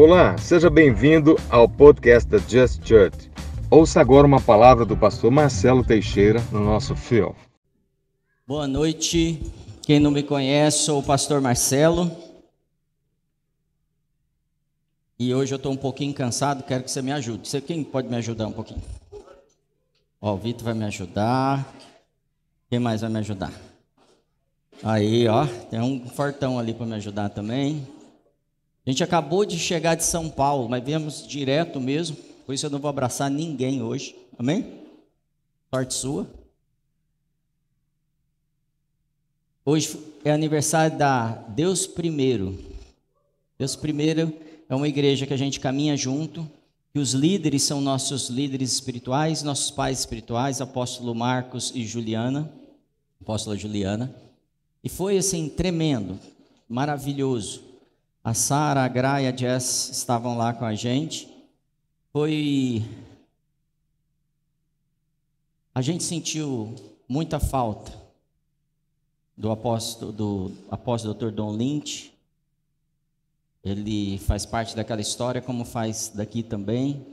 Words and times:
Olá, 0.00 0.38
seja 0.38 0.70
bem-vindo 0.70 1.34
ao 1.50 1.68
podcast 1.68 2.30
da 2.30 2.38
Just 2.38 2.86
Church. 2.86 3.28
Ouça 3.68 4.00
agora 4.00 4.28
uma 4.28 4.40
palavra 4.40 4.84
do 4.84 4.96
pastor 4.96 5.28
Marcelo 5.28 5.84
Teixeira 5.84 6.40
no 6.52 6.64
nosso 6.64 6.94
fio. 6.94 7.34
Boa 8.46 8.68
noite. 8.68 9.42
Quem 9.82 9.98
não 9.98 10.12
me 10.12 10.22
conhece, 10.22 10.84
sou 10.84 11.00
o 11.00 11.02
pastor 11.02 11.40
Marcelo. 11.40 12.16
E 15.18 15.34
hoje 15.34 15.52
eu 15.52 15.56
estou 15.56 15.72
um 15.72 15.76
pouquinho 15.76 16.14
cansado, 16.14 16.62
quero 16.62 16.84
que 16.84 16.92
você 16.92 17.02
me 17.02 17.10
ajude. 17.10 17.48
Você, 17.48 17.60
quem 17.60 17.82
pode 17.82 18.06
me 18.06 18.14
ajudar 18.18 18.46
um 18.46 18.52
pouquinho? 18.52 18.82
Ó, 20.20 20.32
o 20.32 20.36
Vitor 20.36 20.62
vai 20.62 20.74
me 20.74 20.84
ajudar. 20.84 21.74
Quem 22.70 22.78
mais 22.78 23.00
vai 23.00 23.10
me 23.10 23.18
ajudar? 23.18 23.52
Aí, 24.80 25.26
ó, 25.26 25.44
tem 25.68 25.80
um 25.80 26.08
fortão 26.08 26.56
ali 26.56 26.72
para 26.72 26.86
me 26.86 26.94
ajudar 26.94 27.30
também. 27.30 27.97
A 28.88 28.90
gente 28.90 29.04
acabou 29.04 29.44
de 29.44 29.58
chegar 29.58 29.96
de 29.96 30.02
São 30.02 30.30
Paulo, 30.30 30.66
mas 30.66 30.82
viemos 30.82 31.26
direto 31.28 31.78
mesmo, 31.78 32.16
por 32.46 32.54
isso 32.54 32.64
eu 32.64 32.70
não 32.70 32.78
vou 32.78 32.88
abraçar 32.88 33.30
ninguém 33.30 33.82
hoje. 33.82 34.16
Amém? 34.38 34.80
Sorte 35.68 35.92
sua. 35.92 36.26
Hoje 39.62 39.94
é 40.24 40.30
aniversário 40.30 40.96
da 40.96 41.32
Deus 41.32 41.86
Primeiro. 41.86 42.58
Deus 43.58 43.76
Primeiro 43.76 44.32
é 44.66 44.74
uma 44.74 44.88
igreja 44.88 45.26
que 45.26 45.34
a 45.34 45.38
gente 45.38 45.60
caminha 45.60 45.94
junto, 45.94 46.50
que 46.90 46.98
os 46.98 47.12
líderes 47.12 47.64
são 47.64 47.82
nossos 47.82 48.30
líderes 48.30 48.72
espirituais, 48.72 49.42
nossos 49.42 49.70
pais 49.70 49.98
espirituais, 49.98 50.62
apóstolo 50.62 51.14
Marcos 51.14 51.72
e 51.74 51.84
Juliana, 51.84 52.50
apóstola 53.20 53.54
Juliana. 53.54 54.16
E 54.82 54.88
foi 54.88 55.18
assim 55.18 55.46
tremendo, 55.46 56.18
maravilhoso. 56.66 57.67
A 58.22 58.34
Sara, 58.34 58.84
a 58.84 58.88
Gra 58.88 59.22
e 59.22 59.26
a 59.26 59.34
Jess 59.34 59.90
estavam 59.90 60.36
lá 60.36 60.52
com 60.52 60.64
a 60.64 60.74
gente. 60.74 61.28
Foi 62.12 62.84
a 65.74 65.80
gente 65.80 66.02
sentiu 66.02 66.74
muita 67.08 67.38
falta 67.38 67.92
do 69.36 69.50
apóstolo 69.50 70.10
do 70.10 70.52
apóstolo 70.70 71.14
Dr. 71.14 71.30
Don 71.30 71.52
Lynch. 71.52 72.12
Ele 73.62 74.18
faz 74.18 74.44
parte 74.44 74.74
daquela 74.74 75.00
história 75.00 75.40
como 75.40 75.64
faz 75.64 76.08
daqui 76.14 76.42
também. 76.42 77.06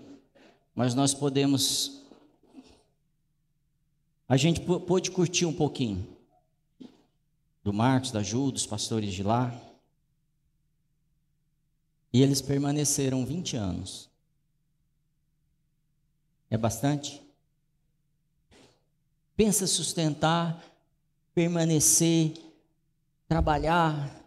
Mas 0.73 0.95
nós 0.95 1.13
podemos 1.13 2.01
a 4.27 4.35
gente 4.35 4.59
pôde 4.61 5.11
curtir 5.11 5.45
um 5.45 5.53
pouquinho 5.53 6.07
do 7.63 7.71
Marcos, 7.71 8.11
da 8.11 8.23
Ju, 8.23 8.51
dos 8.51 8.65
pastores 8.65 9.13
de 9.13 9.21
lá. 9.21 9.53
E 12.15 12.21
eles 12.21 12.41
permaneceram 12.41 13.25
20 13.25 13.57
anos. 13.57 14.09
É 16.49 16.57
bastante? 16.57 17.21
Pensa 19.35 19.67
sustentar, 19.67 20.63
permanecer, 21.33 22.31
trabalhar 23.27 24.25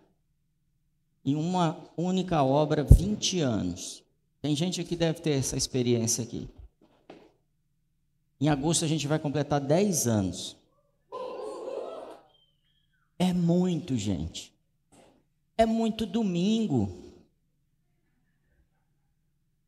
em 1.25 1.35
uma 1.35 1.83
única 1.97 2.43
obra 2.43 2.85
20 2.85 3.41
anos. 3.41 4.05
Tem 4.43 4.55
gente 4.55 4.85
que 4.85 4.95
deve 4.95 5.23
ter 5.23 5.39
essa 5.39 5.57
experiência 5.57 6.25
aqui. 6.25 6.47
Em 8.39 8.51
agosto 8.51 8.85
a 8.85 8.89
gente 8.89 9.09
vai 9.09 9.19
completar 9.19 9.63
10 9.63 10.07
anos. 10.07 10.59
É 13.19 13.33
muito, 13.33 13.97
gente. 13.97 14.53
É 15.57 15.65
muito 15.65 16.05
domingo. 16.05 17.08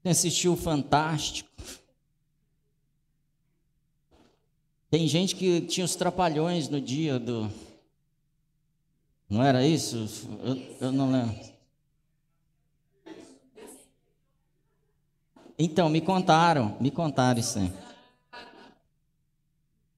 Tem 0.02 0.12
assistiu 0.12 0.56
Fantástico. 0.56 1.50
Tem 4.90 5.06
gente 5.06 5.36
que 5.36 5.60
tinha 5.60 5.84
os 5.84 5.94
trapalhões 5.94 6.68
no 6.68 6.80
dia 6.80 7.18
do. 7.18 7.50
Não 9.28 9.42
era 9.42 9.64
isso? 9.64 10.08
Eu, 10.42 10.76
eu 10.80 10.92
não 10.92 11.12
lembro. 11.12 11.38
Então, 15.56 15.88
me 15.88 16.00
contaram, 16.00 16.76
me 16.80 16.90
contaram 16.90 17.38
isso 17.38 17.58
aí. 17.58 17.70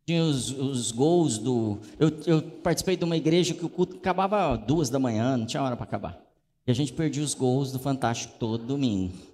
Tinha 0.05 0.25
os, 0.25 0.51
os 0.51 0.91
gols 0.91 1.39
do. 1.39 1.79
Eu, 1.99 2.11
eu, 2.27 2.43
participei 2.43 2.97
de 2.97 3.05
uma 3.05 3.17
igreja 3.17 3.55
que 3.55 3.65
o 3.65 3.69
culto 3.69 3.97
acabava 3.97 4.57
duas 4.57 4.91
da 4.91 4.99
manhã, 4.99 5.37
não 5.37 5.47
tinha 5.47 5.63
hora 5.63 5.77
para 5.77 5.85
acabar. 5.85 6.21
E 6.67 6.71
a 6.71 6.75
gente 6.75 6.93
perdia 6.93 7.23
os 7.23 7.33
gols 7.33 7.73
do 7.73 7.79
Fantástico 7.79 8.35
todo 8.39 8.67
domingo. 8.67 9.32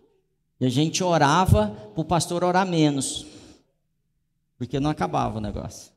E 0.60 0.66
a 0.66 0.69
gente 0.69 1.02
orava 1.04 1.69
para 1.94 2.00
o 2.00 2.04
pastor 2.04 2.42
orar 2.42 2.66
menos, 2.66 3.26
porque 4.56 4.80
não 4.80 4.91
acabava 4.91 5.38
o 5.38 5.41
negócio. 5.41 5.92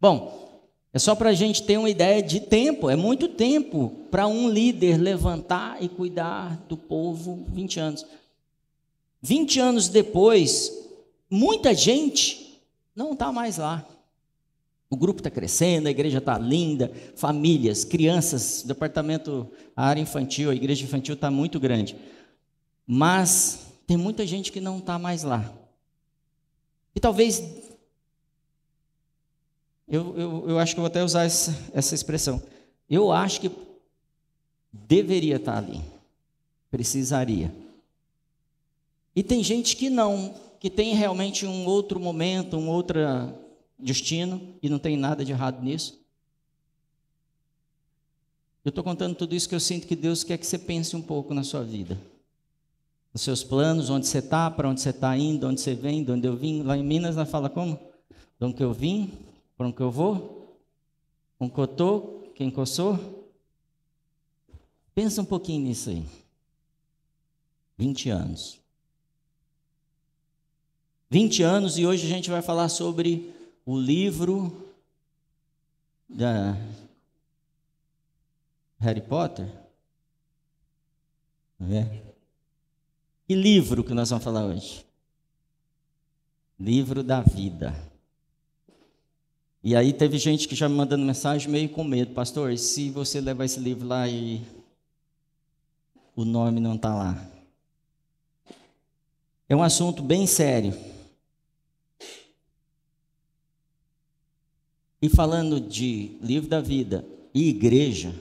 Bom, 0.00 0.46
é 0.92 0.98
só 0.98 1.14
para 1.14 1.30
a 1.30 1.34
gente 1.34 1.62
ter 1.62 1.76
uma 1.78 1.90
ideia 1.90 2.22
de 2.22 2.40
tempo, 2.40 2.88
é 2.88 2.96
muito 2.96 3.28
tempo 3.28 3.90
para 4.10 4.26
um 4.26 4.48
líder 4.48 4.96
levantar 4.96 5.82
e 5.82 5.88
cuidar 5.88 6.56
do 6.68 6.76
povo 6.76 7.44
20 7.48 7.80
anos. 7.80 8.06
20 9.22 9.60
anos 9.60 9.88
depois, 9.88 10.72
muita 11.30 11.74
gente 11.74 12.62
não 12.94 13.12
está 13.12 13.30
mais 13.30 13.58
lá. 13.58 13.86
O 14.88 14.96
grupo 14.96 15.20
está 15.20 15.30
crescendo, 15.30 15.88
a 15.88 15.90
igreja 15.90 16.18
está 16.18 16.38
linda, 16.38 16.90
famílias, 17.16 17.84
crianças, 17.84 18.62
departamento, 18.62 19.50
a 19.76 19.84
área 19.86 20.00
infantil, 20.00 20.50
a 20.50 20.54
igreja 20.54 20.84
infantil 20.84 21.14
está 21.14 21.30
muito 21.30 21.58
grande. 21.58 21.96
Mas 22.86 23.65
tem 23.86 23.96
muita 23.96 24.26
gente 24.26 24.50
que 24.50 24.60
não 24.60 24.78
está 24.78 24.98
mais 24.98 25.22
lá. 25.22 25.52
E 26.94 27.00
talvez, 27.00 27.40
eu, 29.86 30.16
eu, 30.16 30.48
eu 30.50 30.58
acho 30.58 30.74
que 30.74 30.80
vou 30.80 30.88
até 30.88 31.04
usar 31.04 31.24
essa, 31.24 31.54
essa 31.72 31.94
expressão. 31.94 32.42
Eu 32.90 33.12
acho 33.12 33.40
que 33.40 33.50
deveria 34.72 35.36
estar 35.36 35.52
tá 35.52 35.58
ali, 35.58 35.80
precisaria. 36.70 37.54
E 39.14 39.22
tem 39.22 39.42
gente 39.42 39.76
que 39.76 39.88
não, 39.88 40.34
que 40.58 40.68
tem 40.68 40.94
realmente 40.94 41.46
um 41.46 41.66
outro 41.66 42.00
momento, 42.00 42.56
um 42.56 42.68
outro 42.68 42.98
destino, 43.78 44.54
e 44.62 44.68
não 44.68 44.78
tem 44.78 44.96
nada 44.96 45.24
de 45.24 45.32
errado 45.32 45.62
nisso. 45.62 46.00
Eu 48.64 48.70
estou 48.70 48.82
contando 48.82 49.14
tudo 49.14 49.34
isso 49.34 49.48
que 49.48 49.54
eu 49.54 49.60
sinto 49.60 49.86
que 49.86 49.94
Deus 49.94 50.24
quer 50.24 50.38
que 50.38 50.46
você 50.46 50.58
pense 50.58 50.96
um 50.96 51.02
pouco 51.02 51.32
na 51.32 51.44
sua 51.44 51.62
vida. 51.62 51.96
Nos 53.16 53.22
seus 53.22 53.42
planos, 53.42 53.88
onde 53.88 54.06
você 54.06 54.18
está, 54.18 54.50
para 54.50 54.68
onde 54.68 54.78
você 54.78 54.90
está 54.90 55.16
indo, 55.16 55.48
onde 55.48 55.58
você 55.58 55.74
vem, 55.74 56.04
de 56.04 56.12
onde 56.12 56.28
eu 56.28 56.36
vim. 56.36 56.62
Lá 56.62 56.76
em 56.76 56.84
Minas, 56.84 57.16
nós 57.16 57.30
fala 57.30 57.48
como? 57.48 57.80
De 58.38 58.44
onde 58.44 58.62
eu 58.62 58.74
vim, 58.74 59.10
para 59.56 59.66
onde 59.66 59.80
eu 59.80 59.90
vou, 59.90 60.60
eu 61.40 61.64
estou, 61.64 62.30
quem 62.34 62.52
sou. 62.66 63.26
Pensa 64.94 65.22
um 65.22 65.24
pouquinho 65.24 65.64
nisso 65.64 65.88
aí. 65.88 66.06
20 67.78 68.10
anos. 68.10 68.60
20 71.08 71.42
anos 71.42 71.78
e 71.78 71.86
hoje 71.86 72.04
a 72.04 72.10
gente 72.10 72.28
vai 72.28 72.42
falar 72.42 72.68
sobre 72.68 73.34
o 73.64 73.80
livro 73.80 74.70
da 76.06 76.54
Harry 78.78 79.00
Potter. 79.00 79.50
É. 81.62 82.15
Que 83.26 83.34
livro 83.34 83.82
que 83.82 83.92
nós 83.92 84.08
vamos 84.10 84.24
falar 84.24 84.46
hoje? 84.46 84.86
Livro 86.60 87.02
da 87.02 87.20
vida. 87.20 87.74
E 89.64 89.74
aí 89.74 89.92
teve 89.92 90.16
gente 90.16 90.46
que 90.46 90.54
já 90.54 90.68
me 90.68 90.76
mandando 90.76 91.04
mensagem 91.04 91.50
meio 91.50 91.68
com 91.68 91.82
medo, 91.82 92.14
pastor, 92.14 92.56
se 92.56 92.88
você 92.88 93.20
levar 93.20 93.44
esse 93.44 93.58
livro 93.58 93.88
lá 93.88 94.08
e 94.08 94.46
o 96.14 96.24
nome 96.24 96.60
não 96.60 96.76
está 96.76 96.94
lá. 96.94 97.28
É 99.48 99.56
um 99.56 99.62
assunto 99.62 100.04
bem 100.04 100.24
sério. 100.24 100.72
E 105.02 105.08
falando 105.08 105.60
de 105.60 106.16
livro 106.22 106.48
da 106.48 106.60
vida 106.60 107.04
e 107.34 107.48
igreja, 107.48 108.14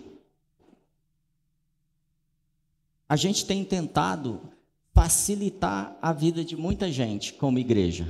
a 3.08 3.16
gente 3.16 3.46
tem 3.46 3.64
tentado 3.64 4.55
facilitar 4.96 5.98
a 6.02 6.14
vida 6.14 6.44
de 6.44 6.56
muita 6.56 6.90
gente 6.90 7.34
como 7.34 7.60
igreja. 7.60 8.08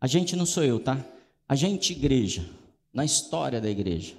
A 0.00 0.06
gente 0.06 0.36
não 0.36 0.46
sou 0.46 0.62
eu, 0.62 0.78
tá? 0.78 1.04
A 1.48 1.56
gente, 1.56 1.92
igreja, 1.92 2.48
na 2.94 3.04
história 3.04 3.60
da 3.60 3.68
igreja. 3.68 4.14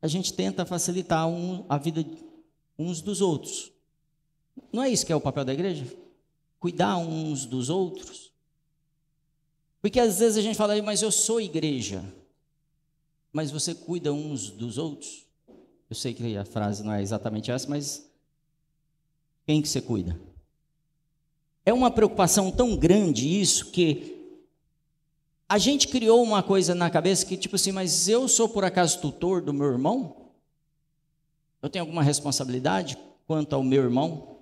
A 0.00 0.06
gente 0.06 0.32
tenta 0.32 0.64
facilitar 0.64 1.28
um, 1.28 1.64
a 1.68 1.76
vida 1.76 2.06
uns 2.78 3.02
dos 3.02 3.20
outros. 3.20 3.72
Não 4.72 4.84
é 4.84 4.88
isso 4.88 5.04
que 5.04 5.12
é 5.12 5.16
o 5.16 5.20
papel 5.20 5.44
da 5.44 5.52
igreja? 5.52 5.84
Cuidar 6.60 6.96
uns 6.96 7.44
dos 7.44 7.68
outros. 7.68 8.32
Porque 9.82 9.98
às 9.98 10.20
vezes 10.20 10.38
a 10.38 10.42
gente 10.42 10.56
fala, 10.56 10.80
mas 10.82 11.02
eu 11.02 11.10
sou 11.10 11.40
igreja. 11.40 12.04
Mas 13.32 13.50
você 13.50 13.74
cuida 13.74 14.12
uns 14.12 14.50
dos 14.50 14.78
outros? 14.78 15.26
Eu 15.88 15.96
sei 15.96 16.14
que 16.14 16.36
a 16.36 16.44
frase 16.44 16.84
não 16.84 16.92
é 16.92 17.02
exatamente 17.02 17.50
essa, 17.50 17.68
mas 17.68 18.09
Quem 19.46 19.60
que 19.60 19.68
você 19.68 19.80
cuida? 19.80 20.18
É 21.64 21.72
uma 21.72 21.90
preocupação 21.90 22.50
tão 22.50 22.76
grande 22.76 23.40
isso 23.40 23.70
que 23.70 24.16
a 25.48 25.58
gente 25.58 25.88
criou 25.88 26.22
uma 26.22 26.42
coisa 26.42 26.74
na 26.74 26.88
cabeça 26.88 27.26
que, 27.26 27.36
tipo 27.36 27.56
assim, 27.56 27.72
mas 27.72 28.08
eu 28.08 28.28
sou 28.28 28.48
por 28.48 28.64
acaso 28.64 29.00
tutor 29.00 29.42
do 29.42 29.52
meu 29.52 29.66
irmão? 29.66 30.16
Eu 31.60 31.68
tenho 31.68 31.82
alguma 31.82 32.02
responsabilidade 32.02 32.96
quanto 33.26 33.54
ao 33.54 33.62
meu 33.62 33.82
irmão? 33.82 34.38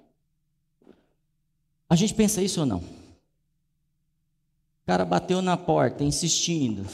A 1.89 1.97
gente 1.97 2.15
pensa 2.15 2.43
isso 2.43 2.61
ou 2.61 2.67
não? 2.67 2.79
O 2.79 4.87
cara 4.87 5.05
bateu 5.05 5.41
na 5.41 5.57
porta, 5.57 6.05
insistindo. 6.05 6.87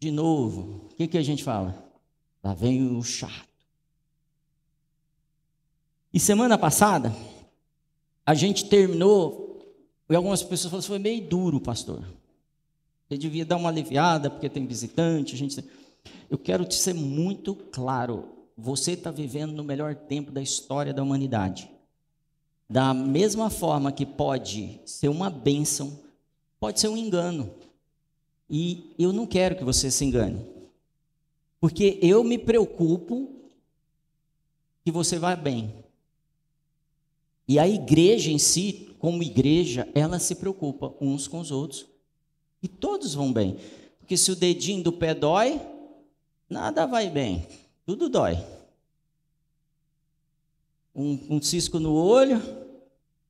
De 0.00 0.10
novo. 0.10 0.88
O 0.90 0.94
que, 0.96 1.06
que 1.06 1.18
a 1.18 1.22
gente 1.22 1.44
fala? 1.44 1.74
Lá 2.42 2.54
vem 2.54 2.96
o 2.96 3.02
chato. 3.02 3.53
E 6.14 6.20
semana 6.20 6.56
passada, 6.56 7.12
a 8.24 8.34
gente 8.34 8.66
terminou, 8.66 9.66
e 10.08 10.14
algumas 10.14 10.44
pessoas 10.44 10.70
falaram, 10.70 10.86
foi 10.86 10.98
meio 11.00 11.26
duro, 11.26 11.60
pastor. 11.60 12.04
Você 13.08 13.18
devia 13.18 13.44
dar 13.44 13.56
uma 13.56 13.68
aliviada, 13.68 14.30
porque 14.30 14.48
tem 14.48 14.64
visitante, 14.64 15.34
a 15.34 15.36
gente... 15.36 15.64
Eu 16.30 16.38
quero 16.38 16.64
te 16.64 16.76
ser 16.76 16.94
muito 16.94 17.56
claro, 17.56 18.28
você 18.56 18.92
está 18.92 19.10
vivendo 19.10 19.54
no 19.54 19.64
melhor 19.64 19.96
tempo 19.96 20.30
da 20.30 20.40
história 20.40 20.94
da 20.94 21.02
humanidade. 21.02 21.68
Da 22.70 22.94
mesma 22.94 23.50
forma 23.50 23.90
que 23.90 24.06
pode 24.06 24.80
ser 24.86 25.08
uma 25.08 25.28
bênção, 25.28 25.98
pode 26.60 26.78
ser 26.78 26.86
um 26.86 26.96
engano. 26.96 27.52
E 28.48 28.94
eu 28.96 29.12
não 29.12 29.26
quero 29.26 29.56
que 29.56 29.64
você 29.64 29.90
se 29.90 30.04
engane. 30.04 30.46
Porque 31.60 31.98
eu 32.00 32.22
me 32.22 32.38
preocupo 32.38 33.32
que 34.84 34.92
você 34.92 35.18
vá 35.18 35.34
bem. 35.34 35.82
E 37.46 37.58
a 37.58 37.68
igreja 37.68 38.30
em 38.30 38.38
si, 38.38 38.88
como 38.98 39.22
igreja, 39.22 39.86
ela 39.94 40.18
se 40.18 40.34
preocupa 40.34 40.94
uns 41.00 41.28
com 41.28 41.40
os 41.40 41.50
outros. 41.50 41.86
E 42.62 42.68
todos 42.68 43.14
vão 43.14 43.32
bem. 43.32 43.58
Porque 43.98 44.16
se 44.16 44.32
o 44.32 44.36
dedinho 44.36 44.82
do 44.82 44.92
pé 44.92 45.14
dói, 45.14 45.60
nada 46.48 46.86
vai 46.86 47.10
bem. 47.10 47.46
Tudo 47.84 48.08
dói. 48.08 48.42
Um, 50.94 51.18
um 51.28 51.42
cisco 51.42 51.78
no 51.78 51.94
olho, 51.94 52.40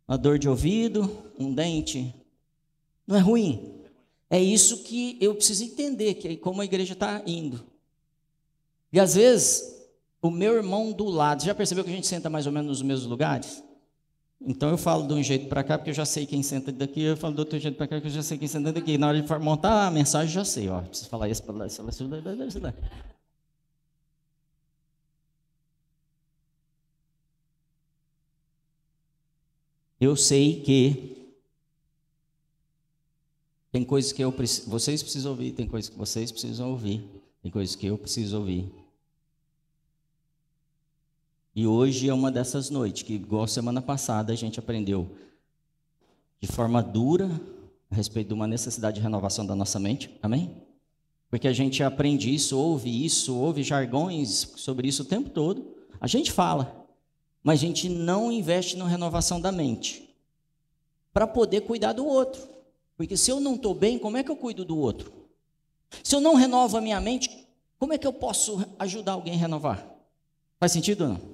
uma 0.07 0.17
dor 0.17 0.39
de 0.39 0.49
ouvido, 0.49 1.11
um 1.39 1.53
dente. 1.53 2.15
Não 3.07 3.17
é 3.17 3.21
ruim. 3.21 3.75
É 4.31 4.41
isso 4.41 4.85
que 4.85 5.19
eu 5.21 5.35
preciso 5.35 5.65
entender, 5.65 6.15
que 6.15 6.29
é 6.29 6.37
como 6.37 6.61
a 6.61 6.65
igreja 6.65 6.93
está 6.93 7.23
indo. 7.27 7.65
E 8.93 9.01
às 9.01 9.17
vezes, 9.17 9.75
o 10.23 10.31
meu 10.31 10.55
irmão 10.55 10.93
do 10.93 11.07
lado, 11.07 11.43
já 11.43 11.53
percebeu 11.53 11.83
que 11.83 11.91
a 11.91 11.95
gente 11.95 12.07
senta 12.07 12.31
mais 12.31 12.47
ou 12.47 12.53
menos 12.53 12.69
nos 12.69 12.83
mesmos 12.83 13.09
lugares? 13.09 13.64
Então 14.47 14.69
eu 14.71 14.77
falo 14.77 15.07
de 15.07 15.15
um 15.15 15.23
jeito 15.23 15.49
para 15.49 15.65
cá, 15.65 15.79
porque 15.79 15.91
eu 15.91 15.95
já 15.95 16.05
sei 16.05 16.27
quem 16.27 16.43
senta 16.43 16.71
daqui, 16.71 17.03
eu 17.03 17.17
falo 17.17 17.35
do 17.35 17.39
outro 17.41 17.59
jeito 17.59 17.77
para 17.77 17.87
cá, 17.87 17.97
porque 17.97 18.09
eu 18.09 18.13
já 18.13 18.23
sei 18.23 18.37
quem 18.37 18.47
senta 18.49 18.73
daqui. 18.73 18.99
Na 18.99 19.09
hora 19.09 19.21
de 19.21 19.39
montar 19.39 19.87
a 19.87 19.91
mensagem, 19.91 20.33
já 20.35 20.45
sei, 20.45 20.69
ó, 20.69 20.83
preciso 20.83 21.09
falar 21.09 21.29
isso 21.29 21.43
para 21.43 21.55
lá, 21.55 21.67
isso 21.67 21.83
lá, 21.83 21.89
isso 21.89 22.61
lá. 22.61 22.75
Eu 30.01 30.15
sei 30.17 30.61
que 30.61 31.33
tem 33.73 33.83
coisas 33.85 34.13
que 34.13 34.23
eu 34.23 34.33
vocês 34.67 35.03
precisam 35.03 35.33
ouvir, 35.33 35.53
tem 35.53 35.67
coisas 35.67 35.89
que 35.89 35.97
vocês 35.97 36.31
precisam 36.31 36.71
ouvir, 36.71 37.03
tem 37.43 37.51
coisas 37.51 37.75
que 37.75 37.87
eu 37.87 37.97
preciso 37.97 38.39
ouvir. 38.39 38.84
E 41.55 41.67
hoje 41.67 42.09
é 42.09 42.15
uma 42.15 42.33
dessas 42.33 42.69
noites 42.69 43.05
que, 43.05 43.15
igual 43.15 43.47
semana 43.47 43.81
passada, 43.81 44.33
a 44.33 44.37
gente 44.37 44.59
aprendeu 44.59 45.09
de 46.41 46.49
forma 46.49 46.83
dura 46.83 47.31
a 47.91 47.95
respeito 47.95 48.29
de 48.29 48.35
uma 48.35 48.47
necessidade 48.47 48.97
de 48.97 49.03
renovação 49.03 49.47
da 49.47 49.55
nossa 49.55 49.79
mente. 49.79 50.11
Amém? 50.21 50.63
Porque 51.31 51.47
a 51.47 51.53
gente 51.53 51.83
aprende 51.83 52.33
isso, 52.35 52.59
ouve 52.59 53.05
isso, 53.05 53.37
ouve 53.37 53.63
jargões 53.63 54.53
sobre 54.57 54.89
isso 54.89 55.03
o 55.03 55.07
tempo 55.07 55.31
todo. 55.31 55.77
A 56.01 56.09
gente 56.09 56.33
fala, 56.33 56.87
mas 57.43 57.61
a 57.61 57.67
gente 57.67 57.89
não 57.89 58.33
investe 58.33 58.77
na 58.77 58.87
renovação 58.89 59.41
da 59.41 59.53
mente 59.53 60.13
para 61.13 61.27
poder 61.27 61.61
cuidar 61.61 61.93
do 61.93 62.05
outro. 62.05 62.43
Porque 62.97 63.17
se 63.17 63.31
eu 63.31 63.39
não 63.39 63.55
estou 63.55 63.75
bem, 63.75 63.99
como 63.99 64.17
é 64.17 64.25
que 64.25 64.31
eu 64.31 64.37
cuido 64.37 64.65
do 64.65 64.77
outro? 64.77 65.13
Se 66.03 66.17
eu 66.17 66.21
não 66.21 66.35
renovo 66.35 66.77
a 66.77 66.81
minha 66.81 67.01
mente, 67.01 67.47
como 67.79 67.93
é 67.93 67.99
que 67.99 68.07
eu 68.07 68.13
posso 68.13 68.65
ajudar 68.79 69.13
alguém 69.13 69.35
a 69.35 69.39
renovar? 69.39 69.87
Faz 70.59 70.73
sentido 70.73 71.03
ou 71.05 71.11
não? 71.11 71.34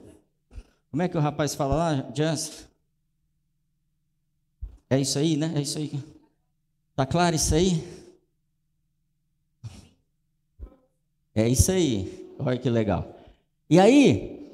Como 0.90 1.02
é 1.02 1.08
que 1.08 1.16
o 1.16 1.20
rapaz 1.20 1.54
fala 1.54 1.74
lá, 1.76 2.10
Jans? 2.12 2.66
É 4.88 4.98
isso 4.98 5.18
aí, 5.18 5.36
né? 5.36 5.52
É 5.54 5.60
isso 5.60 5.78
aí. 5.78 5.92
Tá 6.96 7.06
claro 7.06 7.36
isso 7.36 7.54
aí? 7.54 7.82
É 11.32 11.48
isso 11.48 11.70
aí. 11.70 12.34
Olha 12.40 12.58
que 12.58 12.68
legal. 12.68 13.14
E 13.68 13.78
aí, 13.78 14.50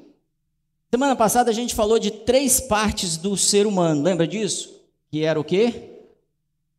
semana 0.91 1.15
passada 1.15 1.49
a 1.49 1.53
gente 1.53 1.73
falou 1.73 1.97
de 1.97 2.11
três 2.11 2.59
partes 2.59 3.17
do 3.17 3.35
ser 3.35 3.65
humano. 3.65 4.03
Lembra 4.03 4.27
disso? 4.27 4.79
Que 5.09 5.23
era 5.23 5.39
o 5.39 5.43
quê? 5.43 5.89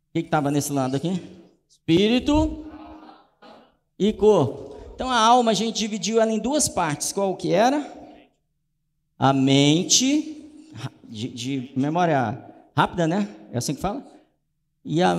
O 0.09 0.13
que 0.13 0.21
estava 0.21 0.53
nesse 0.53 0.73
lado 0.73 0.95
aqui? 0.95 1.21
Espírito 1.69 2.65
e 3.99 4.13
corpo. 4.13 4.77
Então 4.95 5.11
a 5.11 5.19
alma 5.19 5.51
a 5.51 5.55
gente 5.55 5.77
dividiu 5.77 6.21
ela 6.21 6.31
em 6.31 6.39
duas 6.39 6.69
partes. 6.69 7.13
Qual 7.13 7.37
que 7.37 7.53
era? 7.53 7.98
A 9.19 9.33
mente, 9.33 10.49
de, 11.05 11.29
de, 11.29 11.73
memória 11.75 12.45
rápida, 12.77 13.07
né? 13.07 13.29
É 13.53 13.59
assim 13.59 13.75
que 13.75 13.81
fala? 13.81 14.07
E, 14.85 15.03
a, 15.03 15.17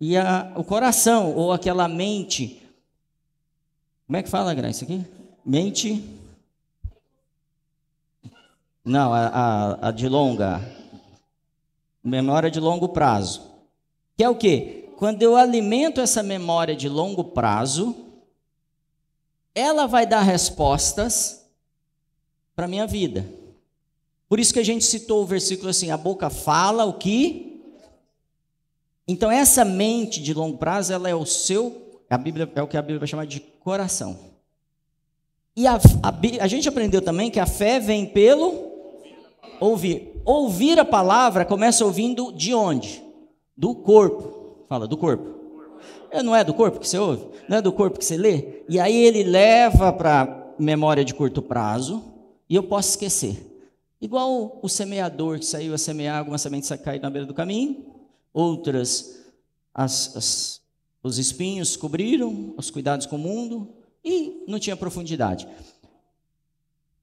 e 0.00 0.16
a, 0.16 0.52
o 0.56 0.62
coração, 0.62 1.34
ou 1.34 1.52
aquela 1.52 1.88
mente. 1.88 2.62
Como 4.06 4.16
é 4.16 4.22
que 4.22 4.28
fala, 4.28 4.54
Graça, 4.54 4.84
aqui? 4.84 5.04
Mente. 5.44 6.04
Não, 8.84 9.12
a, 9.12 9.26
a, 9.26 9.88
a 9.88 9.90
de 9.90 10.08
longa. 10.08 10.60
Memória 12.02 12.50
de 12.50 12.60
longo 12.60 12.90
prazo. 12.90 13.50
Que 14.16 14.22
é 14.22 14.28
o 14.28 14.36
quê? 14.36 14.90
Quando 14.96 15.22
eu 15.22 15.36
alimento 15.36 16.00
essa 16.00 16.22
memória 16.22 16.76
de 16.76 16.88
longo 16.88 17.24
prazo, 17.24 17.96
ela 19.54 19.86
vai 19.86 20.06
dar 20.06 20.20
respostas 20.20 21.43
para 22.54 22.66
a 22.66 22.68
minha 22.68 22.86
vida. 22.86 23.24
Por 24.28 24.40
isso 24.40 24.52
que 24.52 24.58
a 24.58 24.64
gente 24.64 24.84
citou 24.84 25.22
o 25.22 25.26
versículo 25.26 25.70
assim: 25.70 25.90
a 25.90 25.96
boca 25.96 26.30
fala 26.30 26.84
o 26.84 26.94
que. 26.94 27.62
Então, 29.06 29.30
essa 29.30 29.64
mente 29.64 30.22
de 30.22 30.32
longo 30.32 30.56
prazo, 30.56 30.92
ela 30.92 31.08
é 31.08 31.14
o 31.14 31.26
seu, 31.26 32.02
a 32.08 32.16
Bíblia, 32.16 32.50
é 32.54 32.62
o 32.62 32.66
que 32.66 32.76
a 32.76 32.82
Bíblia 32.82 32.98
vai 32.98 33.08
chamar 33.08 33.26
de 33.26 33.38
coração. 33.38 34.18
E 35.54 35.66
a, 35.66 35.74
a, 35.74 36.42
a 36.42 36.46
gente 36.46 36.68
aprendeu 36.68 37.02
também 37.02 37.30
que 37.30 37.38
a 37.38 37.46
fé 37.46 37.78
vem 37.78 38.06
pelo 38.06 38.72
ouvir. 39.60 40.20
Ouvir 40.24 40.80
a 40.80 40.84
palavra 40.84 41.44
começa 41.44 41.84
ouvindo 41.84 42.32
de 42.32 42.54
onde? 42.54 43.02
Do 43.56 43.74
corpo. 43.74 44.64
Fala, 44.68 44.88
do 44.88 44.96
corpo. 44.96 45.34
É, 46.10 46.22
não 46.22 46.34
é 46.34 46.42
do 46.42 46.54
corpo 46.54 46.80
que 46.80 46.88
você 46.88 46.98
ouve? 46.98 47.26
Não 47.46 47.58
é 47.58 47.62
do 47.62 47.72
corpo 47.72 47.98
que 47.98 48.04
você 48.04 48.16
lê? 48.16 48.64
E 48.68 48.80
aí 48.80 48.96
ele 48.96 49.22
leva 49.22 49.92
para 49.92 50.54
memória 50.58 51.04
de 51.04 51.12
curto 51.12 51.42
prazo 51.42 52.13
e 52.48 52.54
eu 52.54 52.62
posso 52.62 52.90
esquecer. 52.90 53.50
Igual 54.00 54.58
o 54.62 54.68
semeador 54.68 55.38
que 55.38 55.46
saiu 55.46 55.72
a 55.72 55.78
semear, 55.78 56.18
algumas 56.18 56.42
sementes 56.42 56.68
caíram 56.82 57.04
na 57.04 57.10
beira 57.10 57.26
do 57.26 57.32
caminho, 57.32 57.86
outras 58.32 59.24
as, 59.72 60.16
as, 60.16 60.60
os 61.02 61.18
espinhos 61.18 61.76
cobriram, 61.76 62.54
os 62.56 62.70
cuidados 62.70 63.06
com 63.06 63.16
o 63.16 63.18
mundo, 63.18 63.74
e 64.04 64.44
não 64.46 64.58
tinha 64.58 64.76
profundidade. 64.76 65.48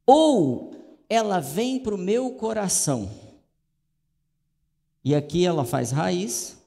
Ou 0.06 0.76
ela 1.10 1.40
vem 1.40 1.80
para 1.80 1.96
o 1.96 1.98
meu 1.98 2.32
coração, 2.32 3.10
e 5.04 5.16
aqui 5.16 5.46
ela 5.46 5.66
faz 5.66 5.92
raiz, 5.92 6.58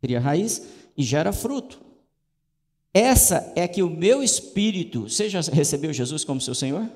cria 0.00 0.18
raiz 0.18 0.62
e 0.96 1.02
gera 1.02 1.32
fruto. 1.32 1.80
Essa 2.92 3.52
é 3.56 3.66
que 3.66 3.82
o 3.82 3.90
meu 3.90 4.22
espírito, 4.22 5.08
você 5.08 5.28
já 5.28 5.40
recebeu 5.40 5.92
Jesus 5.92 6.24
como 6.24 6.40
seu 6.40 6.54
Senhor? 6.54 6.88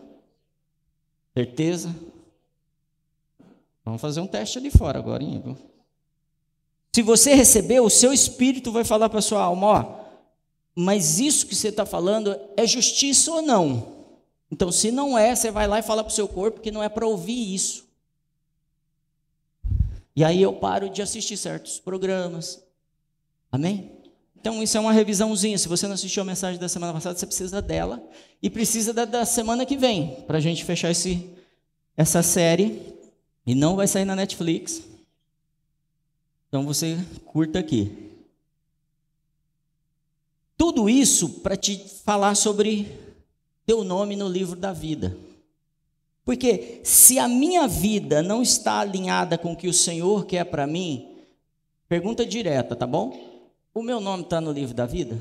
Certeza? 1.39 1.95
Vamos 3.85 4.01
fazer 4.01 4.21
um 4.21 4.27
teste 4.27 4.59
ali 4.59 4.73
fora 4.73 4.99
agora, 4.99 5.23
hein? 5.23 5.57
Se 6.93 7.01
você 7.01 7.33
receber, 7.33 7.79
o 7.79 7.89
seu 7.89 8.13
espírito 8.13 8.73
vai 8.73 8.83
falar 8.83 9.09
para 9.09 9.21
a 9.21 9.23
sua 9.23 9.41
alma: 9.45 9.67
ó, 9.69 10.05
mas 10.75 11.21
isso 11.21 11.47
que 11.47 11.55
você 11.55 11.69
está 11.69 11.87
falando 11.87 12.37
é 12.57 12.67
justiça 12.67 13.31
ou 13.31 13.41
não? 13.41 13.87
Então, 14.51 14.73
se 14.73 14.91
não 14.91 15.17
é, 15.17 15.33
você 15.33 15.53
vai 15.53 15.69
lá 15.69 15.79
e 15.79 15.83
fala 15.83 16.03
para 16.03 16.11
o 16.11 16.15
seu 16.15 16.27
corpo 16.27 16.61
que 16.61 16.73
não 16.73 16.83
é 16.83 16.89
para 16.89 17.07
ouvir 17.07 17.55
isso. 17.55 17.87
E 20.17 20.25
aí 20.25 20.43
eu 20.43 20.55
paro 20.55 20.91
de 20.91 21.03
assistir 21.03 21.37
certos 21.37 21.79
programas. 21.79 22.61
Amém? 23.53 23.93
Então, 24.41 24.63
isso 24.63 24.77
é 24.77 24.81
uma 24.81 24.93
revisãozinha. 24.93 25.59
Se 25.59 25.69
você 25.69 25.87
não 25.87 25.95
assistiu 25.95 26.23
a 26.23 26.27
mensagem 26.27 26.61
da 26.61 26.69
semana 26.69 26.93
passada, 26.93 27.19
você 27.19 27.27
precisa 27.27 27.61
dela. 27.61 28.03
E 28.43 28.49
precisa 28.49 28.93
da, 28.93 29.05
da 29.05 29.25
semana 29.25 29.67
que 29.67 29.77
vem, 29.77 30.23
para 30.27 30.39
a 30.39 30.41
gente 30.41 30.65
fechar 30.65 30.91
esse, 30.91 31.29
essa 31.97 32.23
série 32.23 32.81
E 33.45 33.55
não 33.55 33.77
vai 33.77 33.87
sair 33.87 34.05
na 34.05 34.15
Netflix. 34.15 34.83
Então 36.49 36.65
você 36.65 36.99
curta 37.27 37.59
aqui. 37.59 37.93
Tudo 40.57 40.89
isso 40.89 41.41
para 41.41 41.57
te 41.57 41.79
falar 42.05 42.35
sobre 42.35 42.89
teu 43.67 43.85
nome 43.85 44.17
no 44.17 44.29
livro 44.29 44.57
da 44.57 44.73
vida. 44.73 45.17
Porque 46.25 46.81
se 46.85 47.19
a 47.19 47.29
minha 47.29 47.67
vida 47.67 48.23
não 48.23 48.43
está 48.43 48.81
alinhada 48.81 49.39
com 49.39 49.53
o 49.53 49.57
que 49.57 49.69
o 49.69 49.73
Senhor 49.73 50.27
quer 50.27 50.45
para 50.45 50.67
mim, 50.67 51.17
pergunta 51.89 52.25
direta, 52.25 52.75
tá 52.75 52.87
bom? 52.87 53.38
O 53.75 53.83
meu 53.83 54.01
nome 54.01 54.25
está 54.25 54.41
no 54.41 54.53
livro 54.53 54.75
da 54.75 54.87
vida? 54.87 55.21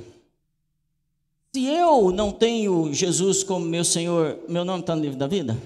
Se 1.53 1.65
eu 1.65 2.11
não 2.11 2.31
tenho 2.31 2.93
Jesus 2.93 3.43
como 3.43 3.65
meu 3.65 3.83
Senhor, 3.83 4.39
meu 4.47 4.63
nome 4.63 4.81
está 4.81 4.95
no 4.95 5.01
livro 5.01 5.17
da 5.17 5.27
vida? 5.27 5.57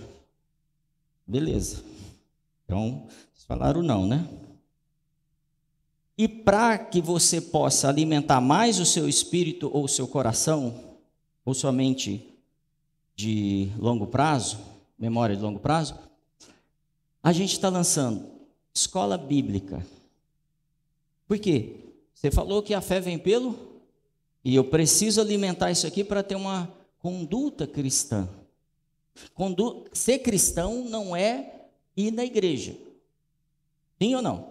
Beleza. 1.25 1.83
Então, 2.65 3.07
vocês 3.33 3.45
falaram 3.45 3.81
não, 3.81 4.05
né? 4.07 4.27
E 6.17 6.27
para 6.27 6.77
que 6.77 7.01
você 7.01 7.41
possa 7.41 7.89
alimentar 7.89 8.39
mais 8.39 8.79
o 8.79 8.85
seu 8.85 9.09
espírito 9.09 9.69
ou 9.73 9.85
o 9.85 9.89
seu 9.89 10.07
coração, 10.07 10.97
ou 11.43 11.53
sua 11.53 11.71
mente 11.71 12.27
de 13.15 13.71
longo 13.77 14.07
prazo, 14.07 14.59
memória 14.97 15.35
de 15.35 15.41
longo 15.41 15.59
prazo, 15.59 15.95
a 17.23 17.31
gente 17.31 17.53
está 17.53 17.69
lançando 17.69 18.25
escola 18.73 19.17
bíblica. 19.17 19.85
Por 21.27 21.39
quê? 21.39 21.75
Você 22.21 22.29
falou 22.29 22.61
que 22.61 22.75
a 22.75 22.81
fé 22.81 22.99
vem 22.99 23.17
pelo, 23.17 23.57
e 24.45 24.53
eu 24.53 24.63
preciso 24.63 25.19
alimentar 25.19 25.71
isso 25.71 25.87
aqui 25.87 26.03
para 26.03 26.21
ter 26.21 26.35
uma 26.35 26.71
conduta 26.99 27.65
cristã. 27.65 28.29
Condu 29.33 29.85
ser 29.91 30.19
cristão 30.19 30.85
não 30.85 31.15
é 31.15 31.51
ir 31.97 32.11
na 32.11 32.23
igreja. 32.23 32.77
Sim 33.99 34.13
ou 34.13 34.21
não? 34.21 34.47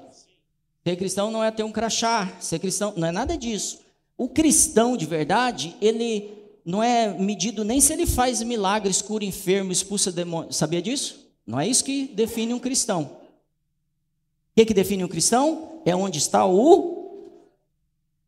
Ser 0.82 0.96
cristão 0.96 1.30
não 1.30 1.44
é 1.44 1.50
ter 1.52 1.62
um 1.62 1.70
crachá, 1.70 2.36
ser 2.40 2.58
cristão 2.58 2.92
não 2.96 3.06
é 3.06 3.12
nada 3.12 3.38
disso. 3.38 3.78
O 4.18 4.28
cristão 4.28 4.96
de 4.96 5.06
verdade, 5.06 5.76
ele 5.80 6.28
não 6.64 6.82
é 6.82 7.16
medido 7.16 7.62
nem 7.62 7.80
se 7.80 7.92
ele 7.92 8.04
faz 8.04 8.42
milagres, 8.42 9.00
cura 9.00 9.24
enfermo, 9.24 9.70
expulsa 9.70 10.10
demônio. 10.10 10.52
Sabia 10.52 10.82
disso? 10.82 11.24
Não 11.46 11.60
é 11.60 11.68
isso 11.68 11.84
que 11.84 12.08
define 12.08 12.52
um 12.52 12.58
cristão. 12.58 13.02
O 13.02 14.56
que, 14.56 14.66
que 14.66 14.74
define 14.74 15.04
um 15.04 15.08
cristão? 15.08 15.80
É 15.84 15.94
onde 15.94 16.18
está 16.18 16.44
o. 16.44 16.99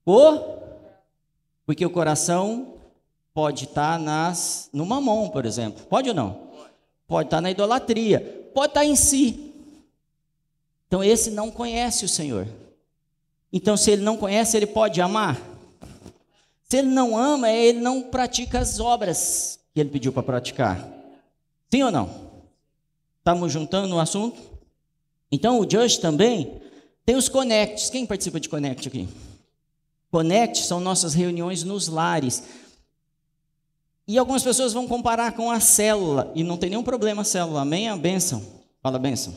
O. 0.05 0.61
Porque 1.65 1.87
o 1.87 1.91
coração 1.91 2.75
pode 3.33 3.65
estar 3.65 3.99
nas, 3.99 4.69
no 4.73 4.85
mamon, 4.85 5.31
por 5.31 5.47
exemplo. 5.47 5.85
Pode 5.87 6.09
ou 6.09 6.15
não? 6.15 6.49
Pode 7.07 7.29
estar 7.29 7.41
na 7.41 7.51
idolatria. 7.51 8.51
Pode 8.53 8.69
estar 8.69 8.85
em 8.85 8.97
si. 8.97 9.53
Então 10.87 11.03
esse 11.03 11.31
não 11.31 11.51
conhece 11.51 12.05
o 12.05 12.09
Senhor. 12.09 12.47
Então 13.53 13.77
se 13.77 13.91
ele 13.91 14.03
não 14.03 14.17
conhece, 14.17 14.57
ele 14.57 14.67
pode 14.67 15.01
amar? 15.01 15.41
Se 16.69 16.79
ele 16.79 16.89
não 16.89 17.17
ama, 17.17 17.51
ele 17.51 17.81
não 17.81 18.03
pratica 18.03 18.59
as 18.59 18.81
obras 18.81 19.61
que 19.75 19.81
ele 19.81 19.91
pediu 19.91 20.13
para 20.13 20.23
praticar. 20.23 20.87
Sim 21.71 21.83
ou 21.83 21.91
não? 21.91 22.11
Estamos 23.19 23.53
juntando 23.53 23.95
o 23.95 24.01
assunto? 24.01 24.41
Então 25.31 25.61
o 25.61 25.71
Just 25.71 26.01
também 26.01 26.61
tem 27.07 27.17
os 27.17 27.29
connects. 27.29 27.89
Quem 27.89 28.05
participa 28.05 28.41
de 28.41 28.49
connect 28.49 28.89
aqui? 28.89 29.09
Connect 30.13 30.67
são 30.67 30.79
nossas 30.79 31.15
reuniões 31.15 31.65
nos 31.65 31.89
lares. 31.89 32.43
E 34.07 34.19
algumas 34.19 34.43
pessoas 34.43 34.75
vão 34.75 34.87
comparar 34.87 35.33
com 35.33 35.51
a 35.51 35.59
célula, 35.59 36.31
e 36.35 36.45
não 36.45 36.59
tem 36.59 36.69
nenhum 36.69 36.83
problema 36.83 37.23
a 37.23 37.25
célula, 37.25 37.63
amém? 37.63 37.89
A 37.89 37.97
bênção. 37.97 38.45
Fala 38.83 38.99
bênção. 38.99 39.35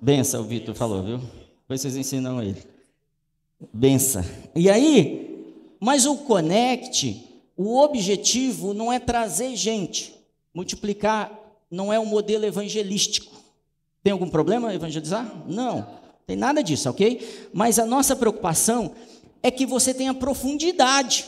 Benção, 0.00 0.40
o 0.40 0.44
Vitor 0.44 0.74
falou, 0.74 1.02
viu? 1.02 1.18
Depois 1.18 1.82
vocês 1.82 1.96
ensinam 1.96 2.40
ele. 2.40 2.62
Benção. 3.72 4.24
E 4.54 4.70
aí, 4.70 5.44
mas 5.78 6.06
o 6.06 6.16
Connect, 6.16 7.26
o 7.54 7.76
objetivo 7.76 8.72
não 8.72 8.90
é 8.90 8.98
trazer 8.98 9.54
gente. 9.54 10.14
Multiplicar 10.54 11.30
não 11.70 11.92
é 11.92 11.98
um 11.98 12.06
modelo 12.06 12.46
evangelístico. 12.46 13.36
Tem 14.02 14.12
algum 14.12 14.30
problema 14.30 14.72
evangelizar? 14.72 15.30
Não. 15.46 15.86
Tem 16.26 16.36
nada 16.36 16.62
disso, 16.62 16.88
ok? 16.88 17.48
Mas 17.52 17.78
a 17.78 17.84
nossa 17.84 18.16
preocupação 18.16 18.92
é 19.42 19.50
que 19.50 19.66
você 19.66 19.94
tenha 19.94 20.14
profundidade. 20.14 21.26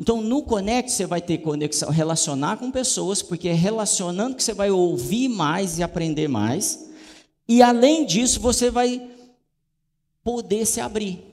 Então, 0.00 0.20
no 0.20 0.42
Connect, 0.42 0.92
você 0.92 1.06
vai 1.06 1.20
ter 1.20 1.38
conexão, 1.38 1.90
relacionar 1.90 2.56
com 2.56 2.70
pessoas, 2.70 3.20
porque 3.20 3.48
é 3.48 3.52
relacionando 3.52 4.36
que 4.36 4.42
você 4.42 4.54
vai 4.54 4.70
ouvir 4.70 5.28
mais 5.28 5.78
e 5.78 5.82
aprender 5.82 6.28
mais. 6.28 6.88
E 7.48 7.62
além 7.62 8.06
disso, 8.06 8.40
você 8.40 8.70
vai 8.70 9.10
poder 10.22 10.66
se 10.66 10.80
abrir. 10.80 11.24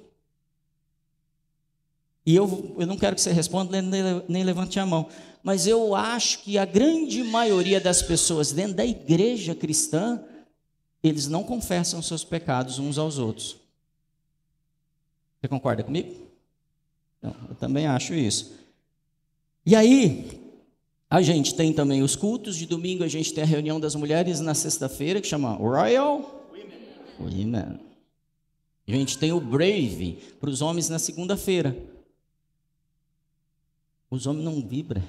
E 2.25 2.35
eu, 2.35 2.75
eu 2.79 2.87
não 2.87 2.97
quero 2.97 3.15
que 3.15 3.21
você 3.21 3.31
responda 3.31 3.79
nem, 3.81 4.23
nem 4.27 4.43
levante 4.43 4.79
a 4.79 4.85
mão. 4.85 5.07
Mas 5.43 5.67
eu 5.67 5.93
acho 5.93 6.39
que 6.39 6.57
a 6.57 6.65
grande 6.65 7.23
maioria 7.23 7.79
das 7.79 8.01
pessoas 8.01 8.51
dentro 8.51 8.73
da 8.73 8.85
igreja 8.85 9.53
cristã, 9.53 10.19
eles 11.03 11.27
não 11.27 11.43
confessam 11.43 12.01
seus 12.01 12.23
pecados 12.23 12.79
uns 12.79 12.97
aos 12.97 13.19
outros. 13.19 13.57
Você 15.45 15.49
concorda 15.49 15.83
comigo? 15.83 16.11
Não, 17.21 17.35
eu 17.49 17.53
também 17.53 17.85
acho 17.85 18.15
isso. 18.15 18.55
E 19.63 19.75
aí, 19.75 20.55
a 21.07 21.21
gente 21.21 21.53
tem 21.53 21.71
também 21.71 22.01
os 22.01 22.15
cultos 22.15 22.55
de 22.57 22.65
domingo, 22.65 23.03
a 23.03 23.07
gente 23.07 23.31
tem 23.31 23.43
a 23.43 23.47
reunião 23.47 23.79
das 23.79 23.93
mulheres 23.93 24.39
na 24.39 24.55
sexta-feira, 24.55 25.21
que 25.21 25.27
chama 25.27 25.53
Royal 25.53 26.47
Women. 27.19 27.45
Women. 27.45 27.79
A 28.87 28.91
gente 28.91 29.19
tem 29.19 29.31
o 29.31 29.39
Brave 29.39 30.17
para 30.39 30.49
os 30.49 30.63
homens 30.63 30.89
na 30.89 30.97
segunda-feira. 30.97 31.77
Os 34.09 34.25
homens 34.25 34.45
não 34.45 34.67
vibram. 34.67 35.03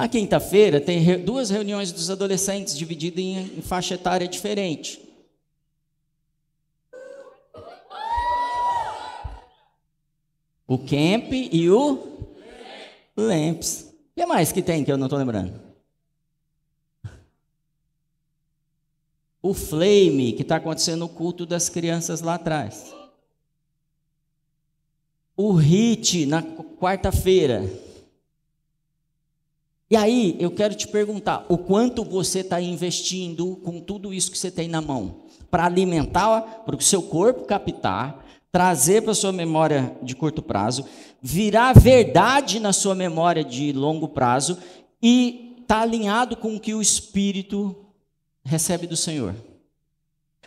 Na 0.00 0.08
quinta-feira, 0.08 0.80
tem 0.80 1.22
duas 1.22 1.50
reuniões 1.50 1.92
dos 1.92 2.08
adolescentes, 2.08 2.74
divididas 2.74 3.22
em, 3.22 3.60
faixa 3.60 3.96
etária 3.96 4.26
diferente. 4.26 4.98
O 10.66 10.78
Camp 10.78 11.30
e 11.30 11.68
o 11.68 12.32
Lamps. 13.14 13.92
O 13.92 14.14
que 14.14 14.24
mais 14.24 14.50
que 14.50 14.62
tem 14.62 14.82
que 14.82 14.90
eu 14.90 14.96
não 14.96 15.04
estou 15.04 15.18
lembrando? 15.18 15.60
O 19.42 19.52
Flame, 19.52 20.32
que 20.32 20.40
está 20.40 20.56
acontecendo 20.56 21.00
no 21.00 21.10
culto 21.10 21.44
das 21.44 21.68
crianças 21.68 22.22
lá 22.22 22.36
atrás. 22.36 22.90
O 25.36 25.52
Hit, 25.52 26.24
na 26.24 26.42
quarta-feira. 26.42 27.89
E 29.90 29.96
aí, 29.96 30.36
eu 30.38 30.52
quero 30.52 30.74
te 30.74 30.86
perguntar: 30.86 31.44
o 31.48 31.58
quanto 31.58 32.04
você 32.04 32.40
está 32.40 32.60
investindo 32.60 33.56
com 33.64 33.80
tudo 33.80 34.14
isso 34.14 34.30
que 34.30 34.38
você 34.38 34.50
tem 34.50 34.68
na 34.68 34.80
mão? 34.80 35.22
Para 35.50 35.64
alimentar, 35.64 36.62
para 36.64 36.76
o 36.76 36.80
seu 36.80 37.02
corpo 37.02 37.44
captar, 37.44 38.24
trazer 38.52 39.02
para 39.02 39.10
a 39.10 39.16
sua 39.16 39.32
memória 39.32 39.96
de 40.00 40.14
curto 40.14 40.40
prazo, 40.40 40.86
virar 41.20 41.72
verdade 41.72 42.60
na 42.60 42.72
sua 42.72 42.94
memória 42.94 43.42
de 43.42 43.72
longo 43.72 44.08
prazo 44.08 44.58
e 45.02 45.56
está 45.60 45.80
alinhado 45.80 46.36
com 46.36 46.54
o 46.54 46.60
que 46.60 46.72
o 46.72 46.80
Espírito 46.80 47.74
recebe 48.44 48.86
do 48.86 48.96
Senhor. 48.96 49.34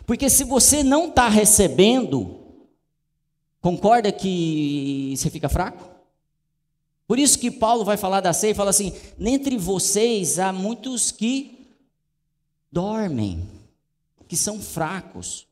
Porque 0.06 0.30
se 0.30 0.44
você 0.44 0.82
não 0.82 1.08
está 1.08 1.28
recebendo, 1.28 2.40
concorda 3.60 4.10
que 4.10 5.14
você 5.16 5.28
fica 5.28 5.50
fraco? 5.50 5.93
Por 7.06 7.18
isso 7.18 7.38
que 7.38 7.50
Paulo 7.50 7.84
vai 7.84 7.96
falar 7.96 8.20
da 8.20 8.32
ceia 8.32 8.52
e 8.52 8.54
fala 8.54 8.70
assim: 8.70 8.92
entre 9.18 9.58
vocês 9.58 10.38
há 10.38 10.52
muitos 10.52 11.10
que 11.10 11.68
dormem, 12.72 13.48
que 14.26 14.36
são 14.36 14.60
fracos, 14.60 15.46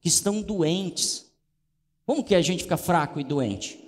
que 0.00 0.08
estão 0.08 0.42
doentes. 0.42 1.26
Como 2.04 2.24
que 2.24 2.34
a 2.34 2.42
gente 2.42 2.64
fica 2.64 2.76
fraco 2.76 3.20
e 3.20 3.24
doente? 3.24 3.78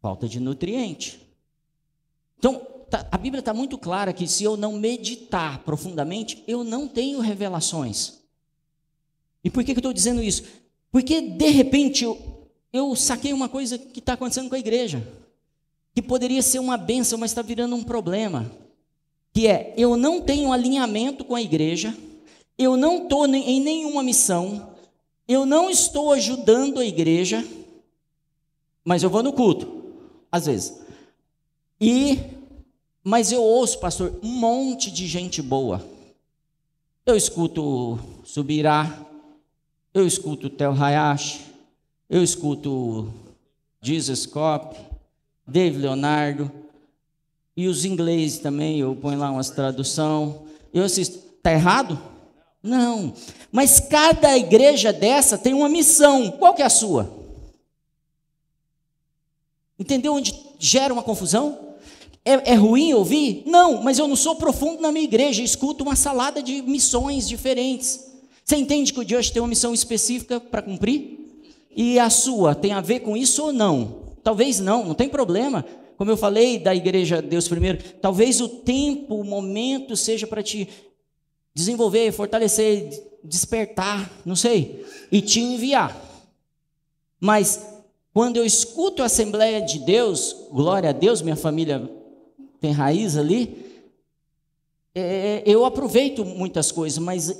Falta 0.00 0.28
de 0.28 0.40
nutriente. 0.40 1.20
Então, 2.38 2.66
tá, 2.88 3.06
a 3.10 3.18
Bíblia 3.18 3.40
está 3.40 3.52
muito 3.52 3.76
clara 3.76 4.12
que 4.12 4.26
se 4.26 4.44
eu 4.44 4.56
não 4.56 4.78
meditar 4.78 5.58
profundamente, 5.64 6.42
eu 6.46 6.62
não 6.62 6.86
tenho 6.88 7.20
revelações. 7.20 8.18
E 9.42 9.50
por 9.50 9.64
que, 9.64 9.72
que 9.72 9.78
eu 9.78 9.80
estou 9.80 9.92
dizendo 9.92 10.22
isso? 10.22 10.44
Porque 10.90 11.20
de 11.20 11.48
repente 11.48 12.04
eu, 12.04 12.48
eu 12.72 12.94
saquei 12.96 13.32
uma 13.32 13.48
coisa 13.48 13.76
que 13.76 13.98
está 13.98 14.14
acontecendo 14.14 14.48
com 14.48 14.54
a 14.54 14.58
igreja 14.58 15.06
que 15.98 16.02
poderia 16.02 16.42
ser 16.42 16.60
uma 16.60 16.76
benção, 16.76 17.18
mas 17.18 17.32
está 17.32 17.42
virando 17.42 17.74
um 17.74 17.82
problema. 17.82 18.48
Que 19.32 19.48
é, 19.48 19.74
eu 19.76 19.96
não 19.96 20.20
tenho 20.20 20.52
alinhamento 20.52 21.24
com 21.24 21.34
a 21.34 21.42
igreja, 21.42 21.92
eu 22.56 22.76
não 22.76 23.02
estou 23.02 23.26
em 23.26 23.60
nenhuma 23.60 24.00
missão, 24.00 24.76
Eu 25.26 25.44
não 25.44 25.68
estou 25.68 26.12
ajudando 26.12 26.78
a 26.78 26.86
igreja, 26.86 27.44
mas 28.84 29.02
eu 29.02 29.10
vou 29.10 29.24
no 29.24 29.32
culto, 29.32 29.92
às 30.30 30.46
vezes. 30.46 30.80
E, 31.80 32.20
mas 33.02 33.32
eu 33.32 33.42
ouço, 33.42 33.80
pastor, 33.80 34.18
um 34.22 34.28
monte 34.28 34.92
de 34.92 35.04
gente 35.06 35.42
boa. 35.42 35.84
Eu 37.04 37.16
escuto 37.16 37.98
Subirá, 38.24 39.04
eu 39.92 40.06
escuto 40.06 40.48
Tel 40.48 40.72
Hayashi, 40.72 41.40
eu 42.08 42.22
escuto 42.22 43.12
Jesus 43.82 44.24
Cop, 44.24 44.87
Dave 45.48 45.78
Leonardo, 45.78 46.52
e 47.58 47.66
os 47.66 47.84
ingleses 47.84 48.38
também, 48.38 48.78
eu 48.78 48.94
ponho 48.94 49.18
lá 49.18 49.32
umas 49.32 49.50
tradução. 49.50 50.44
Eu 50.72 50.84
assisto. 50.84 51.18
Está 51.38 51.50
errado? 51.50 52.00
Não. 52.62 53.12
Mas 53.50 53.80
cada 53.80 54.38
igreja 54.38 54.92
dessa 54.92 55.36
tem 55.36 55.52
uma 55.54 55.68
missão. 55.68 56.30
Qual 56.30 56.54
que 56.54 56.62
é 56.62 56.64
a 56.64 56.70
sua? 56.70 57.12
Entendeu 59.76 60.14
onde 60.14 60.32
gera 60.56 60.94
uma 60.94 61.02
confusão? 61.02 61.74
É, 62.24 62.52
é, 62.52 62.54
ruim 62.54 62.94
ouvir? 62.94 63.42
Não, 63.44 63.82
mas 63.82 63.98
eu 63.98 64.06
não 64.06 64.14
sou 64.14 64.36
profundo 64.36 64.80
na 64.80 64.92
minha 64.92 65.04
igreja, 65.04 65.42
escuto 65.42 65.82
uma 65.82 65.96
salada 65.96 66.40
de 66.40 66.62
missões 66.62 67.26
diferentes. 67.26 68.08
Você 68.44 68.54
entende 68.54 68.92
que 68.92 69.00
o 69.00 69.04
Deus 69.04 69.30
tem 69.30 69.42
uma 69.42 69.48
missão 69.48 69.74
específica 69.74 70.38
para 70.38 70.62
cumprir? 70.62 71.42
E 71.74 71.98
a 71.98 72.08
sua 72.08 72.54
tem 72.54 72.72
a 72.72 72.80
ver 72.80 73.00
com 73.00 73.16
isso 73.16 73.46
ou 73.46 73.52
não? 73.52 74.07
Talvez 74.28 74.60
não, 74.60 74.84
não 74.84 74.94
tem 74.94 75.08
problema. 75.08 75.64
Como 75.96 76.10
eu 76.10 76.16
falei 76.18 76.58
da 76.58 76.74
igreja 76.74 77.22
Deus 77.22 77.48
primeiro, 77.48 77.82
talvez 77.94 78.42
o 78.42 78.46
tempo, 78.46 79.14
o 79.14 79.24
momento 79.24 79.96
seja 79.96 80.26
para 80.26 80.42
te 80.42 80.68
desenvolver, 81.54 82.12
fortalecer, 82.12 82.90
despertar, 83.24 84.12
não 84.26 84.36
sei, 84.36 84.84
e 85.10 85.22
te 85.22 85.40
enviar. 85.40 85.98
Mas 87.18 87.66
quando 88.12 88.36
eu 88.36 88.44
escuto 88.44 89.02
a 89.02 89.06
Assembleia 89.06 89.62
de 89.62 89.78
Deus, 89.78 90.36
glória 90.50 90.90
a 90.90 90.92
Deus, 90.92 91.22
minha 91.22 91.34
família 91.34 91.90
tem 92.60 92.70
raiz 92.70 93.16
ali, 93.16 93.82
é, 94.94 95.42
eu 95.46 95.64
aproveito 95.64 96.22
muitas 96.22 96.70
coisas, 96.70 96.98
mas 96.98 97.34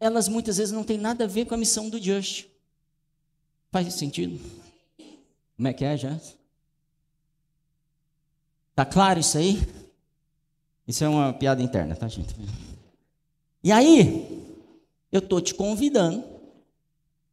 elas 0.00 0.30
muitas 0.30 0.56
vezes 0.56 0.72
não 0.72 0.82
têm 0.82 0.96
nada 0.96 1.24
a 1.24 1.28
ver 1.28 1.44
com 1.44 1.54
a 1.54 1.58
missão 1.58 1.90
do 1.90 2.02
Just. 2.02 2.46
Faz 3.70 3.92
sentido? 3.92 4.63
Como 5.56 5.68
é 5.68 5.72
que 5.72 5.84
é, 5.84 5.96
já? 5.96 6.18
Tá 8.74 8.84
claro 8.84 9.20
isso 9.20 9.38
aí? 9.38 9.62
Isso 10.86 11.04
é 11.04 11.08
uma 11.08 11.32
piada 11.32 11.62
interna, 11.62 11.94
tá, 11.94 12.08
gente? 12.08 12.34
E 13.62 13.70
aí, 13.70 14.42
eu 15.10 15.22
tô 15.22 15.40
te 15.40 15.54
convidando 15.54 16.24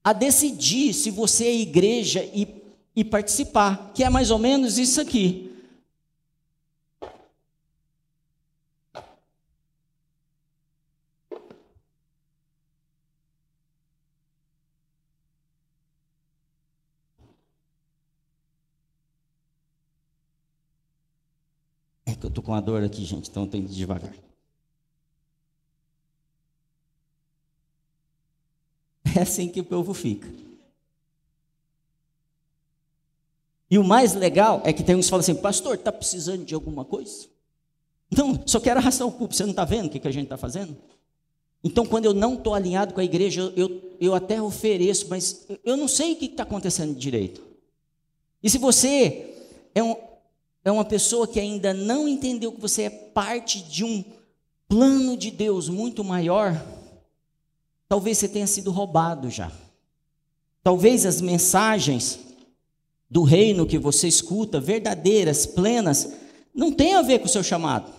a 0.03 0.13
decidir 0.13 0.93
se 0.93 1.11
você 1.11 1.45
é 1.45 1.55
igreja 1.55 2.23
e, 2.23 2.47
e 2.95 3.03
participar, 3.03 3.91
que 3.93 4.03
é 4.03 4.09
mais 4.09 4.31
ou 4.31 4.39
menos 4.39 4.77
isso 4.77 5.01
aqui. 5.01 5.51
que 22.21 22.27
eu 22.27 22.29
estou 22.29 22.40
com 22.51 22.55
a 22.55 22.59
dor 22.59 22.83
aqui, 22.83 23.05
gente, 23.05 23.29
então 23.29 23.47
tem 23.47 23.63
que 23.63 23.71
ir 23.71 23.75
devagar. 23.75 24.13
É 29.15 29.21
assim 29.21 29.47
que 29.47 29.61
o 29.61 29.63
povo 29.63 29.93
fica. 29.93 30.27
E 33.69 33.77
o 33.77 33.85
mais 33.85 34.13
legal 34.13 34.61
é 34.65 34.73
que 34.73 34.83
tem 34.83 34.97
uns 34.97 35.05
que 35.05 35.11
falam 35.11 35.21
assim, 35.21 35.35
pastor, 35.35 35.75
está 35.75 35.93
precisando 35.93 36.43
de 36.43 36.53
alguma 36.53 36.83
coisa? 36.83 37.27
Não, 38.09 38.45
só 38.45 38.59
quero 38.59 38.81
arrastar 38.81 39.07
o 39.07 39.13
culto, 39.13 39.33
você 39.33 39.43
não 39.43 39.51
está 39.51 39.63
vendo 39.63 39.85
o 39.85 39.89
que, 39.89 39.99
que 39.99 40.07
a 40.09 40.11
gente 40.11 40.25
está 40.25 40.35
fazendo? 40.35 40.75
Então, 41.63 41.85
quando 41.85 42.03
eu 42.03 42.13
não 42.13 42.33
estou 42.33 42.53
alinhado 42.53 42.93
com 42.93 42.99
a 42.99 43.05
igreja, 43.05 43.53
eu, 43.55 43.95
eu 43.97 44.13
até 44.13 44.41
ofereço, 44.41 45.07
mas 45.09 45.47
eu 45.63 45.77
não 45.77 45.87
sei 45.87 46.13
o 46.13 46.15
que 46.17 46.25
está 46.25 46.43
acontecendo 46.43 46.93
direito. 46.93 47.41
E 48.43 48.49
se 48.49 48.57
você 48.57 49.35
é 49.73 49.81
um, 49.81 49.95
é 50.63 50.71
uma 50.71 50.85
pessoa 50.85 51.27
que 51.27 51.39
ainda 51.39 51.73
não 51.73 52.07
entendeu 52.07 52.51
que 52.51 52.61
você 52.61 52.83
é 52.83 52.89
parte 52.89 53.61
de 53.63 53.83
um 53.83 54.03
plano 54.67 55.17
de 55.17 55.31
Deus 55.31 55.67
muito 55.67 56.03
maior, 56.03 56.61
talvez 57.89 58.17
você 58.17 58.27
tenha 58.27 58.47
sido 58.47 58.71
roubado 58.71 59.29
já. 59.29 59.51
Talvez 60.63 61.05
as 61.05 61.19
mensagens 61.19 62.19
do 63.09 63.23
reino 63.23 63.65
que 63.65 63.77
você 63.77 64.07
escuta, 64.07 64.59
verdadeiras, 64.59 65.45
plenas, 65.45 66.13
não 66.53 66.71
tenham 66.71 66.99
a 66.99 67.03
ver 67.03 67.19
com 67.19 67.25
o 67.25 67.29
seu 67.29 67.43
chamado. 67.43 67.91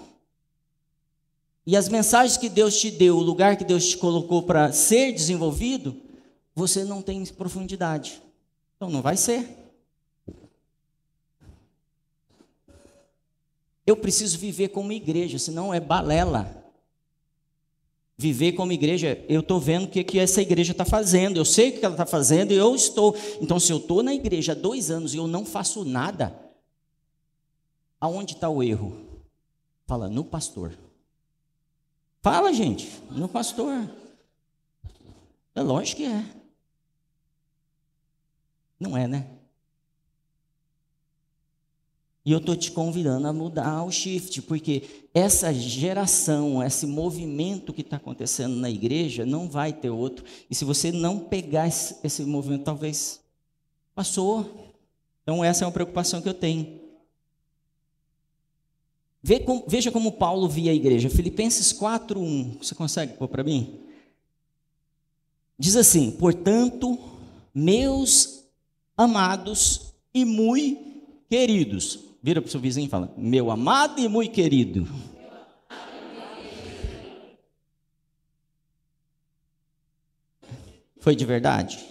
E 1.66 1.77
as 1.77 1.88
mensagens 1.88 2.38
que 2.38 2.48
Deus 2.48 2.81
te 2.81 2.90
deu, 2.90 3.18
o 3.18 3.22
lugar 3.22 3.57
que 3.57 3.64
Deus 3.64 3.88
te 3.88 3.96
colocou 3.96 4.42
para 4.42 4.72
ser 4.72 5.12
desenvolvido, 5.12 5.94
você 6.55 6.85
não 6.85 7.03
tem 7.03 7.25
profundidade. 7.27 8.22
Então 8.77 8.90
não 8.90 9.03
vai 9.03 9.16
ser. 9.16 9.62
Eu 13.86 13.96
preciso 13.96 14.38
viver 14.38 14.68
como 14.68 14.92
igreja, 14.92 15.38
senão 15.38 15.74
é 15.74 15.80
balela. 15.80 16.62
Viver 18.16 18.52
como 18.52 18.72
igreja, 18.72 19.24
eu 19.28 19.40
estou 19.40 19.58
vendo 19.58 19.84
o 19.84 19.88
que, 19.88 20.04
que 20.04 20.18
essa 20.18 20.40
igreja 20.40 20.72
está 20.72 20.84
fazendo, 20.84 21.38
eu 21.38 21.44
sei 21.44 21.70
o 21.70 21.72
que 21.72 21.84
ela 21.84 21.94
está 21.94 22.06
fazendo 22.06 22.52
e 22.52 22.56
eu 22.56 22.74
estou. 22.74 23.16
Então, 23.40 23.58
se 23.58 23.72
eu 23.72 23.78
estou 23.78 24.02
na 24.02 24.14
igreja 24.14 24.52
há 24.52 24.54
dois 24.54 24.90
anos 24.90 25.14
e 25.14 25.16
eu 25.16 25.26
não 25.26 25.44
faço 25.44 25.84
nada, 25.84 26.32
aonde 28.00 28.34
está 28.34 28.48
o 28.48 28.62
erro? 28.62 28.96
Fala, 29.86 30.08
no 30.08 30.24
pastor. 30.24 30.72
Fala, 32.20 32.52
gente, 32.52 32.88
no 33.10 33.28
pastor. 33.28 33.90
É 35.54 35.60
lógico 35.60 36.02
que 36.02 36.06
é. 36.06 36.24
Não 38.78 38.96
é, 38.96 39.08
né? 39.08 39.26
E 42.24 42.30
eu 42.30 42.38
estou 42.38 42.54
te 42.54 42.70
convidando 42.70 43.26
a 43.26 43.32
mudar 43.32 43.82
o 43.82 43.90
shift, 43.90 44.42
porque 44.42 44.82
essa 45.12 45.52
geração, 45.52 46.62
esse 46.62 46.87
movimento 46.87 47.72
que 47.72 47.80
está 47.80 47.96
acontecendo 47.96 48.54
na 48.54 48.70
igreja, 48.70 49.26
não 49.26 49.48
vai 49.48 49.72
ter 49.72 49.90
outro. 49.90 50.24
E 50.48 50.54
se 50.54 50.64
você 50.64 50.92
não 50.92 51.18
pegar 51.18 51.66
esse, 51.66 51.96
esse 52.04 52.22
movimento, 52.22 52.64
talvez 52.64 53.20
passou. 53.92 54.72
Então, 55.22 55.44
essa 55.44 55.64
é 55.64 55.66
uma 55.66 55.72
preocupação 55.72 56.22
que 56.22 56.28
eu 56.28 56.35
tenho. 56.35 56.80
Veja 59.66 59.90
como 59.90 60.12
Paulo 60.12 60.48
via 60.48 60.72
a 60.72 60.74
igreja. 60.74 61.11
Filipenses 61.11 61.72
4:1. 61.72 62.58
Você 62.61 62.74
consegue 62.74 63.14
pôr 63.14 63.28
para 63.28 63.44
mim? 63.44 63.80
Diz 65.58 65.76
assim: 65.76 66.11
Portanto, 66.11 66.98
meus 67.54 68.44
amados 68.96 69.92
e 70.12 70.24
muito 70.24 70.92
queridos, 71.28 72.00
Vira 72.22 72.40
para 72.40 72.46
o 72.46 72.50
seu 72.50 72.61
vizinho 72.61 72.87
e 72.87 72.88
fala: 72.88 73.12
Meu 73.16 73.50
amado 73.50 74.00
e 74.00 74.06
muito 74.06 74.32
querido. 74.32 74.87
Foi 81.00 81.16
de 81.16 81.24
verdade? 81.24 81.85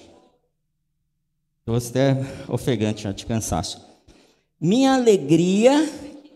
Estou 1.60 1.76
até 1.76 2.16
ofegante 2.48 3.04
já 3.04 3.12
de 3.12 3.26
cansaço. 3.26 3.86
Minha 4.60 4.94
alegria 4.94 5.74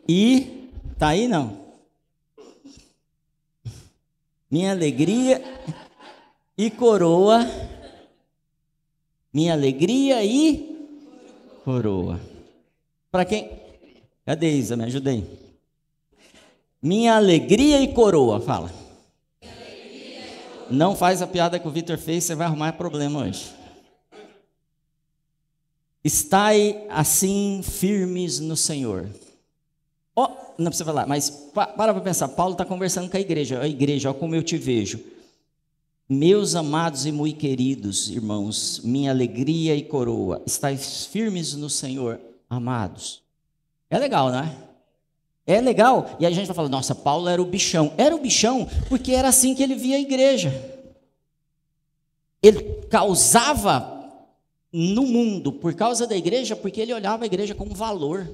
e. 0.07 0.69
Tá 0.99 1.09
aí 1.09 1.29
não? 1.29 1.65
Minha 4.51 4.71
alegria 4.71 5.41
e 6.57 6.69
coroa. 6.69 7.49
Minha 9.33 9.53
alegria 9.53 10.21
e 10.23 10.89
coroa. 11.63 12.19
Para 13.09 13.23
quem 13.23 13.64
Cadê 14.25 14.51
Isa? 14.51 14.75
Me 14.75 14.85
ajudei. 14.85 15.23
Minha 16.81 17.15
alegria 17.15 17.81
e 17.81 17.93
coroa, 17.93 18.39
fala. 18.39 18.71
Não 20.69 20.95
faz 20.95 21.21
a 21.21 21.27
piada 21.27 21.59
que 21.59 21.67
o 21.67 21.71
Vitor 21.71 21.97
fez, 21.97 22.23
você 22.23 22.33
vai 22.33 22.47
arrumar 22.47 22.73
problema 22.73 23.19
hoje. 23.19 23.53
Estai 26.03 26.85
assim 26.89 27.61
firmes 27.63 28.39
no 28.39 28.57
Senhor. 28.57 29.09
Oh, 30.15 30.27
não 30.57 30.67
precisa 30.67 30.85
falar, 30.85 31.05
mas 31.05 31.29
para 31.29 31.73
para 31.73 32.01
pensar. 32.01 32.27
Paulo 32.29 32.53
está 32.53 32.65
conversando 32.65 33.09
com 33.09 33.17
a 33.17 33.19
igreja. 33.19 33.59
A 33.59 33.67
igreja, 33.67 34.09
olha 34.09 34.19
como 34.19 34.35
eu 34.35 34.43
te 34.43 34.57
vejo. 34.57 34.99
Meus 36.07 36.53
amados 36.53 37.07
e 37.07 37.11
muito 37.11 37.39
queridos 37.39 38.09
irmãos, 38.11 38.79
minha 38.83 39.09
alegria 39.09 39.75
e 39.75 39.81
coroa, 39.83 40.39
estais 40.45 41.07
firmes 41.07 41.55
no 41.55 41.67
Senhor, 41.67 42.19
amados. 42.47 43.24
É 43.95 43.97
legal, 43.97 44.29
né? 44.29 44.53
É 45.47 45.61
legal. 45.61 46.17
E 46.19 46.25
a 46.25 46.29
gente 46.29 46.47
vai 46.47 46.55
falar, 46.55 46.67
nossa, 46.67 46.93
Paulo 46.93 47.29
era 47.29 47.41
o 47.41 47.45
bichão. 47.45 47.93
Era 47.97 48.13
o 48.13 48.19
bichão 48.19 48.67
porque 48.89 49.13
era 49.13 49.29
assim 49.29 49.55
que 49.55 49.63
ele 49.63 49.73
via 49.73 49.95
a 49.95 50.01
igreja. 50.01 50.51
Ele 52.43 52.85
causava 52.89 54.11
no 54.69 55.03
mundo 55.03 55.49
por 55.49 55.73
causa 55.73 56.05
da 56.05 56.13
igreja, 56.13 56.57
porque 56.57 56.81
ele 56.81 56.93
olhava 56.93 57.23
a 57.23 57.25
igreja 57.25 57.55
como 57.55 57.73
valor. 57.73 58.29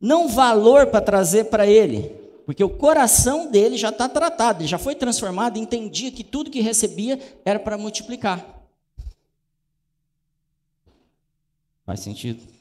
Não 0.00 0.28
valor 0.28 0.86
para 0.86 1.00
trazer 1.00 1.46
para 1.46 1.66
ele, 1.66 2.14
porque 2.46 2.62
o 2.62 2.70
coração 2.70 3.50
dele 3.50 3.76
já 3.76 3.88
está 3.88 4.08
tratado, 4.08 4.62
ele 4.62 4.68
já 4.68 4.78
foi 4.78 4.94
transformado, 4.94 5.58
entendia 5.58 6.12
que 6.12 6.22
tudo 6.22 6.48
que 6.48 6.60
recebia 6.60 7.18
era 7.44 7.58
para 7.58 7.76
multiplicar. 7.76 8.64
Faz 11.84 11.98
sentido? 11.98 12.59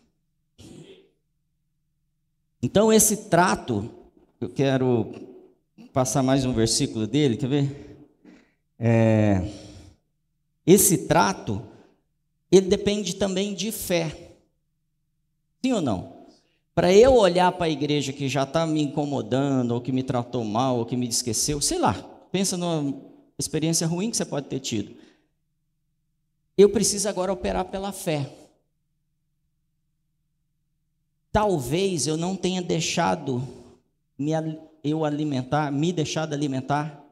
Então, 2.62 2.92
esse 2.92 3.30
trato, 3.30 3.90
eu 4.42 4.50
quero 4.50 5.14
passar 5.94 6.22
mais 6.22 6.44
um 6.44 6.54
versículo 6.54 7.08
dele, 7.08 7.38
quer 7.38 7.48
ver? 7.48 8.08
É, 8.78 9.50
esse 10.68 11.08
trato, 11.08 11.62
ele 12.52 12.68
depende 12.68 13.16
também 13.16 13.54
de 13.54 13.72
fé. 13.72 14.34
Sim 15.64 15.72
ou 15.72 15.82
não? 15.82 16.20
Para 16.76 16.94
eu 16.94 17.16
olhar 17.16 17.50
para 17.54 17.68
a 17.68 17.70
igreja 17.70 18.12
que 18.12 18.28
já 18.28 18.44
está 18.44 18.68
me 18.68 18.82
incomodando, 18.82 19.72
ou 19.72 19.82
que 19.82 19.92
me 19.94 20.04
tratou 20.04 20.44
mal, 20.44 20.80
ou 20.80 20.86
que 20.86 20.98
me 20.98 21.08
esqueceu, 21.08 21.62
sei 21.62 21.80
lá, 21.80 21.94
pensa 22.30 22.58
numa 22.58 22.94
experiência 23.38 23.88
ruim 23.88 24.12
que 24.12 24.18
você 24.18 24.26
pode 24.26 24.48
ter 24.48 24.60
tido. 24.60 24.96
Eu 26.58 26.70
preciso 26.70 27.08
agora 27.08 27.32
operar 27.32 27.64
pela 27.66 27.94
fé. 27.94 28.30
Talvez 31.32 32.08
eu 32.08 32.18
não 32.18 32.36
tenha 32.36 32.62
deixado 32.62 33.48
me, 34.18 34.32
eu 34.84 35.06
alimentar, 35.06 35.72
me 35.72 35.94
deixado 35.94 36.34
alimentar 36.34 37.04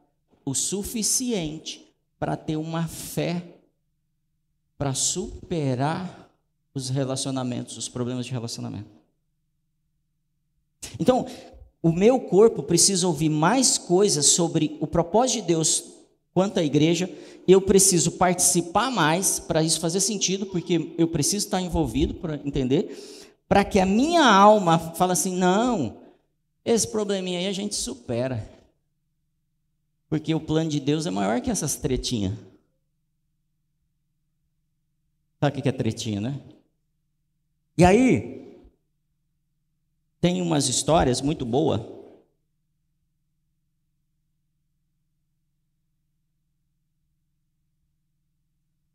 o 0.44 0.54
suficiente 0.56 1.94
para 2.18 2.36
ter 2.36 2.56
uma 2.56 2.88
fé 2.88 3.44
para 4.78 4.94
superar 4.94 6.30
os 6.74 6.90
relacionamentos, 6.90 7.78
os 7.78 7.90
problemas 7.90 8.26
de 8.26 8.32
relacionamento. 8.32 8.90
Então, 11.00 11.26
o 11.82 11.92
meu 11.92 12.20
corpo 12.20 12.64
precisa 12.64 13.08
ouvir 13.08 13.30
mais 13.30 13.78
coisas 13.78 14.28
sobre 14.28 14.78
o 14.80 14.88
propósito 14.88 15.42
de 15.42 15.48
Deus 15.48 15.84
quanto 16.34 16.60
à 16.60 16.64
igreja. 16.64 17.10
Eu 17.48 17.62
preciso 17.62 18.12
participar 18.12 18.92
mais 18.92 19.40
para 19.40 19.64
isso 19.64 19.80
fazer 19.80 20.00
sentido, 20.00 20.46
porque 20.46 20.94
eu 20.98 21.08
preciso 21.08 21.46
estar 21.46 21.62
envolvido 21.62 22.14
para 22.16 22.36
entender 22.46 23.17
para 23.48 23.64
que 23.64 23.80
a 23.80 23.86
minha 23.86 24.26
alma 24.26 24.78
fale 24.78 25.14
assim: 25.14 25.36
não, 25.36 26.02
esse 26.64 26.88
probleminha 26.88 27.40
aí 27.40 27.48
a 27.48 27.54
gente 27.54 27.76
supera. 27.76 28.48
Porque 30.10 30.34
o 30.34 30.40
plano 30.40 30.70
de 30.70 30.80
Deus 30.80 31.06
é 31.06 31.12
maior 31.12 31.42
que 31.42 31.50
essas 31.50 31.76
tretinhas. 31.76 32.34
Sabe 35.40 35.60
o 35.60 35.62
que 35.62 35.70
é 35.70 35.72
tretinha, 35.72 36.20
né? 36.22 36.42
E 37.78 37.86
aí, 37.86 38.58
tem 40.20 40.42
umas 40.42 40.68
histórias 40.68 41.22
muito 41.22 41.46
boas. 41.46 41.82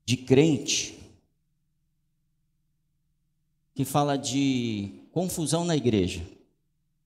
De 0.05 0.17
crente 0.17 1.02
que 3.75 3.85
fala 3.85 4.17
de 4.17 4.91
confusão 5.13 5.65
na 5.65 5.77
igreja. 5.77 6.23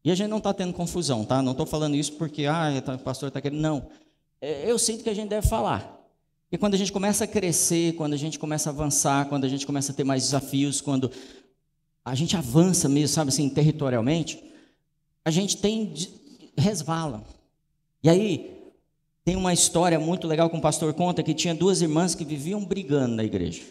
E 0.05 0.11
a 0.11 0.15
gente 0.15 0.29
não 0.29 0.39
está 0.39 0.55
tendo 0.55 0.73
confusão, 0.73 1.25
tá? 1.25 1.43
Não 1.43 1.53
estou 1.53 1.67
falando 1.67 1.97
isso 1.97 2.13
porque 2.13 2.47
ah, 2.47 2.81
tá, 2.85 2.95
o 2.95 2.99
pastor 2.99 3.29
está 3.29 3.41
querendo. 3.41 3.61
Não. 3.61 3.89
É, 4.41 4.71
eu 4.71 4.79
sinto 4.79 5.03
que 5.03 5.11
a 5.11 5.15
gente 5.15 5.29
deve 5.29 5.47
falar. 5.47 5.93
E 6.51 6.57
quando 6.57 6.75
a 6.75 6.79
gente 6.79 6.93
começa 6.93 7.25
a 7.25 7.27
crescer, 7.27 7.95
quando 7.95 8.13
a 8.13 8.17
gente 8.17 8.39
começa 8.39 8.71
a 8.71 8.73
avançar, 8.73 9.29
quando 9.29 9.45
a 9.45 9.49
gente 9.49 9.67
começa 9.67 9.91
a 9.91 9.95
ter 9.95 10.05
mais 10.05 10.23
desafios, 10.23 10.81
quando 10.81 11.11
a 12.05 12.15
gente 12.15 12.37
avança 12.37 12.89
mesmo, 12.89 13.15
sabe 13.15 13.31
assim, 13.31 13.49
territorialmente, 13.49 14.43
a 15.25 15.31
gente 15.31 15.57
tem 15.57 15.93
resvala. 16.57 17.25
E 18.01 18.09
aí 18.09 18.57
tem 19.25 19.35
uma 19.35 19.53
história 19.53 19.99
muito 19.99 20.29
legal 20.29 20.49
que 20.49 20.57
um 20.57 20.61
pastor 20.61 20.95
conta 20.95 21.21
que 21.21 21.35
tinha 21.35 21.53
duas 21.53 21.83
irmãs 21.83 22.15
que 22.15 22.25
viviam 22.25 22.65
brigando 22.65 23.17
na 23.17 23.25
igreja, 23.25 23.63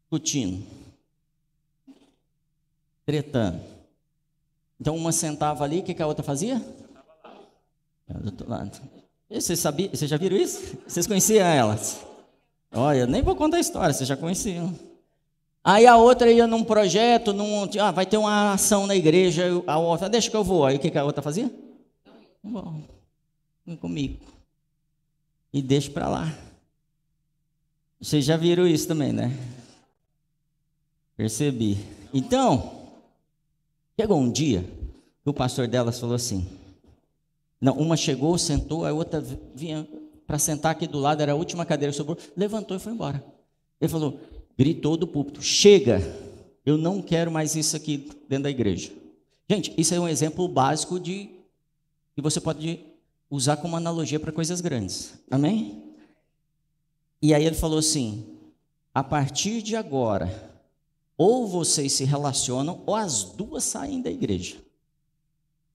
discutindo 0.00 0.85
tretando. 3.06 3.60
Então 4.78 4.96
uma 4.96 5.12
sentava 5.12 5.64
ali, 5.64 5.78
o 5.78 5.82
que, 5.82 5.94
que 5.94 6.02
a 6.02 6.06
outra 6.06 6.24
fazia? 6.24 6.60
Do 8.08 8.26
outro 8.26 8.50
lado. 8.50 8.78
Vocês, 9.30 9.58
sabiam, 9.58 9.90
vocês 9.90 10.10
já 10.10 10.16
viram 10.16 10.36
isso? 10.36 10.76
Vocês 10.86 11.06
conheciam 11.06 11.46
elas? 11.46 12.04
Olha, 12.72 13.06
nem 13.06 13.22
vou 13.22 13.34
contar 13.34 13.56
a 13.56 13.60
história, 13.60 13.94
vocês 13.94 14.08
já 14.08 14.16
conheciam. 14.16 14.74
Aí 15.64 15.86
a 15.86 15.96
outra 15.96 16.30
ia 16.30 16.46
num 16.46 16.62
projeto, 16.62 17.32
num, 17.32 17.68
ah, 17.80 17.90
vai 17.90 18.06
ter 18.06 18.18
uma 18.18 18.52
ação 18.52 18.86
na 18.86 18.94
igreja, 18.94 19.44
a 19.66 19.78
outra, 19.78 20.08
deixa 20.08 20.30
que 20.30 20.36
eu 20.36 20.44
vou. 20.44 20.64
Aí 20.64 20.76
o 20.76 20.78
que, 20.78 20.90
que 20.90 20.98
a 20.98 21.04
outra 21.04 21.22
fazia? 21.22 21.52
Bom, 22.42 22.82
vem 23.64 23.76
comigo. 23.76 24.20
E 25.52 25.62
deixa 25.62 25.90
para 25.90 26.08
lá. 26.08 26.32
Vocês 28.00 28.24
já 28.24 28.36
viram 28.36 28.66
isso 28.66 28.86
também, 28.86 29.12
né? 29.12 29.36
Percebi. 31.16 31.78
Então, 32.12 32.75
Chegou 33.98 34.18
um 34.18 34.30
dia 34.30 34.62
que 35.22 35.30
o 35.30 35.34
pastor 35.34 35.66
delas 35.66 35.98
falou 35.98 36.14
assim: 36.14 36.46
não, 37.60 37.74
uma 37.74 37.96
chegou, 37.96 38.36
sentou, 38.36 38.84
a 38.84 38.92
outra 38.92 39.20
vinha 39.54 39.88
para 40.26 40.38
sentar 40.38 40.72
aqui 40.72 40.86
do 40.86 40.98
lado, 40.98 41.22
era 41.22 41.32
a 41.32 41.36
última 41.36 41.64
cadeira 41.64 41.92
que 41.92 41.96
sobrou, 41.96 42.18
levantou 42.36 42.76
e 42.76 42.80
foi 42.80 42.92
embora. 42.92 43.24
Ele 43.80 43.90
falou, 43.90 44.20
gritou 44.56 44.96
do 44.96 45.06
púlpito: 45.06 45.40
chega, 45.40 46.00
eu 46.64 46.76
não 46.76 47.00
quero 47.00 47.30
mais 47.30 47.56
isso 47.56 47.76
aqui 47.76 48.08
dentro 48.28 48.44
da 48.44 48.50
igreja. 48.50 48.92
Gente, 49.48 49.72
isso 49.78 49.94
é 49.94 50.00
um 50.00 50.08
exemplo 50.08 50.46
básico 50.48 51.00
de 51.00 51.30
que 52.14 52.20
você 52.20 52.40
pode 52.40 52.80
usar 53.30 53.56
como 53.56 53.76
analogia 53.76 54.20
para 54.20 54.32
coisas 54.32 54.60
grandes. 54.60 55.14
Amém? 55.30 55.82
E 57.22 57.32
aí 57.32 57.44
ele 57.44 57.56
falou 57.56 57.78
assim: 57.78 58.26
a 58.92 59.02
partir 59.02 59.62
de 59.62 59.74
agora, 59.74 60.55
ou 61.16 61.46
vocês 61.46 61.92
se 61.92 62.04
relacionam, 62.04 62.82
ou 62.86 62.94
as 62.94 63.24
duas 63.24 63.64
saem 63.64 64.02
da 64.02 64.10
igreja. 64.10 64.56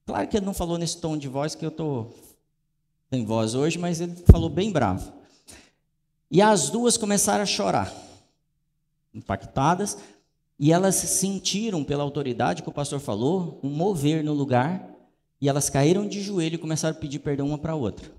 Claro 0.06 0.28
que 0.28 0.36
ele 0.36 0.46
não 0.46 0.54
falou 0.54 0.78
nesse 0.78 0.98
tom 0.98 1.16
de 1.16 1.28
voz 1.28 1.54
que 1.54 1.64
eu 1.64 1.70
estou 1.70 2.14
sem 3.10 3.24
voz 3.24 3.54
hoje, 3.54 3.78
mas 3.78 4.00
ele 4.00 4.14
falou 4.26 4.48
bem 4.48 4.70
bravo. 4.70 5.12
E 6.30 6.40
as 6.40 6.70
duas 6.70 6.96
começaram 6.96 7.42
a 7.42 7.46
chorar, 7.46 7.92
impactadas, 9.12 9.98
e 10.58 10.72
elas 10.72 10.94
sentiram, 10.94 11.84
pela 11.84 12.02
autoridade 12.02 12.62
que 12.62 12.68
o 12.68 12.72
pastor 12.72 13.00
falou, 13.00 13.60
um 13.62 13.68
mover 13.68 14.24
no 14.24 14.32
lugar, 14.32 14.88
e 15.40 15.48
elas 15.48 15.68
caíram 15.68 16.06
de 16.06 16.22
joelho 16.22 16.54
e 16.54 16.58
começaram 16.58 16.96
a 16.96 17.00
pedir 17.00 17.18
perdão 17.18 17.48
uma 17.48 17.58
para 17.58 17.72
a 17.72 17.76
outra. 17.76 18.10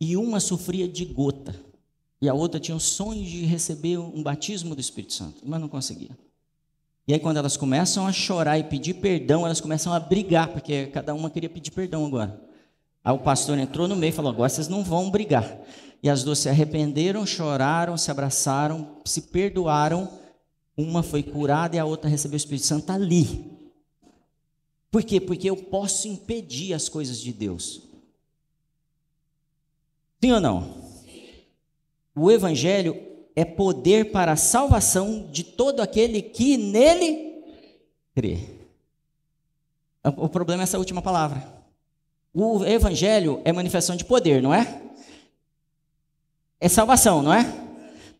E 0.00 0.16
uma 0.16 0.40
sofria 0.40 0.88
de 0.88 1.04
gota. 1.04 1.54
E 2.24 2.28
a 2.28 2.32
outra 2.32 2.58
tinha 2.58 2.74
o 2.74 2.80
sonho 2.80 3.22
de 3.22 3.44
receber 3.44 3.98
um 3.98 4.22
batismo 4.22 4.74
do 4.74 4.80
Espírito 4.80 5.12
Santo, 5.12 5.42
mas 5.44 5.60
não 5.60 5.68
conseguia. 5.68 6.16
E 7.06 7.12
aí, 7.12 7.20
quando 7.20 7.36
elas 7.36 7.54
começam 7.54 8.06
a 8.06 8.12
chorar 8.12 8.58
e 8.58 8.64
pedir 8.64 8.94
perdão, 8.94 9.44
elas 9.44 9.60
começam 9.60 9.92
a 9.92 10.00
brigar, 10.00 10.48
porque 10.48 10.86
cada 10.86 11.14
uma 11.14 11.28
queria 11.28 11.50
pedir 11.50 11.70
perdão 11.70 12.06
agora. 12.06 12.40
Aí 13.04 13.14
o 13.14 13.18
pastor 13.18 13.58
entrou 13.58 13.86
no 13.86 13.94
meio 13.94 14.08
e 14.08 14.14
falou: 14.14 14.32
agora 14.32 14.48
vocês 14.48 14.68
não 14.68 14.82
vão 14.82 15.10
brigar. 15.10 15.54
E 16.02 16.08
as 16.08 16.24
duas 16.24 16.38
se 16.38 16.48
arrependeram, 16.48 17.26
choraram, 17.26 17.94
se 17.98 18.10
abraçaram, 18.10 19.02
se 19.04 19.20
perdoaram. 19.20 20.10
Uma 20.78 21.02
foi 21.02 21.22
curada 21.22 21.76
e 21.76 21.78
a 21.78 21.84
outra 21.84 22.08
recebeu 22.08 22.36
o 22.36 22.38
Espírito 22.38 22.64
Santo 22.64 22.90
ali. 22.90 23.52
Por 24.90 25.02
quê? 25.02 25.20
Porque 25.20 25.50
eu 25.50 25.58
posso 25.58 26.08
impedir 26.08 26.72
as 26.72 26.88
coisas 26.88 27.20
de 27.20 27.34
Deus. 27.34 27.82
Sim 30.22 30.32
ou 30.32 30.40
não? 30.40 30.83
O 32.14 32.30
Evangelho 32.30 32.96
é 33.34 33.44
poder 33.44 34.12
para 34.12 34.32
a 34.32 34.36
salvação 34.36 35.28
de 35.30 35.42
todo 35.42 35.80
aquele 35.80 36.22
que 36.22 36.56
nele 36.56 37.42
crê. 38.14 38.38
O 40.16 40.28
problema 40.28 40.62
é 40.62 40.64
essa 40.64 40.78
última 40.78 41.02
palavra. 41.02 41.46
O 42.32 42.64
Evangelho 42.64 43.40
é 43.44 43.52
manifestação 43.52 43.96
de 43.96 44.04
poder, 44.04 44.42
não 44.42 44.54
é? 44.54 44.82
É 46.60 46.68
salvação, 46.68 47.22
não 47.22 47.32
é? 47.32 47.52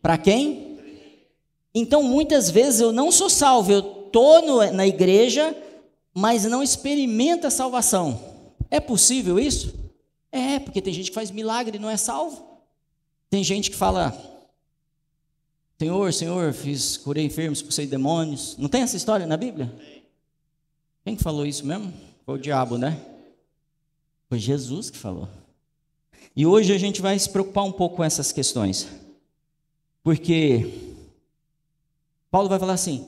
Para 0.01 0.17
quem? 0.17 0.77
Então, 1.73 2.03
muitas 2.03 2.49
vezes 2.49 2.79
eu 2.79 2.91
não 2.91 3.11
sou 3.11 3.29
salvo, 3.29 3.71
eu 3.71 3.79
estou 4.05 4.71
na 4.71 4.87
igreja, 4.87 5.55
mas 6.13 6.45
não 6.45 6.63
experimento 6.63 7.45
a 7.45 7.51
salvação. 7.51 8.19
É 8.71 8.79
possível 8.79 9.39
isso? 9.39 9.73
É, 10.31 10.59
porque 10.59 10.81
tem 10.81 10.93
gente 10.93 11.09
que 11.11 11.15
faz 11.15 11.31
milagre 11.31 11.77
e 11.77 11.81
não 11.81 11.89
é 11.89 11.97
salvo. 11.97 12.54
Tem 13.35 13.43
gente 13.43 13.69
que 13.69 13.75
fala, 13.75 14.17
Senhor, 15.77 16.13
Senhor, 16.13 16.53
fiz, 16.53 16.95
curei 16.95 17.25
enfermos, 17.25 17.59
expulsei 17.59 17.85
demônios. 17.85 18.55
Não 18.57 18.69
tem 18.69 18.81
essa 18.81 18.95
história 18.95 19.27
na 19.27 19.35
Bíblia? 19.35 19.69
Quem 21.03 21.17
que 21.17 21.21
falou 21.21 21.45
isso 21.45 21.65
mesmo? 21.65 21.93
Foi 22.25 22.35
o 22.35 22.41
diabo, 22.41 22.77
né? 22.77 22.97
Foi 24.29 24.39
Jesus 24.39 24.89
que 24.89 24.97
falou. 24.97 25.27
E 26.33 26.45
hoje 26.45 26.71
a 26.71 26.77
gente 26.77 27.01
vai 27.01 27.19
se 27.19 27.29
preocupar 27.29 27.65
um 27.65 27.73
pouco 27.73 27.97
com 27.97 28.05
essas 28.05 28.31
questões. 28.31 28.87
Porque 30.01 30.95
Paulo 32.31 32.47
vai 32.47 32.57
falar 32.57 32.75
assim: 32.75 33.05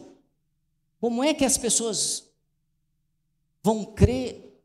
como 1.00 1.24
é 1.24 1.34
que 1.34 1.46
as 1.46 1.58
pessoas 1.58 2.26
vão 3.64 3.86
crer 3.86 4.62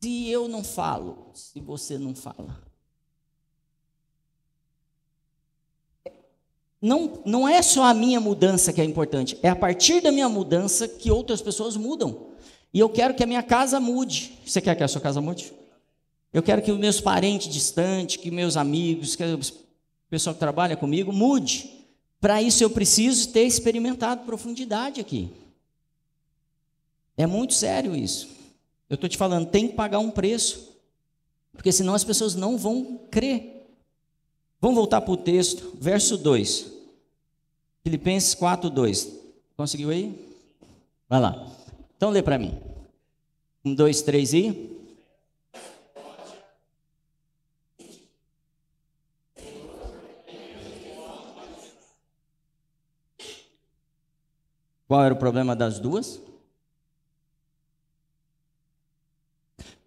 se 0.00 0.28
eu 0.28 0.46
não 0.46 0.62
falo, 0.62 1.32
se 1.34 1.58
você 1.58 1.98
não 1.98 2.14
fala? 2.14 2.63
Não, 6.84 7.18
não 7.24 7.48
é 7.48 7.62
só 7.62 7.84
a 7.84 7.94
minha 7.94 8.20
mudança 8.20 8.70
que 8.70 8.78
é 8.78 8.84
importante, 8.84 9.38
é 9.42 9.48
a 9.48 9.56
partir 9.56 10.02
da 10.02 10.12
minha 10.12 10.28
mudança 10.28 10.86
que 10.86 11.10
outras 11.10 11.40
pessoas 11.40 11.78
mudam. 11.78 12.26
E 12.74 12.78
eu 12.78 12.90
quero 12.90 13.14
que 13.14 13.22
a 13.22 13.26
minha 13.26 13.42
casa 13.42 13.80
mude. 13.80 14.38
Você 14.44 14.60
quer 14.60 14.74
que 14.74 14.82
a 14.82 14.88
sua 14.88 15.00
casa 15.00 15.18
mude? 15.18 15.50
Eu 16.30 16.42
quero 16.42 16.60
que 16.60 16.70
os 16.70 16.78
meus 16.78 17.00
parentes 17.00 17.50
distantes, 17.50 18.18
que 18.18 18.30
meus 18.30 18.54
amigos, 18.54 19.16
que 19.16 19.24
o 19.24 19.40
pessoal 20.10 20.34
que 20.34 20.40
trabalha 20.40 20.76
comigo 20.76 21.10
mude. 21.10 21.70
Para 22.20 22.42
isso 22.42 22.62
eu 22.62 22.68
preciso 22.68 23.30
ter 23.30 23.44
experimentado 23.44 24.26
profundidade 24.26 25.00
aqui. 25.00 25.30
É 27.16 27.26
muito 27.26 27.54
sério 27.54 27.96
isso. 27.96 28.28
Eu 28.90 28.96
estou 28.96 29.08
te 29.08 29.16
falando, 29.16 29.48
tem 29.48 29.68
que 29.68 29.74
pagar 29.74 30.00
um 30.00 30.10
preço, 30.10 30.68
porque 31.54 31.72
senão 31.72 31.94
as 31.94 32.04
pessoas 32.04 32.34
não 32.34 32.58
vão 32.58 33.00
crer. 33.10 33.66
Vamos 34.60 34.76
voltar 34.76 35.00
para 35.00 35.12
o 35.14 35.16
texto, 35.16 35.72
verso 35.80 36.18
2. 36.18 36.73
Filipenses 37.84 38.34
4, 38.34 38.70
2. 38.70 39.20
Conseguiu 39.58 39.90
aí? 39.90 40.34
Vai 41.06 41.20
lá. 41.20 41.46
Então 41.94 42.08
lê 42.08 42.22
para 42.22 42.38
mim. 42.38 42.58
Um, 43.62 43.74
dois, 43.74 44.00
três 44.00 44.32
e. 44.32 44.72
Qual 54.88 55.02
era 55.02 55.12
o 55.12 55.18
problema 55.18 55.54
das 55.54 55.78
duas? 55.78 56.20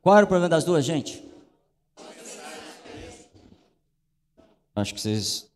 Qual 0.03 0.15
era 0.15 0.25
o 0.25 0.27
problema 0.27 0.49
das 0.49 0.63
duas, 0.63 0.86
gente? 0.86 1.23
Acho 4.75 4.93
que 4.93 5.01
vocês. 5.01 5.46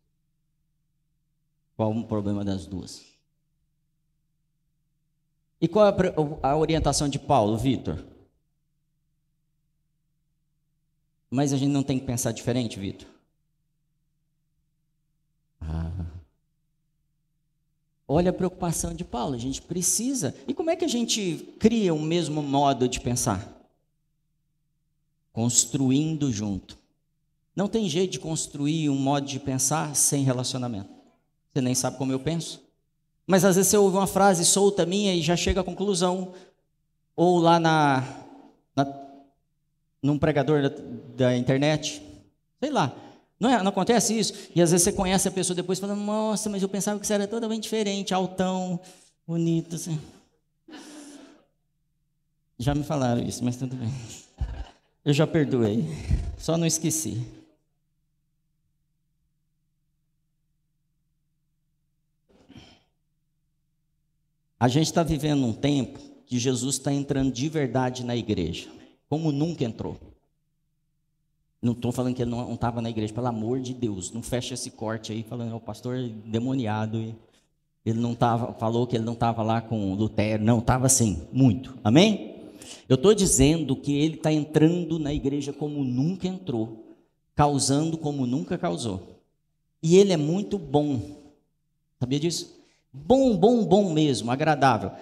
Qual 1.76 1.90
o 1.90 2.04
problema 2.04 2.44
das 2.44 2.66
duas? 2.66 3.02
E 5.60 5.68
qual 5.68 5.86
é 5.86 5.92
a 6.42 6.56
orientação 6.56 7.08
de 7.08 7.18
Paulo, 7.18 7.56
Vitor? 7.56 8.04
Mas 11.30 11.52
a 11.52 11.56
gente 11.56 11.70
não 11.70 11.82
tem 11.82 11.98
que 11.98 12.04
pensar 12.04 12.32
diferente, 12.32 12.78
Vitor? 12.78 13.08
Ah. 15.60 16.04
Olha 18.06 18.30
a 18.30 18.34
preocupação 18.34 18.92
de 18.92 19.04
Paulo, 19.04 19.34
a 19.34 19.38
gente 19.38 19.62
precisa. 19.62 20.34
E 20.46 20.52
como 20.52 20.68
é 20.68 20.76
que 20.76 20.84
a 20.84 20.88
gente 20.88 21.54
cria 21.58 21.94
o 21.94 22.02
mesmo 22.02 22.42
modo 22.42 22.88
de 22.88 23.00
pensar? 23.00 23.48
Construindo 25.32 26.30
junto. 26.30 26.76
Não 27.54 27.68
tem 27.68 27.88
jeito 27.88 28.10
de 28.10 28.18
construir 28.18 28.90
um 28.90 28.98
modo 28.98 29.26
de 29.26 29.38
pensar 29.38 29.94
sem 29.94 30.24
relacionamento. 30.24 31.01
Você 31.52 31.60
nem 31.60 31.74
sabe 31.74 31.98
como 31.98 32.12
eu 32.12 32.20
penso. 32.20 32.62
Mas 33.26 33.44
às 33.44 33.56
vezes 33.56 33.70
você 33.70 33.76
ouve 33.76 33.96
uma 33.96 34.06
frase 34.06 34.44
solta 34.44 34.86
minha 34.86 35.14
e 35.14 35.22
já 35.22 35.36
chega 35.36 35.60
à 35.60 35.64
conclusão. 35.64 36.32
Ou 37.14 37.38
lá 37.38 37.60
na, 37.60 38.02
na 38.74 38.86
num 40.02 40.18
pregador 40.18 40.62
da, 40.62 40.70
da 41.16 41.36
internet. 41.36 42.02
Sei 42.60 42.70
lá. 42.70 42.94
Não, 43.38 43.50
é, 43.50 43.62
não, 43.62 43.70
acontece 43.70 44.18
isso? 44.18 44.32
E 44.54 44.62
às 44.62 44.70
vezes 44.70 44.84
você 44.84 44.92
conhece 44.92 45.26
a 45.26 45.30
pessoa 45.30 45.54
depois 45.54 45.78
falando, 45.78 46.00
nossa, 46.00 46.48
mas 46.48 46.62
eu 46.62 46.68
pensava 46.68 46.98
que 47.00 47.06
você 47.06 47.14
era 47.14 47.26
totalmente 47.26 47.64
diferente, 47.64 48.14
altão, 48.14 48.78
bonito, 49.26 49.74
assim. 49.74 50.00
Já 52.58 52.74
me 52.74 52.84
falaram 52.84 53.20
isso, 53.20 53.44
mas 53.44 53.56
tudo 53.56 53.74
bem. 53.74 53.92
Eu 55.04 55.12
já 55.12 55.26
perdoei. 55.26 55.84
Só 56.38 56.56
não 56.56 56.66
esqueci. 56.66 57.26
A 64.62 64.68
gente 64.68 64.86
está 64.86 65.02
vivendo 65.02 65.44
um 65.44 65.52
tempo 65.52 65.98
que 66.24 66.38
Jesus 66.38 66.76
está 66.76 66.92
entrando 66.92 67.32
de 67.32 67.48
verdade 67.48 68.04
na 68.04 68.14
igreja, 68.14 68.68
como 69.08 69.32
nunca 69.32 69.64
entrou. 69.64 69.96
Não 71.60 71.72
estou 71.72 71.90
falando 71.90 72.14
que 72.14 72.22
ele 72.22 72.30
não 72.30 72.54
estava 72.54 72.80
na 72.80 72.88
igreja, 72.88 73.12
pelo 73.12 73.26
amor 73.26 73.58
de 73.58 73.74
Deus, 73.74 74.12
não 74.12 74.22
fecha 74.22 74.54
esse 74.54 74.70
corte 74.70 75.10
aí 75.10 75.24
falando, 75.24 75.56
o 75.56 75.60
pastor 75.60 75.96
é 75.96 76.08
demoniado. 76.26 77.12
Ele 77.84 77.98
não 77.98 78.14
tava, 78.14 78.52
falou 78.52 78.86
que 78.86 78.94
ele 78.94 79.04
não 79.04 79.14
estava 79.14 79.42
lá 79.42 79.60
com 79.60 79.94
Lutero, 79.94 80.44
não, 80.44 80.60
estava 80.60 80.86
assim, 80.86 81.26
muito. 81.32 81.76
Amém? 81.82 82.36
Eu 82.88 82.94
estou 82.94 83.12
dizendo 83.16 83.74
que 83.74 83.92
ele 83.98 84.14
está 84.14 84.32
entrando 84.32 84.96
na 84.96 85.12
igreja 85.12 85.52
como 85.52 85.82
nunca 85.82 86.28
entrou, 86.28 86.86
causando 87.34 87.98
como 87.98 88.28
nunca 88.28 88.56
causou. 88.56 89.18
E 89.82 89.96
ele 89.96 90.12
é 90.12 90.16
muito 90.16 90.56
bom. 90.56 91.00
Sabia 91.98 92.20
disso? 92.20 92.61
Bom, 92.92 93.36
bom, 93.36 93.64
bom 93.64 93.92
mesmo, 93.92 94.30
agradável. 94.30 94.92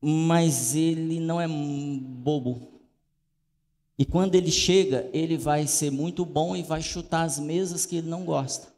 Mas 0.00 0.74
ele 0.74 1.20
não 1.20 1.40
é 1.40 1.46
bobo. 1.46 2.72
E 3.98 4.04
quando 4.04 4.34
ele 4.34 4.50
chega, 4.50 5.08
ele 5.12 5.36
vai 5.36 5.66
ser 5.66 5.90
muito 5.90 6.24
bom 6.24 6.56
e 6.56 6.62
vai 6.62 6.80
chutar 6.80 7.22
as 7.22 7.38
mesas 7.38 7.84
que 7.84 7.96
ele 7.96 8.08
não 8.08 8.24
gosta. 8.24 8.72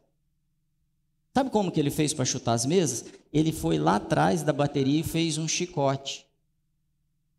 Sabe 1.33 1.49
como 1.49 1.71
que 1.71 1.79
ele 1.79 1.89
fez 1.89 2.13
para 2.13 2.25
chutar 2.25 2.53
as 2.53 2.65
mesas? 2.65 3.05
Ele 3.33 3.51
foi 3.51 3.77
lá 3.77 3.95
atrás 3.95 4.43
da 4.43 4.53
bateria 4.53 4.99
e 4.99 5.03
fez 5.03 5.37
um 5.37 5.47
chicote. 5.47 6.25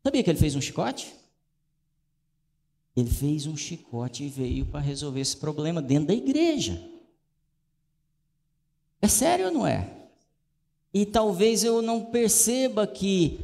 Sabia 0.03 0.23
que 0.23 0.31
ele 0.31 0.39
fez 0.39 0.55
um 0.55 0.61
chicote? 0.61 1.15
Ele 2.97 3.11
fez 3.11 3.47
um 3.47 3.57
chicote 3.57 4.25
e 4.25 4.29
veio 4.29 4.67
para 4.67 4.81
resolver 4.81 5.21
esse 5.21 5.37
problema 5.37 5.83
dentro 5.83 6.09
da 6.09 6.15
igreja. 6.15 6.91
É 9.01 9.09
sério 9.09 9.47
ou 9.47 9.53
não 9.53 9.67
é? 9.67 9.96
E 10.99 11.05
talvez 11.05 11.63
eu 11.63 11.83
não 11.83 12.07
perceba 12.07 12.87
que 12.87 13.39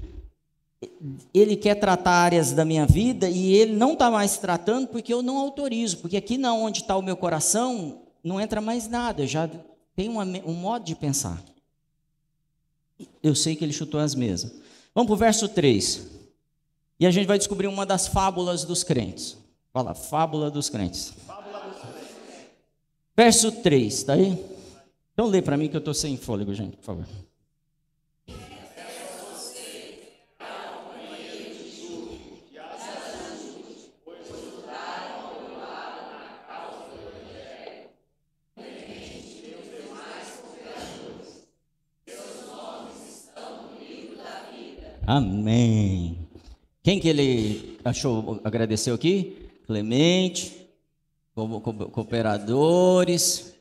ele 1.34 1.54
quer 1.54 1.74
tratar 1.74 2.12
áreas 2.12 2.52
da 2.52 2.64
minha 2.64 2.86
vida 2.86 3.28
e 3.28 3.52
ele 3.52 3.74
não 3.74 3.92
está 3.92 4.10
mais 4.10 4.38
tratando 4.38 4.88
porque 4.88 5.12
eu 5.12 5.20
não 5.20 5.36
autorizo, 5.36 5.98
porque 5.98 6.16
aqui 6.16 6.38
não 6.38 6.62
onde 6.62 6.80
está 6.80 6.96
o 6.96 7.02
meu 7.02 7.14
coração 7.14 8.00
não 8.24 8.40
entra 8.40 8.58
mais 8.62 8.88
nada, 8.88 9.24
eu 9.24 9.26
já 9.26 9.50
tem 9.94 10.08
um 10.08 10.54
modo 10.54 10.86
de 10.86 10.94
pensar. 10.94 11.44
Eu 13.22 13.34
sei 13.34 13.54
que 13.54 13.62
ele 13.62 13.74
chutou 13.74 14.00
as 14.00 14.14
mesas. 14.14 14.50
Vamos 14.94 15.08
para 15.08 15.14
o 15.14 15.18
verso 15.18 15.46
3. 15.46 16.06
E 16.98 17.06
a 17.06 17.10
gente 17.10 17.26
vai 17.26 17.36
descobrir 17.36 17.66
uma 17.66 17.84
das 17.84 18.06
fábulas 18.06 18.64
dos 18.64 18.82
crentes. 18.82 19.36
Fala, 19.74 19.92
fábula 19.92 20.50
dos 20.50 20.70
crentes. 20.70 21.12
Fábula 21.26 21.60
dos 21.68 21.80
crentes. 21.82 22.46
Verso 23.14 23.52
3, 23.52 23.92
está 23.92 24.14
aí? 24.14 24.42
Então 25.12 25.26
lê 25.26 25.42
para 25.42 25.58
mim 25.58 25.68
que 25.68 25.76
eu 25.76 25.80
estou 25.80 25.92
sem 25.92 26.16
fôlego, 26.16 26.54
gente, 26.54 26.78
por 26.78 26.84
favor. 26.84 27.06
Amém. 45.14 46.26
Quem 46.82 46.98
que 46.98 47.06
ele 47.06 47.78
achou, 47.84 48.40
agradeceu 48.42 48.94
aqui? 48.94 49.50
Clemente, 49.66 50.66
cooperadores. 51.92 53.52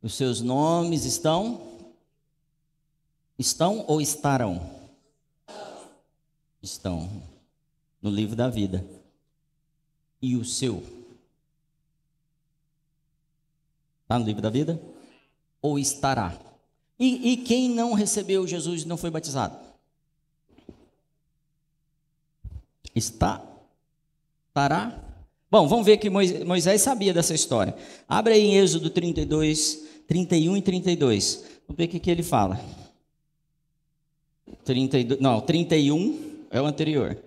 Os 0.00 0.14
seus 0.14 0.40
nomes 0.40 1.04
estão? 1.04 1.60
Estão 3.36 3.84
ou 3.88 4.00
estarão? 4.00 4.70
Estão 6.62 7.10
no 8.00 8.08
livro 8.08 8.36
da 8.36 8.48
vida. 8.48 8.86
E 10.22 10.36
o 10.36 10.44
seu? 10.44 10.80
Está 14.04 14.16
no 14.16 14.24
livro 14.24 14.42
da 14.42 14.50
vida? 14.50 14.80
Ou 15.60 15.76
estará? 15.76 16.38
E, 17.00 17.32
e 17.32 17.36
quem 17.38 17.68
não 17.68 17.94
recebeu 17.94 18.46
Jesus 18.46 18.82
e 18.84 18.86
não 18.86 18.96
foi 18.96 19.10
batizado? 19.10 19.65
Está? 22.96 23.44
Estará? 24.48 25.04
Bom, 25.50 25.68
vamos 25.68 25.84
ver 25.84 25.98
que 25.98 26.08
Moisés 26.08 26.80
sabia 26.80 27.12
dessa 27.12 27.34
história. 27.34 27.76
Abre 28.08 28.32
aí 28.32 28.40
em 28.40 28.56
Êxodo 28.56 28.88
32, 28.88 29.84
31 30.08 30.56
e 30.56 30.62
32. 30.62 31.44
Vamos 31.68 31.76
ver 31.76 31.84
o 31.84 31.88
que, 31.88 32.00
que 32.00 32.10
ele 32.10 32.22
fala. 32.22 32.58
32, 34.64 35.20
não, 35.20 35.42
31 35.42 36.46
é 36.50 36.60
o 36.60 36.64
anterior. 36.64 37.18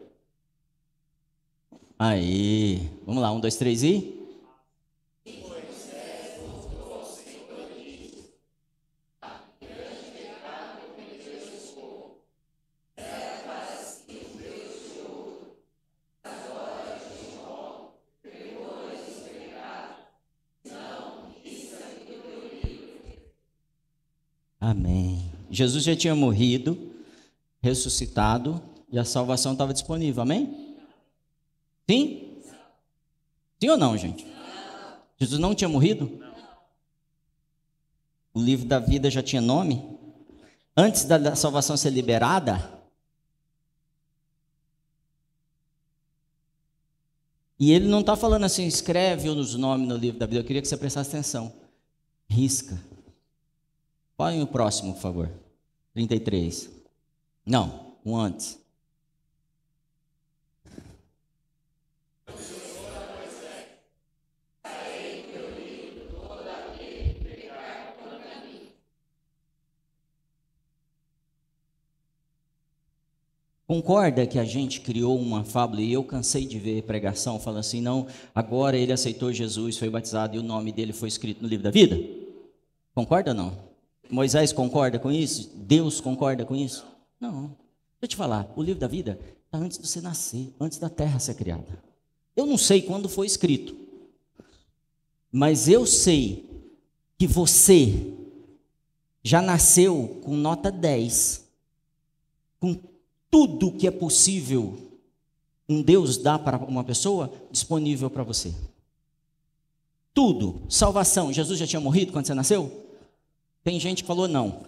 Aí, 2.00 2.90
vamos 3.06 3.22
lá, 3.22 3.32
um, 3.32 3.40
dois, 3.40 3.56
três 3.56 3.84
e. 3.84 4.20
Amém. 24.70 25.32
Jesus 25.50 25.84
já 25.84 25.96
tinha 25.96 26.16
morrido, 26.16 26.94
ressuscitado 27.62 28.62
e 28.92 28.98
a 28.98 29.06
salvação 29.06 29.54
estava 29.54 29.74
disponível. 29.74 30.22
Amém? 30.22 30.76
Sim? 31.90 32.42
Sim 33.60 33.70
ou 33.70 33.78
não, 33.78 33.98
gente? 33.98 34.26
Jesus 35.20 35.40
não 35.40 35.56
tinha 35.56 35.70
morrido? 35.70 36.24
O 38.34 38.42
livro 38.42 38.68
da 38.68 38.80
vida 38.80 39.10
já 39.10 39.22
tinha 39.22 39.42
nome? 39.42 39.98
Antes 40.76 41.04
da 41.06 41.36
salvação 41.36 41.76
ser 41.76 41.90
liberada, 41.90 42.80
E 47.60 47.74
ele 47.74 47.90
não 47.90 48.00
está 48.00 48.16
falando 48.16 48.46
assim, 48.46 48.66
escreve 48.66 49.30
os 49.30 49.54
nomes 49.56 49.88
no 49.88 49.98
livro 49.98 50.18
da 50.18 50.26
vida. 50.26 50.40
Eu 50.40 50.46
queria 50.46 50.62
que 50.62 50.68
você 50.68 50.78
prestasse 50.78 51.10
atenção. 51.10 51.52
Risca. 52.30 52.80
Põe 54.20 54.42
o 54.42 54.48
próximo, 54.48 54.94
por 54.96 55.02
favor. 55.02 55.32
33. 55.94 56.70
Não, 57.46 57.96
um 58.06 58.18
antes. 58.18 58.60
Concorda 73.66 74.28
que 74.28 74.38
a 74.38 74.44
gente 74.44 74.82
criou 74.82 75.18
uma 75.18 75.46
fábula 75.46 75.80
e 75.80 75.94
eu 75.94 76.04
cansei 76.04 76.46
de 76.46 76.60
ver 76.60 76.84
pregação 76.84 77.40
falando 77.40 77.62
assim, 77.62 77.80
não, 77.80 78.06
agora 78.36 78.76
ele 78.76 78.92
aceitou 78.92 79.32
Jesus, 79.32 79.78
foi 79.78 79.90
batizado 79.90 80.36
e 80.36 80.40
o 80.40 80.44
nome 80.44 80.74
dele 80.74 80.92
foi 80.92 81.08
escrito 81.08 81.42
no 81.42 81.48
livro 81.48 81.64
da 81.64 81.72
vida? 81.72 81.98
Concorda 82.94 83.32
ou 83.32 83.38
não? 83.38 83.69
Moisés 84.10 84.52
concorda 84.52 84.98
com 85.00 85.12
isso? 85.12 85.52
Deus 85.56 86.02
concorda 86.02 86.46
com 86.46 86.56
isso? 86.56 86.86
Não. 87.20 87.42
Deixa 87.42 87.58
eu 88.02 88.08
te 88.08 88.16
falar, 88.16 88.52
o 88.56 88.62
livro 88.62 88.80
da 88.80 88.88
vida 88.88 89.20
está 89.46 89.58
antes 89.58 89.78
de 89.78 89.88
você 89.88 90.02
nascer, 90.02 90.54
antes 90.60 90.78
da 90.78 90.90
terra 90.90 91.20
ser 91.20 91.36
criada. 91.36 91.84
Eu 92.36 92.46
não 92.46 92.58
sei 92.58 92.82
quando 92.82 93.10
foi 93.10 93.28
escrito, 93.28 93.76
mas 95.32 95.68
eu 95.68 95.86
sei 95.86 96.48
que 97.18 97.28
você 97.28 98.14
já 99.22 99.42
nasceu 99.42 100.22
com 100.24 100.36
nota 100.36 100.72
10, 100.72 101.46
com 102.60 102.80
tudo 103.30 103.72
que 103.74 103.86
é 103.86 103.92
possível 103.92 104.90
um 105.70 105.84
Deus 105.84 106.18
dá 106.18 106.40
para 106.40 106.58
uma 106.58 106.84
pessoa 106.84 107.32
disponível 107.52 108.10
para 108.10 108.24
você. 108.24 108.52
Tudo. 110.12 110.64
Salvação. 110.68 111.32
Jesus 111.32 111.60
já 111.60 111.68
tinha 111.68 111.80
morrido 111.80 112.12
quando 112.12 112.26
você 112.26 112.34
nasceu? 112.34 112.89
Tem 113.64 113.80
gente 113.80 114.04
que 114.04 114.08
falou 114.08 114.28
não. 114.28 114.62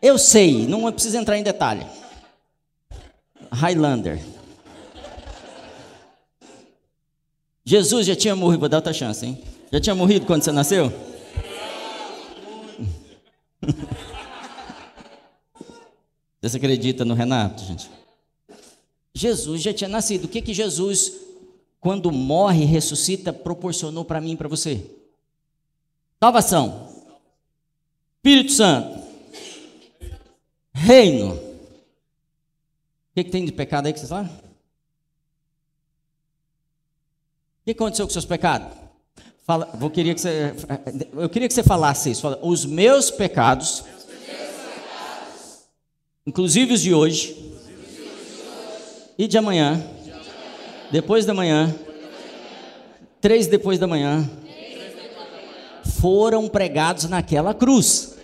Eu 0.00 0.18
sei, 0.18 0.66
não 0.66 0.90
precisa 0.92 1.18
entrar 1.18 1.38
em 1.38 1.42
detalhe. 1.42 1.86
Highlander. 3.50 4.22
Jesus 7.64 8.06
já 8.06 8.14
tinha 8.14 8.36
morrido, 8.36 8.60
vou 8.60 8.68
dar 8.68 8.78
outra 8.78 8.92
chance, 8.92 9.24
hein? 9.24 9.42
Já 9.72 9.80
tinha 9.80 9.94
morrido 9.94 10.26
quando 10.26 10.42
você 10.42 10.52
nasceu? 10.52 10.92
Você 16.42 16.58
acredita 16.58 17.06
no 17.06 17.14
Renato, 17.14 17.64
gente? 17.64 17.90
Jesus 19.14 19.62
já 19.62 19.72
tinha 19.72 19.88
nascido. 19.88 20.26
O 20.26 20.28
que 20.28 20.42
que 20.42 20.52
Jesus, 20.52 21.14
quando 21.80 22.12
morre 22.12 22.66
ressuscita, 22.66 23.32
proporcionou 23.32 24.04
para 24.04 24.20
mim 24.20 24.32
e 24.32 24.36
para 24.36 24.48
você? 24.48 24.84
Salvação. 26.24 26.88
Espírito 28.16 28.52
Santo. 28.52 28.98
Reino. 30.72 31.34
O 31.34 31.40
que, 33.14 33.24
que 33.24 33.30
tem 33.30 33.44
de 33.44 33.52
pecado 33.52 33.84
aí 33.84 33.92
que 33.92 33.98
vocês 33.98 34.08
falam? 34.08 34.24
O 34.24 34.30
que 37.66 37.72
aconteceu 37.72 38.06
com 38.06 38.12
seus 38.14 38.24
pecados? 38.24 38.68
Fala, 39.46 39.66
vou, 39.74 39.90
queria 39.90 40.14
que 40.14 40.20
você, 40.22 40.54
eu 41.12 41.28
queria 41.28 41.46
que 41.46 41.52
você 41.52 41.62
falasse 41.62 42.12
isso. 42.12 42.22
Fala, 42.22 42.38
os 42.42 42.64
meus 42.64 43.10
pecados 43.10 43.84
inclusive 46.26 46.72
os 46.72 46.80
de 46.80 46.94
hoje, 46.94 47.54
e 49.18 49.28
de 49.28 49.36
amanhã, 49.36 49.78
depois 50.90 51.26
da 51.26 51.34
manhã, 51.34 51.78
três 53.20 53.46
depois 53.46 53.78
da 53.78 53.86
manhã, 53.86 54.26
foram 55.84 56.48
pregados 56.48 57.04
naquela 57.08 57.54
cruz. 57.54 58.16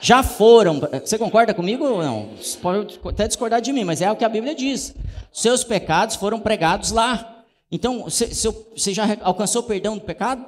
Já 0.00 0.22
foram. 0.22 0.80
Você 1.04 1.18
concorda 1.18 1.54
comigo 1.54 1.84
ou 1.84 2.02
não? 2.02 2.28
Você 2.36 2.58
pode 2.58 3.00
até 3.04 3.26
discordar 3.26 3.60
de 3.60 3.72
mim, 3.72 3.84
mas 3.84 4.00
é 4.00 4.10
o 4.10 4.16
que 4.16 4.24
a 4.24 4.28
Bíblia 4.28 4.54
diz. 4.54 4.94
Seus 5.32 5.64
pecados 5.64 6.16
foram 6.16 6.38
pregados 6.38 6.90
lá. 6.92 7.44
Então, 7.70 8.04
você 8.04 8.94
já 8.94 9.04
alcançou 9.22 9.62
o 9.62 9.66
perdão 9.66 9.96
do 9.96 10.04
pecado? 10.04 10.44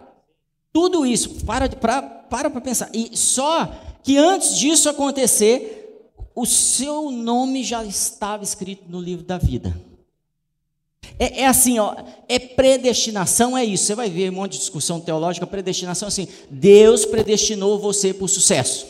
Tudo 0.72 1.04
isso, 1.04 1.44
para 1.44 1.68
para 1.68 2.02
para 2.02 2.50
pensar. 2.60 2.90
E 2.92 3.16
só 3.16 3.68
que 4.02 4.16
antes 4.16 4.56
disso 4.56 4.88
acontecer, 4.88 6.12
o 6.34 6.46
seu 6.46 7.10
nome 7.10 7.64
já 7.64 7.84
estava 7.84 8.44
escrito 8.44 8.84
no 8.88 9.00
livro 9.00 9.24
da 9.24 9.38
vida. 9.38 9.74
É, 11.18 11.42
é, 11.42 11.46
assim, 11.46 11.78
ó, 11.78 11.94
é 12.28 12.38
predestinação, 12.38 13.56
é 13.56 13.64
isso. 13.64 13.84
Você 13.84 13.94
vai 13.94 14.10
ver 14.10 14.30
um 14.30 14.34
monte 14.34 14.52
de 14.52 14.58
discussão 14.58 15.00
teológica, 15.00 15.46
predestinação 15.46 16.08
assim. 16.08 16.26
Deus 16.50 17.04
predestinou 17.04 17.78
você 17.78 18.12
para 18.12 18.24
o 18.24 18.28
sucesso. 18.28 18.86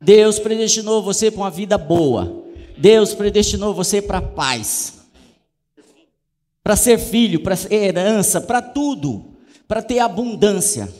Deus 0.00 0.38
predestinou 0.38 1.02
você 1.02 1.30
para 1.30 1.40
uma 1.40 1.50
vida 1.50 1.78
boa. 1.78 2.42
Deus 2.76 3.14
predestinou 3.14 3.72
você 3.72 4.02
para 4.02 4.18
a 4.18 4.22
paz. 4.22 4.94
Para 6.62 6.76
ser 6.76 6.98
filho, 6.98 7.40
para 7.40 7.56
herança, 7.70 8.40
para 8.40 8.60
tudo. 8.60 9.36
Para 9.68 9.80
ter 9.80 10.00
abundância. 10.00 10.92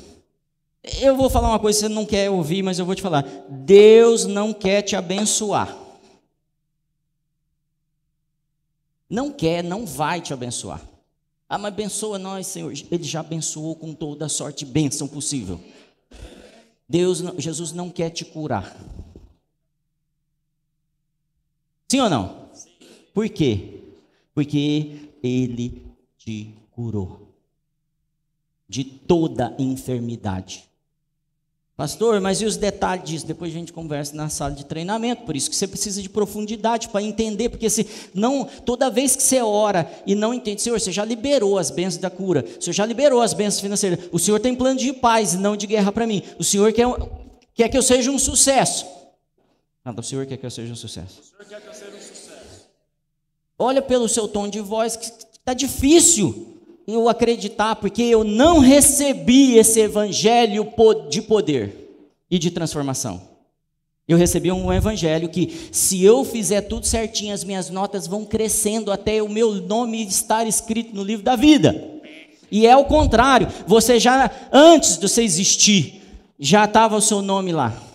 Eu 1.00 1.16
vou 1.16 1.30
falar 1.30 1.48
uma 1.48 1.58
coisa 1.58 1.78
que 1.78 1.86
você 1.86 1.94
não 1.94 2.04
quer 2.04 2.28
ouvir, 2.30 2.62
mas 2.62 2.78
eu 2.78 2.86
vou 2.86 2.94
te 2.94 3.02
falar. 3.02 3.24
Deus 3.48 4.26
não 4.26 4.52
quer 4.52 4.82
te 4.82 4.96
abençoar. 4.96 5.81
Não 9.12 9.30
quer, 9.30 9.62
não 9.62 9.84
vai 9.84 10.22
te 10.22 10.32
abençoar. 10.32 10.80
Ah, 11.46 11.58
mas 11.58 11.70
abençoa 11.70 12.18
nós, 12.18 12.46
Senhor. 12.46 12.72
Ele 12.90 13.04
já 13.04 13.20
abençoou 13.20 13.76
com 13.76 13.92
toda 13.92 14.24
a 14.24 14.28
sorte 14.28 14.62
e 14.62 14.66
bênção 14.66 15.06
possível. 15.06 15.60
Deus, 16.88 17.18
Jesus 17.36 17.72
não 17.72 17.90
quer 17.90 18.08
te 18.08 18.24
curar. 18.24 18.74
Sim 21.86 22.00
ou 22.00 22.08
não? 22.08 22.48
Por 23.12 23.28
quê? 23.28 23.82
Porque 24.34 25.10
Ele 25.22 25.86
te 26.16 26.54
curou 26.70 27.34
de 28.66 28.82
toda 28.82 29.54
enfermidade. 29.58 30.66
Pastor, 31.74 32.20
mas 32.20 32.42
e 32.42 32.44
os 32.44 32.58
detalhes 32.58 33.04
disso? 33.04 33.26
Depois 33.26 33.50
a 33.50 33.54
gente 33.58 33.72
conversa 33.72 34.14
na 34.14 34.28
sala 34.28 34.52
de 34.52 34.64
treinamento. 34.64 35.22
Por 35.24 35.34
isso 35.34 35.48
que 35.48 35.56
você 35.56 35.66
precisa 35.66 36.02
de 36.02 36.08
profundidade 36.08 36.90
para 36.90 37.02
entender, 37.02 37.48
porque 37.48 37.70
se 37.70 37.86
não, 38.12 38.44
toda 38.44 38.90
vez 38.90 39.16
que 39.16 39.22
você 39.22 39.40
ora 39.40 39.90
e 40.06 40.14
não 40.14 40.34
entende, 40.34 40.60
Senhor, 40.60 40.78
você 40.78 40.92
já 40.92 41.04
liberou 41.04 41.58
as 41.58 41.70
bênçãos 41.70 42.00
da 42.00 42.10
cura, 42.10 42.44
o 42.58 42.62
Senhor 42.62 42.74
já 42.74 42.84
liberou 42.84 43.22
as 43.22 43.32
bênçãos 43.32 43.62
financeiras, 43.62 43.98
o 44.12 44.18
Senhor 44.18 44.38
tem 44.38 44.54
plano 44.54 44.78
de 44.78 44.92
paz 44.92 45.32
e 45.32 45.38
não 45.38 45.56
de 45.56 45.66
guerra 45.66 45.90
para 45.90 46.06
mim. 46.06 46.22
O 46.38 46.44
Senhor 46.44 46.70
quer, 46.74 46.86
quer 47.54 47.68
que 47.70 47.78
eu 47.78 47.82
seja 47.82 48.10
um 48.10 48.18
sucesso. 48.18 48.86
Nada, 49.82 50.00
o 50.00 50.04
Senhor 50.04 50.26
quer 50.26 50.36
que 50.36 50.44
eu 50.44 50.50
seja 50.50 50.72
um 50.72 50.76
sucesso. 50.76 51.20
O 51.22 51.24
Senhor 51.24 51.46
quer 51.48 51.60
que 51.60 51.68
eu 51.68 51.74
seja 51.74 51.96
um 51.96 52.00
sucesso. 52.00 52.68
Olha 53.58 53.80
pelo 53.80 54.08
seu 54.10 54.28
tom 54.28 54.46
de 54.46 54.60
voz 54.60 54.94
que 54.94 55.06
está 55.06 55.54
difícil 55.54 56.51
eu 56.86 57.08
acreditar, 57.08 57.76
porque 57.76 58.02
eu 58.02 58.24
não 58.24 58.58
recebi 58.58 59.56
esse 59.56 59.80
evangelho 59.80 60.66
de 61.08 61.22
poder 61.22 61.82
e 62.30 62.38
de 62.38 62.50
transformação. 62.50 63.32
Eu 64.08 64.18
recebi 64.18 64.50
um 64.50 64.72
evangelho 64.72 65.28
que, 65.28 65.68
se 65.70 66.02
eu 66.02 66.24
fizer 66.24 66.62
tudo 66.62 66.86
certinho, 66.86 67.32
as 67.32 67.44
minhas 67.44 67.70
notas 67.70 68.06
vão 68.06 68.24
crescendo 68.24 68.90
até 68.90 69.22
o 69.22 69.28
meu 69.28 69.54
nome 69.54 70.04
estar 70.04 70.46
escrito 70.46 70.94
no 70.94 71.04
livro 71.04 71.24
da 71.24 71.36
vida. 71.36 71.90
E 72.50 72.66
é 72.66 72.76
o 72.76 72.84
contrário, 72.84 73.48
você 73.66 73.98
já, 73.98 74.30
antes 74.52 74.98
de 74.98 75.08
você 75.08 75.22
existir, 75.22 76.02
já 76.38 76.64
estava 76.64 76.96
o 76.96 77.00
seu 77.00 77.22
nome 77.22 77.52
lá. 77.52 77.91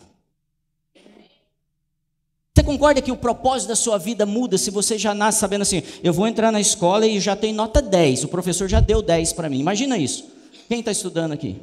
Concorda 2.68 3.02
que 3.02 3.14
o 3.14 3.16
propósito 3.16 3.70
da 3.70 3.78
sua 3.78 3.98
vida 3.98 4.26
muda 4.26 4.58
se 4.58 4.70
você 4.70 4.98
já 4.98 5.14
nasce 5.14 5.40
sabendo 5.40 5.62
assim, 5.62 5.82
eu 6.04 6.12
vou 6.12 6.28
entrar 6.28 6.52
na 6.52 6.60
escola 6.60 7.08
e 7.08 7.18
já 7.18 7.34
tem 7.34 7.54
nota 7.54 7.82
10, 7.82 8.26
o 8.26 8.28
professor 8.28 8.68
já 8.68 8.82
deu 8.82 9.02
10 9.02 9.32
para 9.32 9.50
mim. 9.50 9.58
Imagina 9.58 9.98
isso. 9.98 10.26
Quem 10.68 10.80
está 10.82 10.92
estudando 10.92 11.32
aqui? 11.32 11.62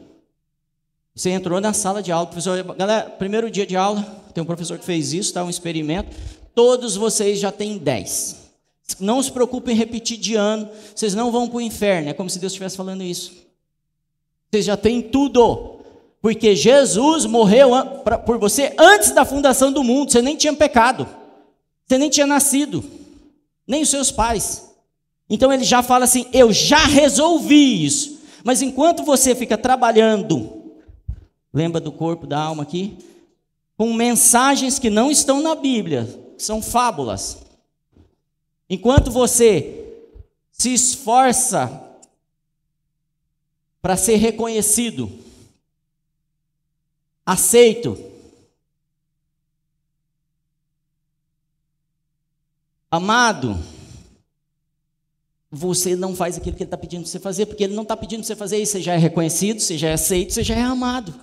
Você 1.15 1.29
entrou 1.29 1.61
na 1.61 1.75
sala 1.75 2.03
de 2.03 2.11
aula, 2.11 2.27
professor, 2.27 2.63
galera, 2.75 3.11
primeiro 3.11 3.51
dia 3.51 3.67
de 3.67 3.77
aula, 3.77 4.01
tem 4.33 4.43
um 4.43 4.47
professor 4.47 4.79
que 4.79 4.85
fez 4.87 5.13
isso, 5.13 5.35
tá 5.35 5.45
um 5.45 5.51
experimento. 5.51 6.17
Todos 6.55 6.97
vocês 6.97 7.39
já 7.39 7.53
têm 7.53 7.77
10. 7.77 8.37
Não 8.99 9.23
se 9.23 9.31
preocupem 9.31 9.75
em 9.75 9.79
repetir 9.79 10.17
de 10.17 10.37
ano, 10.37 10.71
vocês 10.95 11.15
não 11.15 11.31
vão 11.31 11.47
para 11.47 11.59
o 11.59 11.61
inferno, 11.61 12.09
é 12.09 12.15
como 12.15 12.31
se 12.31 12.39
Deus 12.39 12.55
estivesse 12.55 12.79
falando 12.79 13.03
isso. 13.03 13.31
Vocês 14.51 14.65
já 14.65 14.75
têm 14.79 15.03
tudo. 15.03 15.74
Porque 16.25 16.57
Jesus 16.57 17.27
morreu 17.27 17.72
por 18.25 18.39
você 18.39 18.75
antes 18.79 19.11
da 19.11 19.27
fundação 19.27 19.70
do 19.70 19.85
mundo. 19.85 20.11
Você 20.11 20.22
nem 20.22 20.35
tinha 20.35 20.55
pecado. 20.55 21.07
Você 21.85 21.99
nem 21.99 22.09
tinha 22.09 22.27
nascido. 22.27 22.83
Nem 23.66 23.83
os 23.83 23.91
seus 23.91 24.11
pais. 24.11 24.75
Então 25.29 25.53
ele 25.53 25.64
já 25.64 25.83
fala 25.83 26.05
assim: 26.07 26.27
Eu 26.33 26.51
já 26.51 26.79
resolvi 26.87 27.85
isso. 27.85 28.20
Mas 28.43 28.62
enquanto 28.62 29.05
você 29.05 29.35
fica 29.35 29.59
trabalhando, 29.59 30.72
lembra 31.53 31.79
do 31.79 31.93
corpo, 31.93 32.27
da 32.27 32.41
alma 32.41 32.62
aqui? 32.62 32.97
Com 33.77 33.93
mensagens 33.93 34.79
que 34.79 34.89
não 34.89 35.11
estão 35.11 35.43
na 35.43 35.55
Bíblia, 35.55 36.09
são 36.39 36.62
fábulas. 36.62 37.37
Enquanto 38.70 39.11
você 39.11 39.93
se 40.51 40.72
esforça 40.72 41.83
para 43.83 43.95
ser 43.95 44.16
reconhecido, 44.16 45.22
aceito, 47.25 47.99
amado, 52.91 53.59
você 55.51 55.95
não 55.95 56.14
faz 56.14 56.37
aquilo 56.37 56.57
que 56.57 56.62
ele 56.62 56.68
está 56.68 56.77
pedindo 56.77 57.03
para 57.03 57.11
você 57.11 57.20
fazer, 57.20 57.47
porque 57.47 57.64
ele 57.64 57.75
não 57.75 57.85
está 57.85 57.97
pedindo 57.97 58.20
para 58.20 58.27
você 58.27 58.37
fazer 58.37 58.59
isso, 58.59 58.72
você 58.72 58.83
já 58.83 58.95
é 58.95 58.99
reconhecido, 58.99 59.61
você 59.61 59.79
já 59.79 59.89
é 59.89 59.93
aceito, 59.95 60.33
você 60.33 60.43
já 60.43 60.55
é 60.55 60.62
amado. 60.62 61.14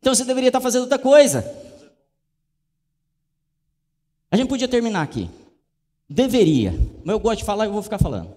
Então 0.00 0.14
você 0.14 0.24
deveria 0.24 0.48
estar 0.48 0.60
tá 0.60 0.62
fazendo 0.62 0.82
outra 0.82 0.98
coisa. 0.98 1.44
A 4.30 4.36
gente 4.36 4.48
podia 4.48 4.68
terminar 4.68 5.02
aqui. 5.02 5.30
Deveria. 6.08 6.72
Mas 7.04 7.14
eu 7.14 7.20
gosto 7.20 7.38
de 7.38 7.44
falar 7.44 7.64
e 7.64 7.68
eu 7.68 7.72
vou 7.72 7.82
ficar 7.82 7.98
falando. 7.98 8.34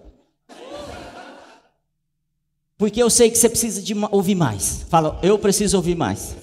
Porque 2.76 3.02
eu 3.02 3.10
sei 3.10 3.30
que 3.30 3.36
você 3.36 3.48
precisa 3.48 3.82
de 3.82 3.92
ouvir 4.10 4.36
mais. 4.36 4.84
Fala, 4.88 5.18
eu 5.22 5.38
preciso 5.38 5.76
ouvir 5.76 5.96
mais. 5.96 6.36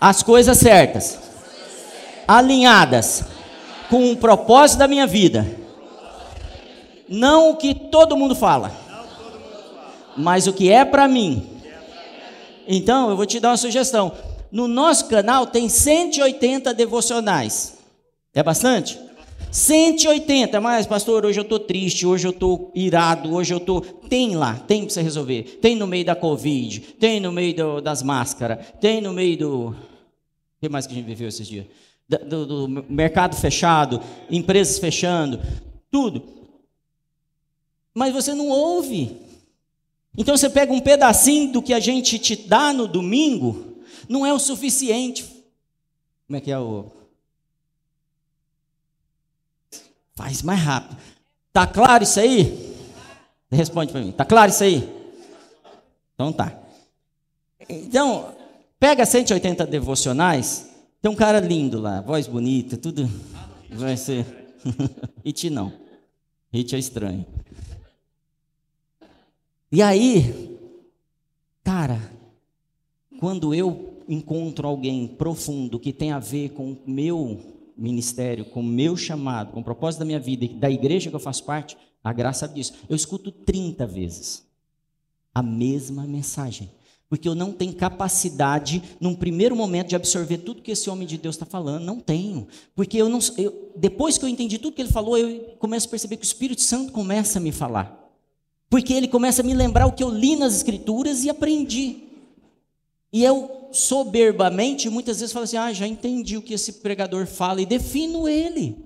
As 0.00 0.22
coisas 0.22 0.58
certas, 0.58 1.18
alinhadas 2.26 3.24
com 3.88 4.12
o 4.12 4.16
propósito 4.16 4.78
da 4.78 4.88
minha 4.88 5.06
vida. 5.06 5.46
Não 7.08 7.50
o 7.50 7.56
que 7.56 7.74
todo 7.74 8.16
mundo 8.16 8.34
fala, 8.34 8.72
mas 10.16 10.46
o 10.46 10.52
que 10.52 10.70
é 10.70 10.84
para 10.84 11.06
mim. 11.06 11.60
Então, 12.66 13.10
eu 13.10 13.16
vou 13.16 13.26
te 13.26 13.38
dar 13.38 13.50
uma 13.50 13.56
sugestão. 13.56 14.12
No 14.50 14.66
nosso 14.66 15.06
canal 15.06 15.46
tem 15.46 15.68
180 15.68 16.72
devocionais. 16.72 17.74
É 18.34 18.42
bastante? 18.42 18.98
180, 19.54 20.60
mas 20.60 20.84
pastor, 20.84 21.24
hoje 21.24 21.38
eu 21.38 21.44
estou 21.44 21.60
triste, 21.60 22.04
hoje 22.04 22.26
eu 22.26 22.32
estou 22.32 22.72
irado, 22.74 23.32
hoje 23.32 23.54
eu 23.54 23.58
estou. 23.58 23.80
Tem 23.80 24.34
lá, 24.34 24.58
tem 24.58 24.80
para 24.80 24.92
você 24.92 25.00
resolver. 25.00 25.60
Tem 25.62 25.76
no 25.76 25.86
meio 25.86 26.04
da 26.04 26.16
Covid, 26.16 26.80
tem 26.98 27.20
no 27.20 27.30
meio 27.30 27.54
do, 27.54 27.80
das 27.80 28.02
máscaras, 28.02 28.66
tem 28.80 29.00
no 29.00 29.12
meio 29.12 29.38
do. 29.38 29.68
O 29.68 29.76
que 30.60 30.68
mais 30.68 30.88
que 30.88 30.94
a 30.94 30.96
gente 30.96 31.06
viveu 31.06 31.28
esses 31.28 31.46
dias? 31.46 31.66
Do, 32.08 32.18
do, 32.18 32.66
do 32.66 32.84
mercado 32.88 33.36
fechado, 33.36 34.00
empresas 34.28 34.80
fechando, 34.80 35.40
tudo. 35.88 36.24
Mas 37.94 38.12
você 38.12 38.34
não 38.34 38.48
ouve. 38.48 39.16
Então 40.18 40.36
você 40.36 40.50
pega 40.50 40.72
um 40.72 40.80
pedacinho 40.80 41.52
do 41.52 41.62
que 41.62 41.72
a 41.72 41.78
gente 41.78 42.18
te 42.18 42.34
dá 42.34 42.72
no 42.72 42.88
domingo, 42.88 43.76
não 44.08 44.26
é 44.26 44.32
o 44.32 44.38
suficiente. 44.40 45.24
Como 46.26 46.38
é 46.38 46.40
que 46.40 46.50
é 46.50 46.58
o. 46.58 47.03
Faz 50.14 50.42
mais 50.42 50.60
rápido. 50.60 50.96
Tá 51.52 51.66
claro 51.66 52.04
isso 52.04 52.20
aí? 52.20 52.74
Responde 53.50 53.92
para 53.92 54.00
mim. 54.00 54.12
Tá 54.12 54.24
claro 54.24 54.50
isso 54.50 54.64
aí? 54.64 54.88
Então 56.14 56.32
tá. 56.32 56.56
Então, 57.68 58.34
pega 58.78 59.04
180 59.04 59.66
devocionais. 59.66 60.70
Tem 61.00 61.10
um 61.10 61.14
cara 61.14 61.40
lindo 61.40 61.80
lá, 61.80 62.00
voz 62.00 62.26
bonita, 62.26 62.76
tudo 62.76 63.08
vai 63.70 63.96
ser. 63.96 64.26
It 65.24 65.50
não. 65.50 65.72
It 66.52 66.74
é 66.74 66.78
estranho. 66.78 67.26
E 69.70 69.82
aí, 69.82 70.56
cara, 71.62 72.00
quando 73.18 73.54
eu 73.54 74.02
encontro 74.08 74.68
alguém 74.68 75.06
profundo 75.06 75.80
que 75.80 75.92
tem 75.92 76.12
a 76.12 76.18
ver 76.18 76.50
com 76.50 76.72
o 76.72 76.78
meu 76.86 77.53
ministério, 77.76 78.44
com 78.44 78.60
o 78.60 78.64
meu 78.64 78.96
chamado, 78.96 79.52
com 79.52 79.60
o 79.60 79.64
propósito 79.64 80.00
da 80.00 80.04
minha 80.04 80.20
vida 80.20 80.44
e 80.44 80.48
da 80.48 80.70
igreja 80.70 81.10
que 81.10 81.16
eu 81.16 81.20
faço 81.20 81.44
parte, 81.44 81.76
a 82.02 82.12
graça 82.12 82.46
disso. 82.46 82.74
Eu 82.88 82.96
escuto 82.96 83.32
30 83.32 83.86
vezes 83.86 84.44
a 85.34 85.42
mesma 85.42 86.06
mensagem. 86.06 86.70
Porque 87.08 87.28
eu 87.28 87.34
não 87.34 87.52
tenho 87.52 87.74
capacidade, 87.74 88.82
num 89.00 89.14
primeiro 89.14 89.54
momento, 89.54 89.88
de 89.88 89.96
absorver 89.96 90.38
tudo 90.38 90.62
que 90.62 90.70
esse 90.70 90.88
homem 90.88 91.06
de 91.06 91.18
Deus 91.18 91.34
está 91.34 91.44
falando. 91.44 91.84
Não 91.84 92.00
tenho. 92.00 92.48
Porque 92.74 92.96
eu 92.96 93.08
não, 93.08 93.18
eu, 93.36 93.72
depois 93.76 94.16
que 94.16 94.24
eu 94.24 94.28
entendi 94.28 94.58
tudo 94.58 94.74
que 94.74 94.82
ele 94.82 94.90
falou, 94.90 95.16
eu 95.18 95.56
começo 95.58 95.86
a 95.86 95.90
perceber 95.90 96.16
que 96.16 96.24
o 96.24 96.26
Espírito 96.26 96.62
Santo 96.62 96.92
começa 96.92 97.38
a 97.38 97.42
me 97.42 97.52
falar. 97.52 98.00
Porque 98.70 98.92
ele 98.92 99.06
começa 99.06 99.42
a 99.42 99.44
me 99.44 99.54
lembrar 99.54 99.86
o 99.86 99.92
que 99.92 100.02
eu 100.02 100.08
li 100.08 100.34
nas 100.34 100.56
Escrituras 100.56 101.24
e 101.24 101.30
aprendi. 101.30 102.04
E 103.12 103.22
eu 103.22 103.63
soberbamente 103.74 104.88
muitas 104.88 105.20
vezes 105.20 105.32
falo 105.32 105.44
assim: 105.44 105.56
ah, 105.56 105.72
já 105.72 105.86
entendi 105.86 106.36
o 106.36 106.42
que 106.42 106.54
esse 106.54 106.74
pregador 106.74 107.26
fala 107.26 107.60
e 107.60 107.66
defino 107.66 108.28
ele. 108.28 108.76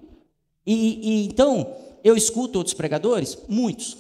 E, 0.67 0.75
e 1.03 1.27
então 1.27 1.75
eu 2.03 2.17
escuto 2.17 2.59
outros 2.59 2.75
pregadores, 2.75 3.39
muitos, 3.49 3.97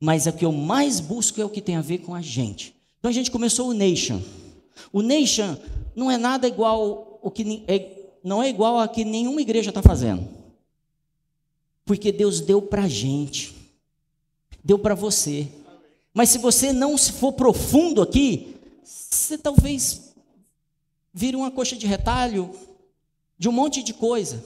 mas 0.00 0.26
o 0.26 0.32
que 0.32 0.44
eu 0.44 0.52
mais 0.52 1.00
busco 1.00 1.40
é 1.40 1.44
o 1.44 1.50
que 1.50 1.60
tem 1.60 1.76
a 1.76 1.82
ver 1.82 1.98
com 1.98 2.14
a 2.14 2.20
gente. 2.20 2.74
Então 2.98 3.10
a 3.10 3.14
gente 3.14 3.30
começou 3.30 3.68
o 3.68 3.74
Nation. 3.74 4.20
O 4.92 5.02
Nation 5.02 5.56
não 5.94 6.10
é 6.10 6.16
nada 6.16 6.48
igual 6.48 7.18
o 7.22 7.30
que 7.30 7.62
é, 7.68 8.12
não 8.22 8.42
é 8.42 8.48
igual 8.48 8.78
a 8.78 8.88
que 8.88 9.04
nenhuma 9.04 9.40
igreja 9.40 9.70
está 9.70 9.82
fazendo, 9.82 10.26
porque 11.84 12.10
Deus 12.10 12.40
deu 12.40 12.62
para 12.62 12.84
a 12.84 12.88
gente, 12.88 13.54
deu 14.62 14.78
para 14.78 14.94
você. 14.94 15.48
Mas 16.12 16.30
se 16.30 16.38
você 16.38 16.72
não 16.72 16.96
for 16.96 17.32
profundo 17.32 18.00
aqui, 18.00 18.54
você 18.84 19.36
talvez 19.36 20.03
vire 21.14 21.36
uma 21.36 21.50
coxa 21.50 21.76
de 21.76 21.86
retalho 21.86 22.50
de 23.38 23.48
um 23.48 23.52
monte 23.52 23.84
de 23.84 23.94
coisa. 23.94 24.44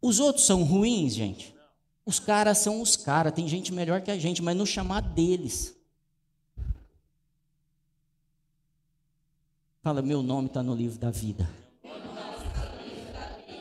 Os 0.00 0.20
outros 0.20 0.46
são 0.46 0.62
ruins, 0.62 1.14
gente. 1.14 1.54
Os 2.06 2.20
caras 2.20 2.58
são 2.58 2.80
os 2.80 2.96
caras. 2.96 3.32
Tem 3.32 3.46
gente 3.48 3.72
melhor 3.72 4.00
que 4.00 4.10
a 4.10 4.18
gente, 4.18 4.40
mas 4.40 4.56
no 4.56 4.66
chamar 4.66 5.00
deles. 5.00 5.74
Fala, 9.82 10.00
meu 10.00 10.22
nome 10.22 10.46
está 10.46 10.62
no 10.62 10.74
livro 10.74 10.98
da 10.98 11.10
vida. 11.10 11.48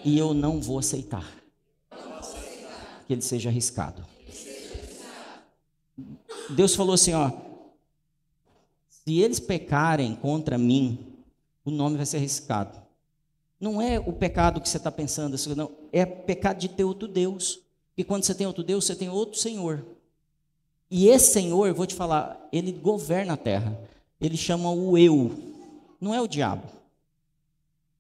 E 0.03 0.17
eu 0.17 0.33
não 0.33 0.61
vou 0.61 0.79
aceitar 0.79 1.31
que 3.05 3.13
ele 3.13 3.21
seja 3.21 3.49
arriscado. 3.49 4.05
Deus 6.49 6.75
falou 6.75 6.95
assim: 6.95 7.13
ó, 7.13 7.50
se 9.03 9.19
eles 9.19 9.39
pecarem 9.39 10.15
contra 10.15 10.57
mim, 10.57 10.99
o 11.65 11.71
nome 11.71 11.97
vai 11.97 12.05
ser 12.05 12.17
arriscado. 12.17 12.79
Não 13.59 13.81
é 13.81 13.99
o 13.99 14.13
pecado 14.13 14.61
que 14.61 14.69
você 14.69 14.77
está 14.77 14.91
pensando, 14.91 15.37
não, 15.55 15.71
é 15.91 16.05
pecado 16.05 16.59
de 16.59 16.69
ter 16.69 16.83
outro 16.83 17.07
Deus. 17.07 17.59
E 17.97 18.03
quando 18.03 18.23
você 18.23 18.33
tem 18.33 18.47
outro 18.47 18.63
Deus, 18.63 18.85
você 18.85 18.95
tem 18.95 19.09
outro 19.09 19.39
Senhor. 19.39 19.85
E 20.89 21.07
esse 21.07 21.33
Senhor, 21.33 21.67
eu 21.67 21.75
vou 21.75 21.85
te 21.85 21.95
falar, 21.95 22.47
ele 22.51 22.71
governa 22.71 23.33
a 23.33 23.37
terra. 23.37 23.79
Ele 24.19 24.37
chama 24.37 24.71
o 24.71 24.97
eu, 24.97 25.31
não 25.99 26.13
é 26.13 26.21
o 26.21 26.27
diabo. 26.27 26.67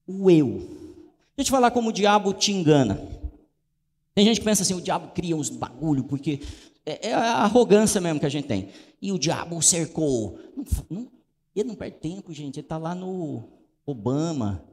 O 0.05 0.29
eu. 0.29 0.47
Deixa 0.47 1.37
eu 1.37 1.45
te 1.45 1.51
falar 1.51 1.71
como 1.71 1.89
o 1.89 1.93
diabo 1.93 2.33
te 2.33 2.51
engana. 2.51 3.01
Tem 4.13 4.25
gente 4.25 4.39
que 4.39 4.45
pensa 4.45 4.61
assim: 4.61 4.75
o 4.75 4.81
diabo 4.81 5.11
cria 5.13 5.35
uns 5.35 5.49
bagulho 5.49 6.03
porque 6.03 6.41
é, 6.85 7.09
é, 7.09 7.13
a 7.13 7.43
arrogância 7.43 8.01
mesmo 8.01 8.19
que 8.19 8.25
a 8.25 8.29
gente 8.29 8.47
tem. 8.47 8.69
E 9.01 9.11
o 9.11 9.19
diabo 9.19 9.57
o 9.57 9.61
cercou. 9.61 10.39
Não, 10.55 10.65
não, 10.89 11.11
ele 11.55 11.69
não 11.69 11.75
perde 11.75 11.97
tempo, 11.97 12.33
gente. 12.33 12.59
Ele 12.59 12.65
está 12.65 12.77
lá 12.77 12.95
no 12.95 13.43
Obama. 13.85 14.63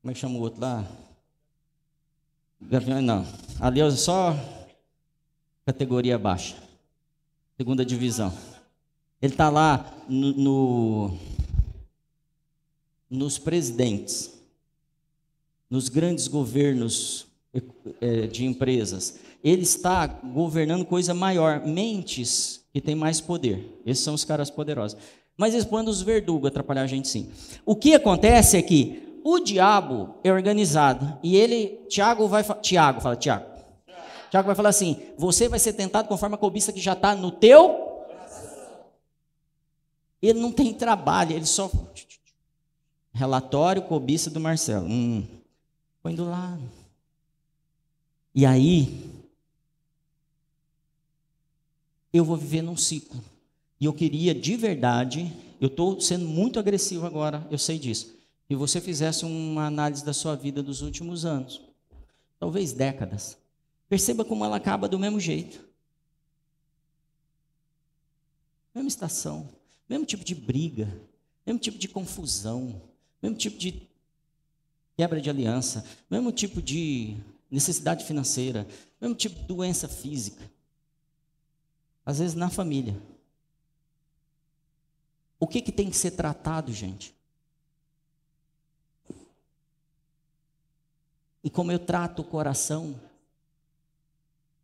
Como 0.00 0.10
é 0.10 0.14
que 0.14 0.20
chama 0.20 0.38
o 0.38 0.42
outro 0.42 0.60
lá? 0.60 0.86
Não. 3.02 3.26
Ali 3.60 3.80
é 3.80 3.90
só 3.90 4.34
categoria 5.66 6.18
baixa. 6.18 6.56
Segunda 7.56 7.84
divisão. 7.84 8.32
Ele 9.20 9.32
está 9.32 9.48
lá 9.48 9.94
no, 10.08 10.32
no, 10.32 11.18
nos 13.08 13.38
presidentes, 13.38 14.32
nos 15.70 15.88
grandes 15.88 16.28
governos 16.28 17.26
é, 18.00 18.26
de 18.26 18.44
empresas 18.44 19.18
ele 19.44 19.62
está 19.62 20.06
governando 20.06 20.86
coisa 20.86 21.12
maior, 21.12 21.60
mentes 21.66 22.64
que 22.72 22.80
têm 22.80 22.94
mais 22.94 23.20
poder. 23.20 23.78
Esses 23.84 24.02
são 24.02 24.14
os 24.14 24.24
caras 24.24 24.48
poderosos. 24.48 24.98
Mas 25.36 25.62
podem 25.66 25.90
os 25.90 26.00
verdugos 26.00 26.48
atrapalhar 26.48 26.82
a 26.82 26.86
gente 26.86 27.08
sim. 27.08 27.30
O 27.66 27.76
que 27.76 27.94
acontece 27.94 28.56
é 28.56 28.62
que 28.62 29.20
o 29.22 29.38
diabo 29.38 30.14
é 30.24 30.32
organizado 30.32 31.18
e 31.22 31.36
ele, 31.36 31.80
Tiago 31.88 32.26
vai, 32.26 32.42
Tiago 32.62 33.02
fala, 33.02 33.16
Tiago, 33.16 33.44
Tiago 34.30 34.46
vai 34.46 34.54
falar 34.54 34.70
assim: 34.70 35.00
você 35.18 35.48
vai 35.48 35.58
ser 35.58 35.74
tentado 35.74 36.08
conforme 36.08 36.36
a 36.36 36.38
cobiça 36.38 36.72
que 36.72 36.80
já 36.80 36.94
está 36.94 37.14
no 37.14 37.30
teu. 37.30 38.02
Ele 40.22 40.40
não 40.40 40.50
tem 40.50 40.72
trabalho, 40.72 41.32
ele 41.32 41.44
só. 41.44 41.70
Relatório 43.12 43.82
cobiça 43.82 44.30
do 44.30 44.40
Marcelo. 44.40 44.86
Hum, 44.86 45.26
põe 46.02 46.14
do 46.14 46.28
lado. 46.28 46.62
E 48.34 48.44
aí, 48.44 49.13
eu 52.14 52.24
vou 52.24 52.36
viver 52.36 52.62
num 52.62 52.76
ciclo. 52.76 53.22
E 53.80 53.84
eu 53.84 53.92
queria 53.92 54.32
de 54.32 54.56
verdade, 54.56 55.32
eu 55.60 55.66
estou 55.66 56.00
sendo 56.00 56.24
muito 56.26 56.60
agressivo 56.60 57.04
agora, 57.04 57.46
eu 57.50 57.58
sei 57.58 57.76
disso, 57.76 58.14
que 58.46 58.54
você 58.54 58.80
fizesse 58.80 59.24
uma 59.24 59.66
análise 59.66 60.04
da 60.04 60.12
sua 60.12 60.36
vida 60.36 60.62
dos 60.62 60.80
últimos 60.80 61.24
anos, 61.24 61.60
talvez 62.38 62.72
décadas. 62.72 63.36
Perceba 63.88 64.24
como 64.24 64.44
ela 64.44 64.56
acaba 64.56 64.88
do 64.88 64.98
mesmo 64.98 65.18
jeito. 65.18 65.60
Mesma 68.72 68.88
estação, 68.88 69.48
mesmo 69.88 70.06
tipo 70.06 70.24
de 70.24 70.36
briga, 70.36 70.88
mesmo 71.44 71.58
tipo 71.58 71.78
de 71.78 71.88
confusão, 71.88 72.80
mesmo 73.20 73.36
tipo 73.36 73.58
de 73.58 73.82
quebra 74.96 75.20
de 75.20 75.28
aliança, 75.28 75.84
mesmo 76.08 76.30
tipo 76.30 76.62
de 76.62 77.16
necessidade 77.50 78.04
financeira, 78.04 78.66
mesmo 79.00 79.16
tipo 79.16 79.34
de 79.40 79.46
doença 79.46 79.88
física. 79.88 80.53
Às 82.04 82.18
vezes 82.18 82.34
na 82.34 82.50
família. 82.50 83.00
O 85.38 85.46
que, 85.46 85.60
que 85.60 85.72
tem 85.72 85.90
que 85.90 85.96
ser 85.96 86.12
tratado, 86.12 86.72
gente? 86.72 87.14
E 91.42 91.50
como 91.50 91.70
eu 91.70 91.78
trato 91.78 92.22
o 92.22 92.24
coração? 92.24 92.98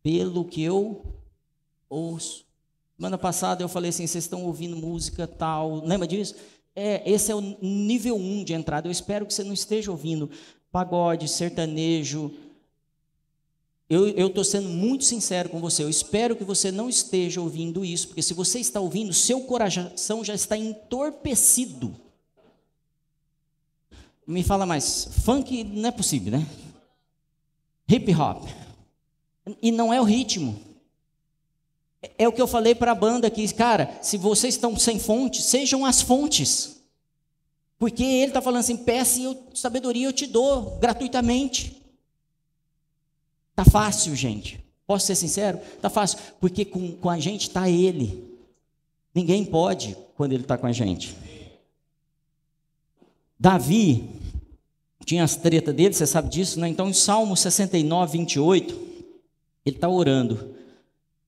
Pelo 0.02 0.44
que 0.44 0.62
eu 0.62 1.04
ouço. 1.88 2.46
Semana 2.96 3.18
passada 3.18 3.62
eu 3.62 3.68
falei 3.68 3.90
assim: 3.90 4.06
vocês 4.06 4.24
estão 4.24 4.44
ouvindo 4.44 4.76
música 4.76 5.26
tal. 5.26 5.84
Lembra 5.84 6.06
disso? 6.06 6.34
É, 6.74 7.02
esse 7.10 7.30
é 7.30 7.34
o 7.34 7.40
nível 7.40 8.16
1 8.16 8.18
um 8.18 8.44
de 8.44 8.54
entrada. 8.54 8.88
Eu 8.88 8.92
espero 8.92 9.26
que 9.26 9.34
você 9.34 9.44
não 9.44 9.52
esteja 9.52 9.90
ouvindo 9.90 10.30
pagode, 10.72 11.28
sertanejo. 11.28 12.32
Eu 13.90 14.28
estou 14.28 14.44
sendo 14.44 14.68
muito 14.68 15.04
sincero 15.04 15.48
com 15.48 15.58
você. 15.58 15.82
Eu 15.82 15.90
espero 15.90 16.36
que 16.36 16.44
você 16.44 16.70
não 16.70 16.88
esteja 16.88 17.40
ouvindo 17.40 17.84
isso, 17.84 18.06
porque 18.06 18.22
se 18.22 18.32
você 18.32 18.60
está 18.60 18.78
ouvindo, 18.78 19.12
seu 19.12 19.40
coração 19.40 20.24
já 20.24 20.32
está 20.32 20.56
entorpecido. 20.56 21.96
Me 24.24 24.44
fala 24.44 24.64
mais. 24.64 25.08
Funk 25.24 25.64
não 25.64 25.88
é 25.88 25.90
possível, 25.90 26.30
né? 26.30 26.46
Hip 27.88 28.14
hop. 28.14 28.48
E 29.60 29.72
não 29.72 29.92
é 29.92 30.00
o 30.00 30.04
ritmo. 30.04 30.60
É 32.16 32.28
o 32.28 32.32
que 32.32 32.40
eu 32.40 32.46
falei 32.46 32.76
para 32.76 32.92
a 32.92 32.94
banda 32.94 33.26
aqui, 33.26 33.52
cara, 33.52 33.98
se 34.00 34.16
vocês 34.16 34.54
estão 34.54 34.78
sem 34.78 35.00
fonte, 35.00 35.42
sejam 35.42 35.84
as 35.84 36.00
fontes. 36.00 36.76
Porque 37.76 38.04
ele 38.04 38.26
está 38.26 38.40
falando 38.40 38.60
assim, 38.60 38.76
peça 38.76 39.18
e 39.18 39.24
eu, 39.24 39.48
sabedoria 39.52 40.06
eu 40.06 40.12
te 40.12 40.28
dou 40.28 40.78
gratuitamente. 40.78 41.79
Tá 43.54 43.64
fácil, 43.64 44.14
gente. 44.14 44.64
Posso 44.86 45.06
ser 45.06 45.14
sincero? 45.14 45.60
Tá 45.80 45.88
fácil, 45.88 46.18
porque 46.40 46.64
com, 46.64 46.92
com 46.92 47.08
a 47.08 47.18
gente 47.18 47.42
está 47.42 47.68
ele. 47.70 48.24
Ninguém 49.14 49.44
pode 49.44 49.96
quando 50.16 50.32
ele 50.32 50.42
está 50.42 50.58
com 50.58 50.66
a 50.66 50.72
gente. 50.72 51.16
Davi 53.38 54.08
tinha 55.04 55.24
as 55.24 55.36
tretas 55.36 55.74
dele, 55.74 55.94
você 55.94 56.06
sabe 56.06 56.28
disso, 56.28 56.60
né? 56.60 56.68
Então, 56.68 56.88
em 56.88 56.92
Salmo 56.92 57.36
69, 57.36 58.18
28, 58.18 58.74
ele 59.64 59.76
está 59.76 59.88
orando. 59.88 60.54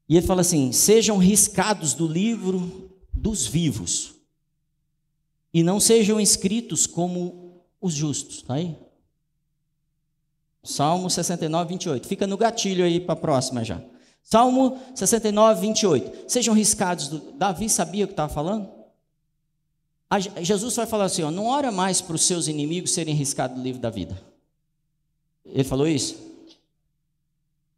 E 0.09 0.17
ele 0.17 0.27
fala 0.27 0.43
assim: 0.43 0.73
sejam 0.73 1.17
riscados 1.19 1.95
do 1.95 2.07
livro 2.07 2.91
dos 3.13 3.47
vivos, 3.47 4.15
e 5.55 5.63
não 5.63 5.81
sejam 5.81 6.21
escritos 6.21 6.87
como 6.87 7.63
os 7.81 7.95
justos. 7.95 8.43
Tá 8.43 8.55
aí? 8.55 8.77
Salmo 10.63 11.11
69, 11.11 11.71
28. 11.71 12.07
Fica 12.07 12.27
no 12.27 12.37
gatilho 12.37 12.85
aí 12.85 13.01
para 13.01 13.15
a 13.15 13.17
próxima 13.17 13.65
já. 13.65 13.83
Salmo 14.23 14.79
69, 14.95 15.61
28. 15.61 16.31
Sejam 16.31 16.55
riscados. 16.55 17.09
Do... 17.09 17.33
Davi 17.33 17.69
sabia 17.69 18.05
o 18.05 18.09
que 18.09 18.13
estava 18.13 18.33
falando? 18.33 18.71
A 20.09 20.21
Jesus 20.21 20.77
vai 20.77 20.87
falar 20.87 21.05
assim: 21.05 21.23
ó, 21.23 21.31
não 21.31 21.47
ora 21.47 21.73
mais 21.73 22.01
para 22.01 22.15
os 22.15 22.23
seus 22.23 22.47
inimigos 22.47 22.93
serem 22.93 23.15
riscados 23.15 23.57
do 23.57 23.63
livro 23.63 23.81
da 23.81 23.91
vida. 23.91 24.21
Ele 25.45 25.65
falou 25.65 25.89
isso? 25.89 26.17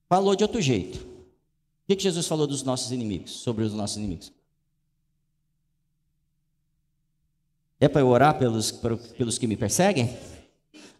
Falou 0.08 0.36
de 0.36 0.44
outro 0.44 0.60
jeito. 0.60 0.98
O 0.98 1.86
que, 1.86 1.96
que 1.96 2.02
Jesus 2.02 2.26
falou 2.26 2.46
dos 2.46 2.62
nossos 2.62 2.92
inimigos, 2.92 3.32
sobre 3.32 3.64
os 3.64 3.72
nossos 3.72 3.96
inimigos? 3.96 4.32
É 7.80 7.88
para 7.88 8.00
eu 8.00 8.08
orar 8.08 8.38
pelos, 8.38 8.70
pelos 9.16 9.38
que 9.38 9.46
me 9.46 9.56
perseguem? 9.56 10.16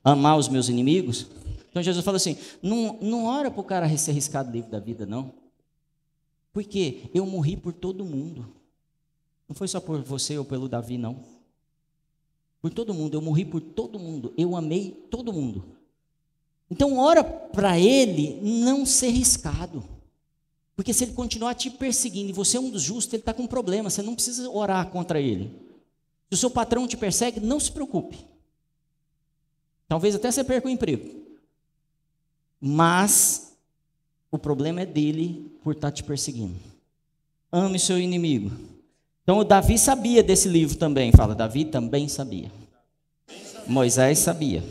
Amar 0.03 0.37
os 0.37 0.49
meus 0.49 0.69
inimigos? 0.69 1.27
Então 1.75 1.83
Jesus 1.83 2.05
fala 2.05 2.19
assim: 2.19 2.37
não, 2.63 2.97
não 3.03 3.25
ora 3.25 3.51
para 3.51 3.61
o 3.61 3.65
cara 3.65 3.99
ser 3.99 4.13
arriscado 4.13 4.49
livre 4.49 4.71
da 4.71 4.79
vida, 4.79 5.05
não. 5.05 5.33
Porque 6.53 7.11
eu 7.13 7.27
morri 7.27 7.57
por 7.57 7.73
todo 7.73 8.05
mundo. 8.05 8.47
Não 9.49 9.57
foi 9.57 9.67
só 9.67 9.81
por 9.81 10.01
você 10.01 10.39
ou 10.39 10.45
pelo 10.45 10.69
Davi, 10.69 10.97
não. 10.97 11.19
Por 12.63 12.73
todo 12.73 12.95
mundo. 12.95 13.15
Eu 13.15 13.21
morri 13.21 13.45
por 13.45 13.61
todo 13.61 13.99
mundo. 13.99 14.33
Eu 14.39 14.55
amei 14.55 14.93
todo 15.11 15.33
mundo. 15.33 15.65
Então, 16.71 16.97
ora 16.97 17.25
para 17.25 17.77
ele 17.77 18.39
não 18.41 18.87
ser 18.87 19.09
riscado. 19.09 19.83
Porque 20.77 20.93
se 20.93 21.03
ele 21.03 21.13
continuar 21.13 21.55
te 21.55 21.71
perseguindo 21.71 22.31
e 22.31 22.33
você 22.33 22.57
é 22.57 22.61
um 22.61 22.71
dos 22.71 22.83
justos, 22.83 23.13
ele 23.15 23.23
está 23.23 23.35
com 23.35 23.43
um 23.43 23.49
problema, 23.49 23.91
você 23.91 24.01
não 24.01 24.15
precisa 24.15 24.49
orar 24.49 24.89
contra 24.91 25.21
ele. 25.21 25.51
Se 26.31 26.35
o 26.35 26.37
seu 26.37 26.51
patrão 26.51 26.87
te 26.87 26.97
persegue, 26.97 27.41
não 27.41 27.59
se 27.59 27.73
preocupe. 27.73 28.25
Talvez 29.89 30.15
até 30.15 30.31
você 30.31 30.45
perca 30.45 30.69
o 30.69 30.71
emprego. 30.71 31.24
Mas 32.67 33.53
o 34.31 34.39
problema 34.39 34.81
é 34.81 34.87
dele 34.87 35.55
por 35.63 35.75
estar 35.75 35.89
tá 35.89 35.93
te 35.93 36.03
perseguindo. 36.03 36.55
Ame 37.53 37.79
seu 37.79 38.01
inimigo. 38.01 38.51
Então 39.23 39.37
o 39.37 39.45
Davi 39.45 39.79
sabia 39.79 40.23
desse 40.23 40.49
livro 40.49 40.79
também. 40.79 41.13
Fala, 41.13 41.35
Davi 41.35 41.67
também 41.67 42.09
sabia. 42.09 42.51
Moisés 43.67 44.19
sabia. 44.19 44.65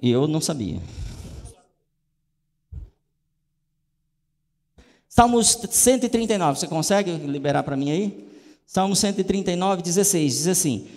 E 0.00 0.10
eu 0.10 0.26
não 0.26 0.40
sabia. 0.40 0.80
Salmos 5.06 5.48
139, 5.70 6.58
você 6.58 6.66
consegue 6.66 7.10
liberar 7.12 7.62
para 7.62 7.76
mim 7.76 7.90
aí? 7.90 8.28
Salmo 8.66 8.96
139, 8.96 9.82
16, 9.82 10.32
diz 10.32 10.46
assim: 10.46 10.88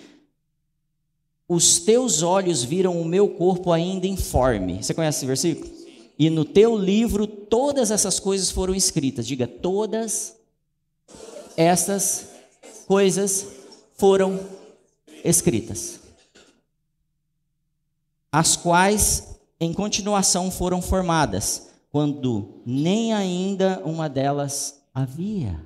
Os 1.52 1.80
teus 1.80 2.22
olhos 2.22 2.62
viram 2.62 3.00
o 3.00 3.04
meu 3.04 3.28
corpo 3.28 3.72
ainda 3.72 4.06
informe. 4.06 4.80
Você 4.80 4.94
conhece 4.94 5.18
esse 5.18 5.26
versículo? 5.26 5.68
E 6.16 6.30
no 6.30 6.44
teu 6.44 6.78
livro 6.78 7.26
todas 7.26 7.90
essas 7.90 8.20
coisas 8.20 8.52
foram 8.52 8.72
escritas. 8.72 9.26
Diga, 9.26 9.48
todas 9.48 10.36
essas 11.56 12.28
coisas 12.86 13.48
foram 13.96 14.38
escritas. 15.24 15.98
As 18.30 18.54
quais 18.54 19.40
em 19.58 19.72
continuação 19.72 20.52
foram 20.52 20.80
formadas 20.80 21.70
quando 21.90 22.62
nem 22.64 23.12
ainda 23.12 23.82
uma 23.84 24.08
delas 24.08 24.80
havia. 24.94 25.60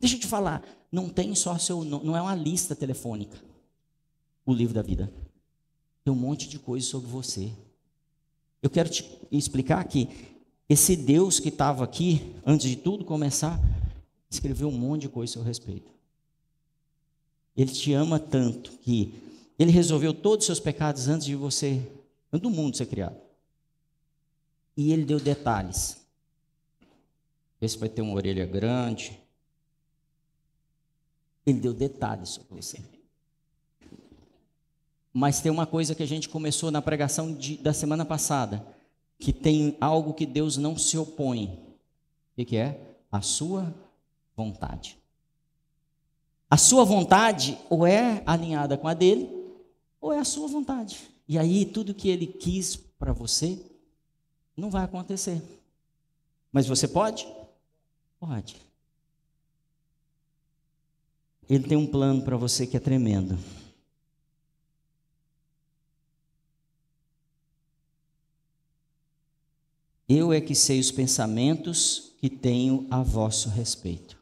Deixa 0.00 0.16
eu 0.16 0.20
te 0.20 0.26
falar, 0.26 0.62
não 0.90 1.10
tem 1.10 1.34
só 1.34 1.58
seu 1.58 1.84
não 1.84 2.16
é 2.16 2.22
uma 2.22 2.34
lista 2.34 2.74
telefônica. 2.74 3.47
O 4.48 4.54
livro 4.54 4.72
da 4.72 4.80
vida. 4.80 5.12
Tem 6.02 6.10
um 6.10 6.16
monte 6.16 6.48
de 6.48 6.58
coisa 6.58 6.86
sobre 6.86 7.06
você. 7.06 7.52
Eu 8.62 8.70
quero 8.70 8.88
te 8.88 9.04
explicar 9.30 9.84
que 9.84 10.08
esse 10.66 10.96
Deus 10.96 11.38
que 11.38 11.50
estava 11.50 11.84
aqui, 11.84 12.34
antes 12.46 12.66
de 12.66 12.76
tudo 12.76 13.04
começar, 13.04 13.60
escreveu 14.30 14.68
um 14.68 14.72
monte 14.72 15.02
de 15.02 15.10
coisa 15.10 15.32
a 15.32 15.34
seu 15.34 15.42
respeito. 15.42 15.92
Ele 17.54 17.70
te 17.70 17.92
ama 17.92 18.18
tanto 18.18 18.70
que 18.78 19.12
ele 19.58 19.70
resolveu 19.70 20.14
todos 20.14 20.44
os 20.44 20.46
seus 20.46 20.60
pecados 20.60 21.08
antes 21.08 21.26
de 21.26 21.34
você, 21.34 21.86
antes 22.32 22.42
do 22.42 22.48
mundo 22.48 22.74
ser 22.74 22.86
criado. 22.86 23.20
E 24.74 24.94
ele 24.94 25.04
deu 25.04 25.20
detalhes. 25.20 25.98
Esse 27.60 27.76
vai 27.76 27.90
ter 27.90 28.00
uma 28.00 28.14
orelha 28.14 28.46
grande. 28.46 29.20
Ele 31.44 31.60
deu 31.60 31.74
detalhes 31.74 32.30
sobre 32.30 32.62
você. 32.62 32.97
Mas 35.18 35.40
tem 35.40 35.50
uma 35.50 35.66
coisa 35.66 35.96
que 35.96 36.02
a 36.04 36.06
gente 36.06 36.28
começou 36.28 36.70
na 36.70 36.80
pregação 36.80 37.34
de, 37.34 37.56
da 37.56 37.72
semana 37.72 38.04
passada, 38.04 38.64
que 39.18 39.32
tem 39.32 39.76
algo 39.80 40.14
que 40.14 40.24
Deus 40.24 40.56
não 40.56 40.78
se 40.78 40.96
opõe. 40.96 41.58
O 42.36 42.44
que 42.44 42.56
é? 42.56 42.94
A 43.10 43.20
sua 43.20 43.74
vontade. 44.36 44.96
A 46.48 46.56
sua 46.56 46.84
vontade 46.84 47.58
ou 47.68 47.84
é 47.84 48.22
alinhada 48.24 48.78
com 48.78 48.86
a 48.86 48.94
dele, 48.94 49.28
ou 50.00 50.12
é 50.12 50.20
a 50.20 50.24
sua 50.24 50.46
vontade. 50.46 51.10
E 51.26 51.36
aí 51.36 51.64
tudo 51.64 51.92
que 51.92 52.08
ele 52.08 52.28
quis 52.28 52.76
para 52.76 53.12
você 53.12 53.60
não 54.56 54.70
vai 54.70 54.84
acontecer. 54.84 55.42
Mas 56.52 56.68
você 56.68 56.86
pode? 56.86 57.26
Pode. 58.20 58.54
Ele 61.50 61.64
tem 61.64 61.76
um 61.76 61.88
plano 61.88 62.22
para 62.22 62.36
você 62.36 62.68
que 62.68 62.76
é 62.76 62.80
tremendo. 62.80 63.36
Eu 70.08 70.32
é 70.32 70.40
que 70.40 70.54
sei 70.54 70.80
os 70.80 70.90
pensamentos 70.90 72.14
que 72.18 72.30
tenho 72.30 72.86
a 72.90 73.02
vosso 73.02 73.48
respeito. 73.50 74.16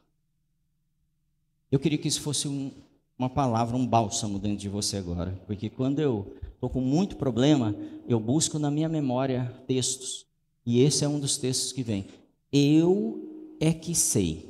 Eu 1.71 1.79
queria 1.79 1.99
que 1.99 2.09
isso 2.09 2.21
fosse 2.21 2.49
um, 2.49 2.73
uma 3.19 3.31
palavra, 3.31 3.77
um 3.77 3.87
bálsamo 3.87 4.39
dentro 4.39 4.59
de 4.59 4.69
você 4.69 4.97
agora, 4.97 5.41
porque 5.47 5.71
quando 5.71 6.01
eu 6.01 6.37
estou 6.55 6.69
com 6.69 6.81
muito 6.81 7.17
problema, 7.17 7.75
eu 8.09 8.19
busco 8.19 8.59
na 8.59 8.71
minha 8.71 8.89
memória 8.89 9.55
textos, 9.67 10.27
e 10.65 10.81
esse 10.81 11.05
é 11.05 11.09
um 11.09 11.21
dos 11.21 11.37
textos 11.37 11.73
que 11.73 11.83
vem. 11.83 12.07
Eu 12.53 13.57
é 13.61 13.73
que 13.73 13.95
sei 13.95 14.49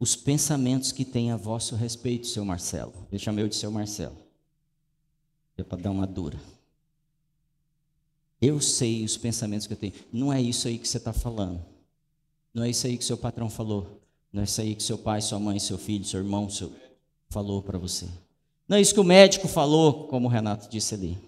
os 0.00 0.14
pensamentos 0.14 0.92
que 0.92 1.04
tem 1.04 1.30
a 1.30 1.36
vosso 1.36 1.74
respeito, 1.74 2.26
seu 2.26 2.44
Marcelo. 2.44 2.92
Ele 3.10 3.18
chamei 3.18 3.44
eu 3.44 3.48
de 3.48 3.56
seu 3.56 3.70
Marcelo. 3.70 4.16
É 5.56 5.62
para 5.64 5.82
dar 5.82 5.90
uma 5.90 6.06
dura. 6.06 6.38
Eu 8.40 8.60
sei 8.60 9.04
os 9.04 9.16
pensamentos 9.16 9.66
que 9.66 9.72
eu 9.72 9.76
tenho. 9.76 9.92
Não 10.12 10.32
é 10.32 10.40
isso 10.40 10.68
aí 10.68 10.78
que 10.78 10.86
você 10.86 10.98
está 10.98 11.12
falando. 11.12 11.60
Não 12.54 12.62
é 12.62 12.70
isso 12.70 12.86
aí 12.86 12.96
que 12.96 13.04
seu 13.04 13.16
patrão 13.16 13.50
falou. 13.50 14.00
Não 14.32 14.42
é 14.42 14.44
isso 14.44 14.60
aí 14.60 14.74
que 14.74 14.82
seu 14.82 14.98
pai, 14.98 15.20
sua 15.20 15.38
mãe, 15.38 15.58
seu 15.58 15.78
filho, 15.78 16.04
seu 16.04 16.20
irmão 16.20 16.48
seu, 16.48 16.72
falou 17.28 17.62
para 17.62 17.78
você. 17.78 18.06
Não 18.68 18.76
é 18.76 18.80
isso 18.80 18.94
que 18.94 19.00
o 19.00 19.04
médico 19.04 19.48
falou, 19.48 20.06
como 20.08 20.28
o 20.28 20.30
Renato 20.30 20.68
disse 20.68 20.94
ali. 20.94 21.18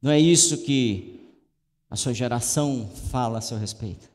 Não 0.00 0.10
é 0.10 0.18
isso 0.18 0.58
que 0.58 1.20
a 1.88 1.96
sua 1.96 2.14
geração 2.14 2.88
fala 3.10 3.38
a 3.38 3.42
seu 3.42 3.58
respeito. 3.58 4.08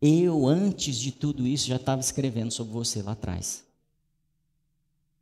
Eu, 0.00 0.46
antes 0.46 0.98
de 0.98 1.10
tudo 1.10 1.46
isso, 1.46 1.66
já 1.66 1.76
estava 1.76 2.00
escrevendo 2.00 2.52
sobre 2.52 2.72
você 2.72 3.00
lá 3.00 3.12
atrás. 3.12 3.64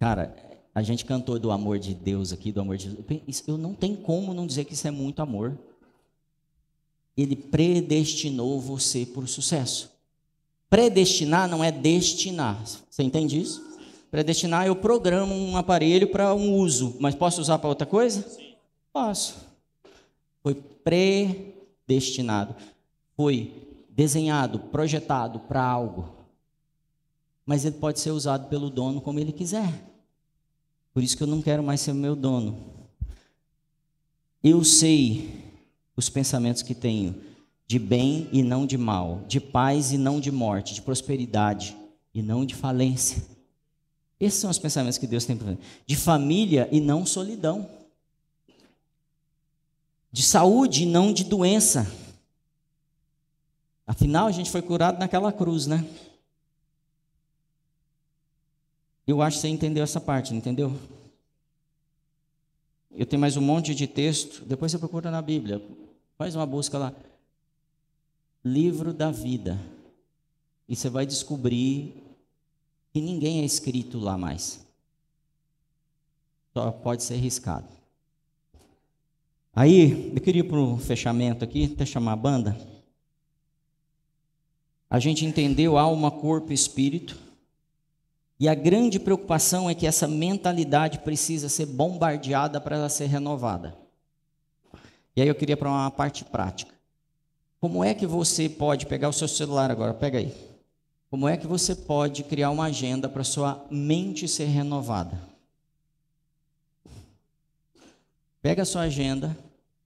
Cara, 0.00 0.34
a 0.74 0.82
gente 0.82 1.05
cantou 1.05 1.38
do 1.38 1.52
amor 1.52 1.78
de 1.78 1.94
Deus 1.94 2.32
aqui, 2.32 2.50
do 2.50 2.61
amor 2.61 2.76
de 2.76 2.88
Deus. 2.88 3.44
Eu 3.46 3.57
não 3.57 3.72
tenho 3.72 3.96
como 3.98 4.34
não 4.34 4.46
dizer 4.46 4.64
que 4.64 4.74
isso 4.74 4.88
é 4.88 4.90
muito 4.90 5.22
amor. 5.22 5.57
Ele 7.17 7.37
predestinou 7.37 8.61
você 8.61 9.07
para 9.07 9.23
o 9.23 9.29
sucesso. 9.29 9.93
Predestinar 10.69 11.49
não 11.49 11.62
é 11.62 11.71
destinar. 11.71 12.62
Você 12.91 13.03
entende 13.03 13.41
isso? 13.41 13.65
Predestinar, 14.11 14.67
eu 14.67 14.77
programo 14.77 15.35
um 15.35 15.57
aparelho 15.57 16.09
para 16.09 16.35
um 16.35 16.57
uso, 16.57 16.97
mas 17.01 17.15
posso 17.15 17.41
usar 17.41 17.59
para 17.59 17.69
outra 17.69 17.87
coisa? 17.87 18.29
Sim. 18.29 18.55
Posso. 18.93 19.37
Foi 20.43 20.55
predestinado. 20.55 22.55
Foi 23.17 23.53
desenhado, 23.89 24.59
projetado 24.59 25.41
para 25.41 25.62
algo. 25.62 26.12
Mas 27.47 27.65
ele 27.65 27.77
pode 27.77 28.01
ser 28.01 28.11
usado 28.11 28.49
pelo 28.49 28.71
dono 28.71 29.01
como 29.01 29.21
ele 29.21 29.33
quiser. 29.33 29.93
Por 30.93 31.03
isso 31.03 31.17
que 31.17 31.23
eu 31.23 31.29
não 31.29 31.43
quero 31.43 31.62
mais 31.62 31.81
ser 31.81 31.93
meu 31.93 32.17
dono. 32.17 32.73
Eu 34.43 34.62
sei 34.62 35.43
os 35.97 36.09
pensamentos 36.09 36.62
que 36.62 36.74
tenho 36.74 37.14
de 37.66 37.78
bem 37.78 38.28
e 38.32 38.42
não 38.42 38.66
de 38.66 38.76
mal, 38.76 39.22
de 39.26 39.40
paz 39.40 39.92
e 39.92 39.99
não 39.99 40.20
de 40.20 40.30
morte, 40.30 40.74
de 40.74 40.82
prosperidade 40.82 41.76
e 42.12 42.22
não 42.22 42.45
de 42.45 42.55
falência. 42.55 43.22
Esses 44.18 44.40
são 44.40 44.51
os 44.51 44.59
pensamentos 44.59 44.99
que 44.99 45.07
Deus 45.07 45.24
tem 45.24 45.36
para 45.36 45.57
De 45.86 45.97
família 45.97 46.68
e 46.70 46.80
não 46.80 47.05
solidão. 47.05 47.68
De 50.12 50.22
saúde 50.22 50.84
e 50.84 50.86
não 50.86 51.12
de 51.12 51.24
doença. 51.24 51.90
Afinal, 53.86 54.26
a 54.26 54.32
gente 54.32 54.51
foi 54.51 54.62
curado 54.62 54.99
naquela 54.99 55.32
cruz, 55.32 55.66
né? 55.66 55.84
Eu 59.07 59.20
acho 59.20 59.36
que 59.36 59.42
você 59.42 59.49
entendeu 59.49 59.84
essa 59.84 60.01
parte, 60.01 60.30
não 60.30 60.38
entendeu? 60.38 60.78
Eu 62.90 63.05
tenho 63.05 63.20
mais 63.20 63.36
um 63.36 63.42
monte 63.42 63.74
de 63.74 63.86
texto, 63.86 64.45
depois 64.45 64.72
você 64.72 64.78
procura 64.78 65.11
na 65.11 65.20
Bíblia. 65.20 65.61
Faz 66.17 66.35
uma 66.35 66.47
busca 66.47 66.79
lá. 66.79 66.93
Livro 68.45 68.93
da 68.93 69.11
vida. 69.11 69.59
E 70.69 70.77
você 70.77 70.89
vai 70.89 71.05
descobrir 71.05 72.03
que 72.93 73.01
ninguém 73.01 73.41
é 73.41 73.45
escrito 73.45 73.99
lá 73.99 74.17
mais. 74.17 74.65
Só 76.53 76.71
pode 76.71 77.03
ser 77.03 77.17
riscado. 77.17 77.69
Aí, 79.53 80.12
eu 80.15 80.21
queria 80.21 80.45
para 80.45 80.59
o 80.59 80.79
fechamento 80.79 81.45
aqui, 81.45 81.73
até 81.73 81.85
chamar 81.85 82.12
a 82.12 82.17
banda. 82.17 82.57
A 84.89 84.99
gente 84.99 85.25
entendeu 85.25 85.77
alma, 85.77 86.11
corpo 86.11 86.53
e 86.53 86.55
espírito. 86.55 87.19
E 88.39 88.49
a 88.49 88.55
grande 88.55 88.99
preocupação 88.99 89.69
é 89.69 89.75
que 89.75 89.87
essa 89.87 90.07
mentalidade 90.07 91.01
precisa 91.01 91.49
ser 91.49 91.67
bombardeada 91.67 92.61
para 92.61 92.77
ela 92.77 92.89
ser 92.89 93.07
renovada. 93.07 93.84
E 95.17 95.23
aí 95.23 95.29
eu 95.29 95.35
queria 95.35 95.57
para 95.57 95.69
uma 95.69 95.91
parte 95.91 96.25
prática. 96.25 96.75
Como 97.61 97.83
é 97.83 97.95
que 97.95 98.07
você 98.07 98.49
pode 98.49 98.87
pegar 98.87 99.09
o 99.09 99.12
seu 99.12 99.29
celular 99.29 99.71
agora? 99.71 99.95
Pega 99.95 100.19
aí. 100.19 100.35
Como 101.11 101.29
é 101.29 101.37
que 101.37 101.47
você 101.47 101.75
pode 101.75 102.25
criar 102.25 102.51
uma 102.51 102.65
agenda 102.65 103.09
para 103.09 103.25
sua 103.25 103.65
mente 103.71 104.27
ser 104.27 104.47
renovada? 104.47 105.19
Pega 108.43 108.62
a 108.62 108.67
sua 108.67 108.83
agenda 108.83 109.37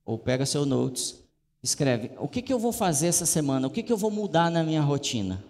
ou 0.05 0.19
pega 0.19 0.47
seu 0.47 0.65
notes 0.65 1.19
Escreve: 1.63 2.13
o 2.19 2.29
que, 2.29 2.41
que 2.41 2.53
eu 2.53 2.59
vou 2.59 2.73
fazer 2.73 3.09
essa 3.09 3.27
semana? 3.27 3.67
O 3.67 3.71
que, 3.71 3.83
que 3.83 3.93
eu 3.93 3.97
vou 3.97 4.11
mudar 4.11 4.51
na 4.51 4.63
minha 4.63 4.81
rotina? 4.81 5.43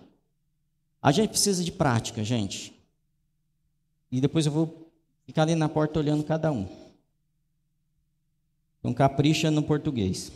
A 1.00 1.12
gente 1.12 1.30
precisa 1.30 1.62
de 1.62 1.70
prática, 1.70 2.24
gente. 2.24 2.74
E 4.10 4.20
depois 4.20 4.46
eu 4.46 4.52
vou 4.52 4.90
ficar 5.26 5.42
ali 5.42 5.54
na 5.54 5.68
porta 5.68 5.98
olhando 5.98 6.24
cada 6.24 6.50
um. 6.50 6.66
Então, 8.88 8.94
capricha 8.94 9.50
no 9.50 9.62
português. 9.62 10.32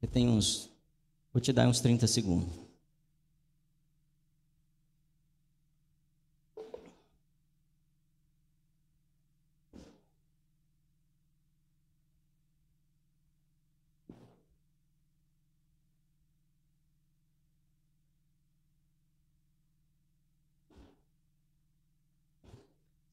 Você 0.00 0.06
tem 0.06 0.26
uns. 0.26 0.70
Vou 1.34 1.40
te 1.40 1.52
dar 1.52 1.68
uns 1.68 1.80
30 1.80 2.06
segundos. 2.06 2.67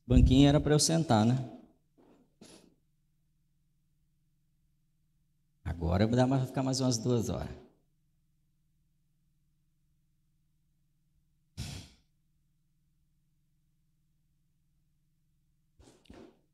Banquinho 0.08 0.48
era 0.48 0.60
para 0.60 0.74
eu 0.74 0.80
sentar, 0.80 1.26
né? 1.26 1.50
Agora 5.64 6.08
dá 6.08 6.28
para 6.28 6.46
ficar 6.46 6.62
mais 6.62 6.80
umas 6.80 6.98
duas 6.98 7.28
horas. 7.30 7.50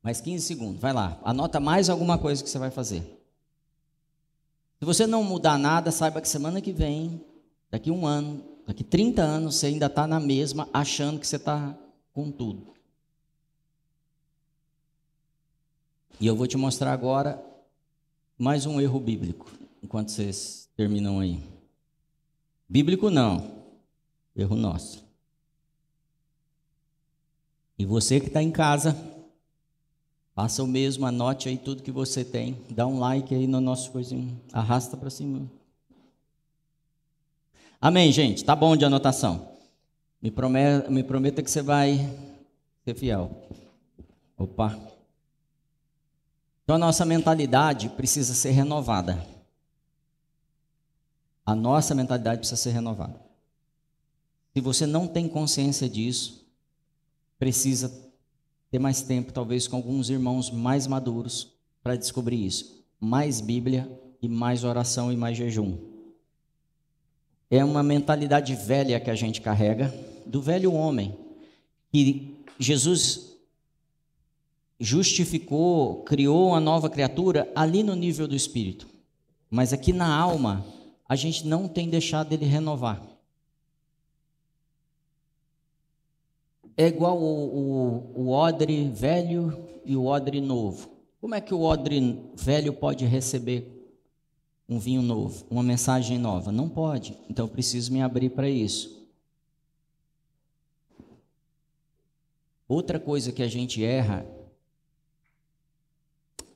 Mais 0.01 0.19
15 0.19 0.45
segundos, 0.45 0.81
vai 0.81 0.93
lá. 0.93 1.19
Anota 1.23 1.59
mais 1.59 1.89
alguma 1.89 2.17
coisa 2.17 2.43
que 2.43 2.49
você 2.49 2.57
vai 2.57 2.71
fazer. 2.71 3.01
Se 4.79 4.85
você 4.85 5.05
não 5.05 5.23
mudar 5.23 5.59
nada, 5.59 5.91
saiba 5.91 6.21
que 6.21 6.27
semana 6.27 6.59
que 6.59 6.71
vem, 6.71 7.23
daqui 7.69 7.91
um 7.91 8.07
ano, 8.07 8.43
daqui 8.65 8.83
30 8.83 9.21
anos, 9.21 9.57
você 9.57 9.67
ainda 9.67 9.85
está 9.85 10.07
na 10.07 10.19
mesma, 10.19 10.67
achando 10.73 11.19
que 11.19 11.27
você 11.27 11.35
está 11.35 11.77
com 12.13 12.31
tudo. 12.31 12.73
E 16.21 16.27
eu 16.27 16.35
vou 16.35 16.45
te 16.45 16.55
mostrar 16.55 16.93
agora 16.93 17.43
mais 18.37 18.67
um 18.67 18.79
erro 18.79 18.99
bíblico, 18.99 19.51
enquanto 19.81 20.11
vocês 20.11 20.69
terminam 20.77 21.19
aí. 21.19 21.43
Bíblico 22.69 23.09
não, 23.09 23.63
erro 24.35 24.55
nosso. 24.55 25.03
E 27.75 27.83
você 27.83 28.19
que 28.19 28.27
está 28.27 28.39
em 28.39 28.51
casa, 28.51 28.95
faça 30.35 30.61
o 30.61 30.67
mesmo, 30.67 31.07
anote 31.07 31.49
aí 31.49 31.57
tudo 31.57 31.81
que 31.81 31.91
você 31.91 32.23
tem, 32.23 32.55
dá 32.69 32.85
um 32.85 32.99
like 32.99 33.33
aí 33.33 33.47
no 33.47 33.59
nosso 33.59 33.89
coisinho, 33.89 34.39
arrasta 34.53 34.95
para 34.95 35.09
cima. 35.09 35.49
Amém, 37.81 38.11
gente? 38.11 38.45
Tá 38.45 38.55
bom 38.55 38.77
de 38.77 38.85
anotação. 38.85 39.57
Me 40.21 40.29
prometa, 40.29 40.87
me 40.87 41.03
prometa 41.03 41.41
que 41.41 41.49
você 41.49 41.63
vai 41.63 41.97
ser 42.85 42.93
fiel. 42.93 43.31
Opa. 44.37 44.90
Então 46.71 46.77
a 46.77 46.87
nossa 46.87 47.05
mentalidade 47.05 47.89
precisa 47.89 48.33
ser 48.33 48.51
renovada. 48.51 49.27
A 51.45 51.53
nossa 51.53 51.93
mentalidade 51.93 52.37
precisa 52.37 52.55
ser 52.55 52.69
renovada. 52.69 53.19
Se 54.53 54.61
você 54.61 54.85
não 54.85 55.05
tem 55.05 55.27
consciência 55.27 55.89
disso, 55.89 56.47
precisa 57.37 57.91
ter 58.71 58.79
mais 58.79 59.01
tempo, 59.01 59.33
talvez 59.33 59.67
com 59.67 59.75
alguns 59.75 60.09
irmãos 60.09 60.49
mais 60.49 60.87
maduros, 60.87 61.51
para 61.83 61.97
descobrir 61.97 62.45
isso. 62.45 62.85
Mais 63.01 63.41
Bíblia 63.41 63.91
e 64.21 64.29
mais 64.29 64.63
oração 64.63 65.11
e 65.11 65.17
mais 65.17 65.35
jejum. 65.35 65.77
é 67.49 67.65
uma 67.65 67.83
mentalidade 67.83 68.55
velha 68.55 68.97
que 68.97 69.09
a 69.09 69.15
gente 69.15 69.41
carrega, 69.41 69.93
do 70.25 70.41
velho 70.41 70.71
homem, 70.71 71.19
que 71.91 72.33
Jesus 72.57 73.30
justificou, 74.81 76.01
criou 76.03 76.47
uma 76.47 76.59
nova 76.59 76.89
criatura 76.89 77.51
ali 77.55 77.83
no 77.83 77.93
nível 77.93 78.27
do 78.27 78.35
espírito. 78.35 78.87
Mas 79.47 79.71
aqui 79.71 79.93
na 79.93 80.11
alma, 80.11 80.65
a 81.07 81.15
gente 81.15 81.45
não 81.45 81.67
tem 81.67 81.87
deixado 81.87 82.33
ele 82.33 82.45
renovar. 82.45 82.99
É 86.75 86.87
igual 86.87 87.15
o, 87.15 88.13
o, 88.15 88.21
o 88.21 88.29
odre 88.29 88.89
velho 88.89 89.55
e 89.85 89.95
o 89.95 90.05
odre 90.05 90.41
novo. 90.41 90.89
Como 91.19 91.35
é 91.35 91.41
que 91.41 91.53
o 91.53 91.61
odre 91.61 92.19
velho 92.35 92.73
pode 92.73 93.05
receber 93.05 93.93
um 94.67 94.79
vinho 94.79 95.03
novo, 95.03 95.45
uma 95.51 95.61
mensagem 95.61 96.17
nova? 96.17 96.51
Não 96.51 96.67
pode. 96.67 97.15
Então 97.29 97.45
eu 97.45 97.49
preciso 97.51 97.93
me 97.93 98.01
abrir 98.01 98.31
para 98.31 98.49
isso. 98.49 98.99
Outra 102.67 102.99
coisa 102.99 103.31
que 103.31 103.43
a 103.43 103.47
gente 103.47 103.83
erra, 103.83 104.25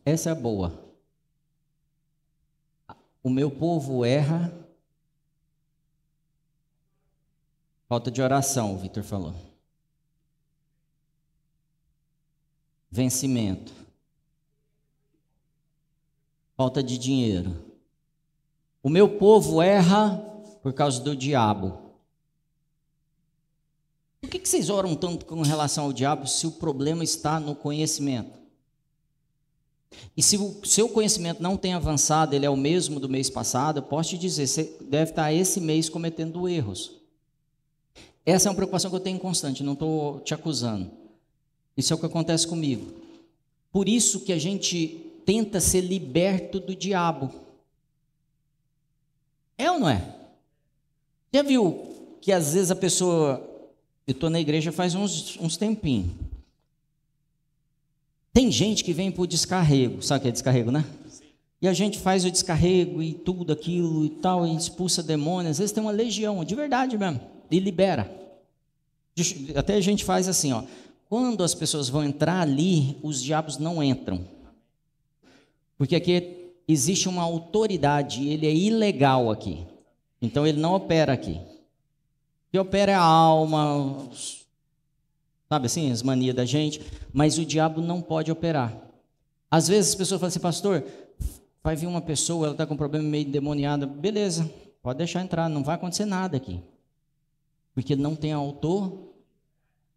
essa 0.06 0.30
é 0.30 0.36
boa. 0.36 0.86
O 3.24 3.30
meu 3.30 3.50
povo 3.50 4.06
erra. 4.06 4.54
Falta 7.90 8.12
de 8.12 8.22
oração, 8.22 8.76
o 8.76 8.78
Vitor 8.78 9.04
falou. 9.04 9.34
Vencimento. 12.92 13.74
Falta 16.56 16.84
de 16.84 17.00
dinheiro. 17.00 17.66
O 18.84 18.90
meu 18.90 19.18
povo 19.18 19.60
erra 19.60 20.18
por 20.62 20.72
causa 20.72 21.02
do 21.02 21.16
diabo. 21.16 21.82
Por 24.22 24.30
que, 24.30 24.46
vocês 24.46 24.70
oram 24.70 24.96
tanto 24.96 25.26
com 25.26 25.42
relação 25.42 25.86
ao 25.86 25.94
diabo 25.94 26.28
se 26.28 26.46
o 26.46 26.52
problema 26.52 27.04
está 27.04 27.40
no 27.40 27.56
conhecimento? 27.56 28.45
E 30.16 30.24
se 30.24 30.38
o 30.38 30.66
seu 30.66 30.90
conhecimento 30.90 31.42
não 31.42 31.58
tem 31.58 31.74
avançado, 31.74 32.36
ele 32.36 32.46
é 32.46 32.50
o 32.50 32.58
mesmo 32.58 33.00
do 33.00 33.10
mês 33.10 33.30
passado, 33.30 33.80
eu 33.80 33.84
posso 33.84 34.12
te 34.12 34.18
dizer, 34.18 34.48
você 34.48 34.78
deve 34.82 35.12
estar 35.12 35.34
esse 35.34 35.60
mês 35.60 35.90
cometendo 35.90 36.48
erros. 36.48 36.94
Essa 38.26 38.48
é 38.48 38.50
uma 38.50 38.56
preocupação 38.56 38.90
que 38.90 38.96
eu 38.96 39.02
tenho 39.02 39.20
constante, 39.20 39.64
não 39.64 39.74
estou 39.74 40.20
te 40.22 40.34
acusando. 40.34 40.90
Isso 41.78 41.94
é 41.94 41.96
o 41.96 42.00
que 42.00 42.06
acontece 42.06 42.48
comigo. 42.48 42.94
Por 43.72 43.90
isso 43.90 44.22
que 44.22 44.32
a 44.32 44.38
gente 44.38 45.02
tenta 45.26 45.60
ser 45.60 45.82
liberto 45.82 46.60
do 46.60 46.76
diabo. 46.76 47.32
É 49.58 49.70
ou 49.70 49.80
não 49.80 49.90
é? 49.90 50.16
Já 51.34 51.44
viu 51.44 52.18
que 52.22 52.32
às 52.32 52.54
vezes 52.54 52.72
a 52.72 52.76
pessoa. 52.76 53.52
Eu 54.08 54.12
estou 54.12 54.30
na 54.30 54.40
igreja 54.40 54.72
faz 54.72 54.96
uns, 54.96 55.38
uns 55.38 55.58
tempinhos. 55.58 56.12
Tem 58.36 58.52
gente 58.52 58.84
que 58.84 58.92
vem 58.92 59.10
por 59.10 59.28
descarrego, 59.28 60.02
sabe 60.02 60.20
o 60.20 60.22
que 60.24 60.28
é 60.28 60.32
descarrego, 60.32 60.70
né? 60.70 60.84
E 61.62 61.70
a 61.70 61.74
gente 61.74 61.98
faz 61.98 62.26
o 62.26 62.30
descarrego 62.30 63.02
e 63.02 63.14
tudo 63.14 63.54
aquilo 63.54 64.04
e 64.06 64.10
tal, 64.10 64.46
e 64.46 64.54
expulsa 64.54 65.02
demônios. 65.02 65.52
Às 65.52 65.60
vezes 65.60 65.72
tem 65.72 65.82
uma 65.82 65.94
legião, 65.94 66.44
de 66.44 66.54
verdade 66.54 66.98
mesmo, 66.98 67.22
e 67.50 67.60
libera. 67.60 68.14
Até 69.56 69.76
a 69.76 69.80
gente 69.80 70.04
faz 70.04 70.28
assim, 70.28 70.52
ó. 70.52 70.64
Quando 71.08 71.46
as 71.46 71.56
pessoas 71.56 71.88
vão 71.88 72.04
entrar 72.04 72.42
ali, 72.42 72.98
os 73.02 73.24
diabos 73.24 73.58
não 73.58 73.82
entram. 73.82 74.28
Porque 75.78 75.96
aqui 75.96 76.52
existe 76.68 77.08
uma 77.08 77.24
autoridade, 77.24 78.28
ele 78.28 78.48
é 78.48 78.54
ilegal 78.54 79.32
aqui. 79.32 79.66
Então 80.22 80.46
ele 80.46 80.60
não 80.60 80.74
opera 80.74 81.14
aqui. 81.14 81.40
O 81.40 82.52
que 82.52 82.60
opera 82.60 82.92
é 82.92 82.96
a 82.96 83.02
alma, 83.02 84.10
sabe 85.50 85.66
assim, 85.68 85.92
as 85.92 86.02
manias 86.02 86.36
da 86.36 86.46
gente, 86.46 86.82
mas 87.14 87.38
o 87.38 87.46
diabo 87.46 87.82
não 87.82 88.02
pode 88.02 88.32
operar. 88.32 88.76
Às 89.50 89.68
vezes 89.68 89.92
as 89.92 89.96
pessoas 89.96 90.20
falam 90.20 90.30
assim, 90.30 90.40
pastor, 90.40 90.84
vai 91.64 91.76
vir 91.76 91.88
uma 91.88 92.02
pessoa, 92.02 92.48
ela 92.48 92.54
está 92.54 92.66
com 92.66 92.74
um 92.74 92.78
problema 92.78 93.08
meio 93.08 93.28
endemoniada, 93.28 93.86
beleza, 93.86 94.50
pode 94.82 94.98
deixar 94.98 95.22
entrar, 95.22 95.50
não 95.50 95.64
vai 95.64 95.76
acontecer 95.76 96.06
nada 96.06 96.38
aqui. 96.38 96.60
Porque 97.74 97.96
não 97.96 98.16
tem 98.16 98.32
autor, 98.32 99.14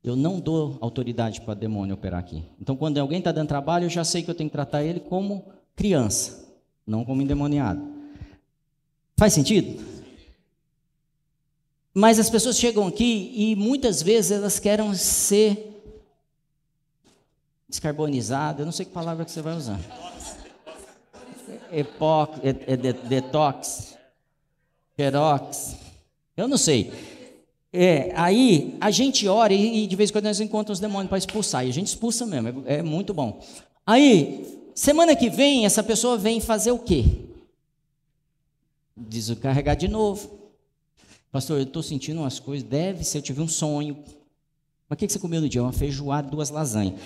eu 0.02 0.16
não 0.16 0.40
dou 0.40 0.78
autoridade 0.80 1.40
para 1.40 1.54
demônio 1.54 1.94
operar 1.94 2.20
aqui. 2.20 2.44
Então 2.60 2.76
quando 2.76 2.98
alguém 2.98 3.18
está 3.18 3.32
dando 3.32 3.48
trabalho, 3.48 3.84
eu 3.84 3.90
já 3.90 4.04
sei 4.04 4.22
que 4.22 4.30
eu 4.30 4.34
tenho 4.34 4.50
que 4.50 4.56
tratar 4.56 4.82
ele 4.82 5.00
como 5.00 5.44
criança 5.74 6.48
não 6.88 7.04
como 7.04 7.20
endemoniado. 7.20 7.82
Faz 9.16 9.34
sentido? 9.34 9.97
Mas 11.98 12.20
as 12.20 12.30
pessoas 12.30 12.56
chegam 12.56 12.86
aqui 12.86 13.32
e 13.34 13.56
muitas 13.56 14.00
vezes 14.00 14.30
elas 14.30 14.60
querem 14.60 14.94
ser 14.94 15.82
descarbonizadas, 17.68 18.60
eu 18.60 18.64
não 18.66 18.72
sei 18.72 18.86
que 18.86 18.92
palavra 18.92 19.24
que 19.24 19.32
você 19.32 19.42
vai 19.42 19.56
usar. 19.56 19.80
Epoc, 21.72 22.38
é, 22.44 22.50
é 22.50 22.76
detox, 22.76 23.96
xerox, 24.96 25.74
eu 26.36 26.46
não 26.46 26.56
sei. 26.56 26.92
É, 27.72 28.12
aí 28.14 28.76
a 28.80 28.92
gente 28.92 29.26
ora 29.26 29.52
e, 29.52 29.82
e 29.82 29.86
de 29.88 29.96
vez 29.96 30.10
em 30.10 30.12
quando 30.12 30.26
nós 30.26 30.38
encontramos 30.38 30.78
os 30.78 30.80
demônios 30.80 31.08
para 31.08 31.18
expulsar, 31.18 31.66
e 31.66 31.70
a 31.70 31.72
gente 31.72 31.88
expulsa 31.88 32.24
mesmo, 32.24 32.62
é, 32.64 32.76
é 32.76 32.82
muito 32.82 33.12
bom. 33.12 33.42
Aí 33.84 34.56
Semana 34.72 35.16
que 35.16 35.28
vem, 35.28 35.66
essa 35.66 35.82
pessoa 35.82 36.16
vem 36.16 36.40
fazer 36.40 36.70
o 36.70 36.78
quê? 36.78 37.04
Descarregar 38.96 39.74
de 39.74 39.88
novo. 39.88 40.37
Pastor, 41.30 41.58
eu 41.58 41.64
estou 41.64 41.82
sentindo 41.82 42.20
umas 42.20 42.38
coisas, 42.38 42.66
deve 42.66 43.04
ser, 43.04 43.18
eu 43.18 43.22
tive 43.22 43.40
um 43.40 43.48
sonho. 43.48 43.96
Mas 44.88 44.96
o 44.96 44.98
que 44.98 45.08
você 45.08 45.18
comeu 45.18 45.40
no 45.40 45.48
dia? 45.48 45.62
Uma 45.62 45.72
feijoada 45.72 46.30
duas 46.30 46.50
lasanhas. 46.50 46.98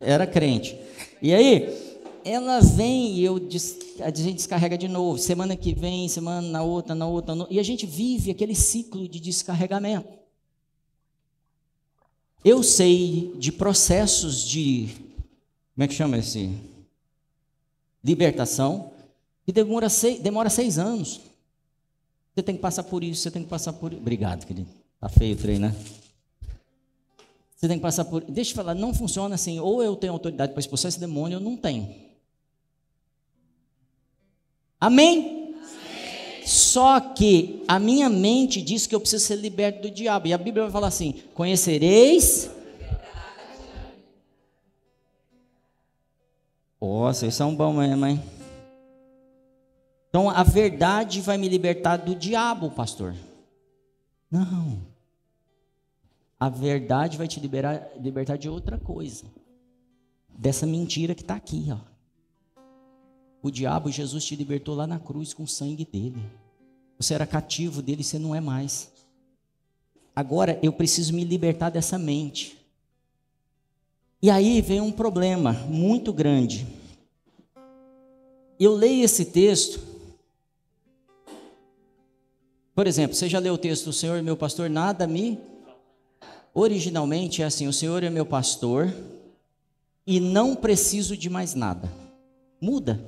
Era 0.00 0.26
crente. 0.26 0.76
E 1.20 1.32
aí, 1.32 1.68
ela 2.24 2.60
vem 2.60 3.14
e 3.14 3.24
eu 3.24 3.36
a 4.00 4.10
gente 4.10 4.34
descarrega 4.34 4.76
de 4.76 4.88
novo. 4.88 5.18
Semana 5.18 5.56
que 5.56 5.72
vem, 5.72 6.08
semana 6.08 6.46
na 6.46 6.62
outra, 6.62 6.94
na 6.94 7.06
outra, 7.06 7.34
e 7.48 7.60
a 7.60 7.62
gente 7.62 7.86
vive 7.86 8.30
aquele 8.30 8.54
ciclo 8.54 9.06
de 9.06 9.20
descarregamento. 9.20 10.08
Eu 12.44 12.62
sei 12.62 13.32
de 13.38 13.52
processos 13.52 14.42
de 14.42 14.88
como 15.74 15.84
é 15.84 15.88
que 15.88 15.94
chama 15.94 16.18
esse? 16.18 16.50
Libertação, 18.04 18.92
que 19.44 19.52
demora 19.52 19.88
seis, 19.88 20.20
demora 20.20 20.50
seis 20.50 20.78
anos. 20.78 21.20
Você 22.34 22.42
tem 22.42 22.54
que 22.54 22.62
passar 22.62 22.82
por 22.84 23.04
isso, 23.04 23.22
você 23.22 23.30
tem 23.30 23.42
que 23.42 23.48
passar 23.48 23.72
por. 23.72 23.92
Obrigado, 23.92 24.46
querido. 24.46 24.68
Tá 24.98 25.08
feio 25.08 25.34
o 25.34 25.38
trem, 25.38 25.58
né? 25.58 25.74
Você 27.54 27.68
tem 27.68 27.76
que 27.76 27.82
passar 27.82 28.04
por. 28.04 28.22
Deixa 28.22 28.52
eu 28.52 28.56
falar, 28.56 28.74
não 28.74 28.94
funciona 28.94 29.34
assim. 29.34 29.60
Ou 29.60 29.82
eu 29.82 29.94
tenho 29.96 30.12
autoridade 30.12 30.52
para 30.52 30.60
expulsar 30.60 30.88
esse 30.88 30.98
demônio, 30.98 31.38
ou 31.38 31.44
não 31.44 31.56
tenho. 31.56 31.94
Amém? 34.80 35.54
Amém? 35.54 35.54
Só 36.44 36.98
que 37.00 37.62
a 37.68 37.78
minha 37.78 38.08
mente 38.08 38.62
diz 38.62 38.86
que 38.86 38.94
eu 38.94 39.00
preciso 39.00 39.24
ser 39.24 39.36
liberto 39.36 39.82
do 39.82 39.90
diabo. 39.90 40.26
E 40.26 40.32
a 40.32 40.38
Bíblia 40.38 40.64
vai 40.64 40.72
falar 40.72 40.88
assim: 40.88 41.22
conhecereis 41.34 42.50
Ó, 46.84 47.08
oh, 47.08 47.14
vocês 47.14 47.32
são 47.32 47.54
bons 47.54 47.76
mesmo, 47.76 48.04
hein? 48.04 48.20
Então 50.12 50.28
a 50.28 50.42
verdade 50.42 51.22
vai 51.22 51.38
me 51.38 51.48
libertar 51.48 51.96
do 51.96 52.14
diabo, 52.14 52.70
pastor. 52.70 53.14
Não. 54.30 54.78
A 56.38 56.50
verdade 56.50 57.16
vai 57.16 57.26
te 57.26 57.40
liberar, 57.40 57.88
libertar 57.98 58.36
de 58.36 58.46
outra 58.46 58.76
coisa. 58.76 59.24
Dessa 60.28 60.66
mentira 60.66 61.14
que 61.14 61.22
está 61.22 61.34
aqui, 61.34 61.68
ó. 61.72 61.78
O 63.42 63.50
diabo, 63.50 63.90
Jesus 63.90 64.22
te 64.22 64.36
libertou 64.36 64.74
lá 64.74 64.86
na 64.86 64.98
cruz 64.98 65.32
com 65.32 65.44
o 65.44 65.48
sangue 65.48 65.86
dele. 65.86 66.22
Você 66.98 67.14
era 67.14 67.26
cativo 67.26 67.80
dele, 67.80 68.04
você 68.04 68.18
não 68.18 68.34
é 68.34 68.40
mais. 68.40 68.92
Agora 70.14 70.60
eu 70.62 70.74
preciso 70.74 71.14
me 71.14 71.24
libertar 71.24 71.70
dessa 71.70 71.98
mente. 71.98 72.58
E 74.20 74.28
aí 74.28 74.60
vem 74.60 74.82
um 74.82 74.92
problema 74.92 75.54
muito 75.70 76.12
grande. 76.12 76.66
Eu 78.60 78.74
leio 78.74 79.06
esse 79.06 79.24
texto. 79.24 79.91
Por 82.74 82.86
exemplo, 82.86 83.14
você 83.14 83.28
já 83.28 83.38
leu 83.38 83.54
o 83.54 83.58
texto 83.58 83.88
O 83.88 83.92
Senhor 83.92 84.18
é 84.18 84.22
meu 84.22 84.36
pastor, 84.36 84.70
nada 84.70 85.06
me. 85.06 85.38
Originalmente 86.54 87.42
é 87.42 87.44
assim: 87.44 87.66
O 87.66 87.72
Senhor 87.72 88.02
é 88.02 88.10
meu 88.10 88.26
pastor 88.26 88.92
e 90.06 90.18
não 90.20 90.54
preciso 90.54 91.16
de 91.16 91.30
mais 91.30 91.54
nada. 91.54 91.90
Muda. 92.60 93.00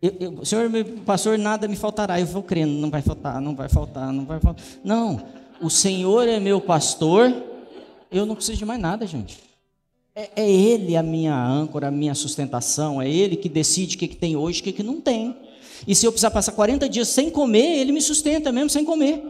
Eu, 0.00 0.16
eu, 0.18 0.32
o 0.40 0.46
Senhor 0.46 0.64
é 0.64 0.68
meu 0.68 0.84
pastor, 1.06 1.38
nada 1.38 1.68
me 1.68 1.76
faltará. 1.76 2.18
Eu 2.20 2.26
vou 2.26 2.42
crendo, 2.42 2.72
não 2.72 2.90
vai 2.90 3.02
faltar, 3.02 3.40
não 3.40 3.54
vai 3.54 3.68
faltar, 3.68 4.12
não 4.12 4.24
vai 4.24 4.40
faltar. 4.40 4.64
Não, 4.82 5.24
o 5.60 5.70
Senhor 5.70 6.28
é 6.28 6.40
meu 6.40 6.60
pastor, 6.60 7.32
eu 8.10 8.26
não 8.26 8.34
preciso 8.34 8.58
de 8.58 8.64
mais 8.64 8.80
nada, 8.80 9.06
gente. 9.06 9.38
É, 10.14 10.30
é, 10.36 10.50
Ele 10.50 10.96
a 10.96 11.02
minha 11.02 11.34
âncora, 11.34 11.88
a 11.88 11.90
minha 11.90 12.14
sustentação, 12.14 13.00
é 13.00 13.08
Ele 13.08 13.36
que 13.36 13.48
decide 13.48 13.96
o 13.96 13.98
que, 13.98 14.08
que 14.08 14.16
tem 14.16 14.36
hoje 14.36 14.58
e 14.58 14.60
o 14.60 14.64
que, 14.64 14.72
que 14.72 14.82
não 14.82 15.00
tem. 15.00 15.36
E 15.86 15.94
se 15.94 16.06
eu 16.06 16.12
precisar 16.12 16.30
passar 16.30 16.52
40 16.52 16.88
dias 16.88 17.08
sem 17.08 17.30
comer, 17.30 17.78
ele 17.78 17.92
me 17.92 18.00
sustenta 18.00 18.52
mesmo 18.52 18.70
sem 18.70 18.84
comer. 18.84 19.22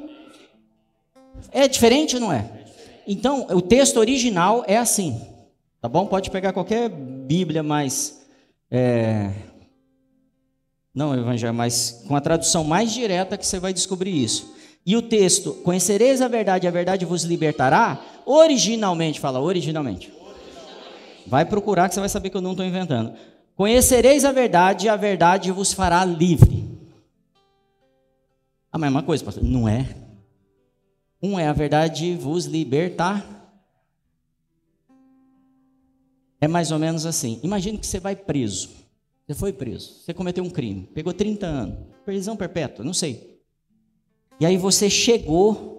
É 1.50 1.66
diferente 1.66 2.16
ou 2.16 2.20
não 2.20 2.32
é? 2.32 2.62
Então, 3.06 3.46
o 3.50 3.60
texto 3.60 3.98
original 3.98 4.64
é 4.66 4.76
assim. 4.76 5.20
Tá 5.80 5.88
bom? 5.88 6.06
Pode 6.06 6.30
pegar 6.30 6.52
qualquer 6.52 6.88
Bíblia 6.88 7.62
mais. 7.62 8.22
É... 8.70 9.30
Não, 10.94 11.14
Evangelho, 11.18 11.54
mas 11.54 12.04
com 12.06 12.14
a 12.14 12.20
tradução 12.20 12.62
mais 12.62 12.92
direta 12.92 13.36
que 13.36 13.46
você 13.46 13.58
vai 13.58 13.72
descobrir 13.72 14.22
isso. 14.22 14.54
E 14.84 14.96
o 14.96 15.02
texto, 15.02 15.54
conhecereis 15.64 16.20
a 16.20 16.28
verdade, 16.28 16.66
a 16.66 16.70
verdade 16.70 17.04
vos 17.04 17.22
libertará, 17.22 18.00
originalmente, 18.26 19.20
fala 19.20 19.40
originalmente. 19.40 20.12
Vai 21.26 21.44
procurar 21.44 21.88
que 21.88 21.94
você 21.94 22.00
vai 22.00 22.08
saber 22.08 22.30
que 22.30 22.36
eu 22.36 22.40
não 22.40 22.50
estou 22.50 22.66
inventando. 22.66 23.14
Conhecereis 23.56 24.24
a 24.24 24.32
verdade, 24.32 24.86
e 24.86 24.88
a 24.88 24.96
verdade 24.96 25.50
vos 25.50 25.72
fará 25.72 26.04
livre. 26.04 26.68
A 28.70 28.78
mesma 28.78 29.02
coisa, 29.02 29.22
pastor. 29.24 29.44
Não 29.44 29.68
é. 29.68 29.94
Um 31.22 31.38
é 31.38 31.46
a 31.46 31.52
verdade 31.52 32.16
vos 32.16 32.46
libertar. 32.46 33.24
É 36.40 36.48
mais 36.48 36.72
ou 36.72 36.78
menos 36.78 37.06
assim. 37.06 37.38
Imagine 37.42 37.78
que 37.78 37.86
você 37.86 38.00
vai 38.00 38.16
preso. 38.16 38.70
Você 39.26 39.34
foi 39.34 39.52
preso. 39.52 40.00
Você 40.00 40.12
cometeu 40.12 40.42
um 40.42 40.50
crime. 40.50 40.88
Pegou 40.94 41.12
30 41.12 41.46
anos. 41.46 41.78
Prisão 42.04 42.36
perpétua, 42.36 42.84
não 42.84 42.94
sei. 42.94 43.40
E 44.40 44.46
aí 44.46 44.56
você 44.56 44.90
chegou 44.90 45.72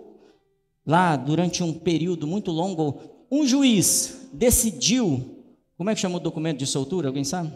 lá 0.85 1.15
durante 1.15 1.63
um 1.63 1.73
período 1.73 2.27
muito 2.27 2.51
longo, 2.51 3.01
um 3.29 3.45
juiz 3.45 4.29
decidiu, 4.31 5.32
como 5.77 5.89
é 5.89 5.95
que 5.95 6.01
chama 6.01 6.17
o 6.17 6.19
documento 6.19 6.59
de 6.59 6.67
soltura? 6.67 7.07
Alguém 7.07 7.23
sabe? 7.23 7.51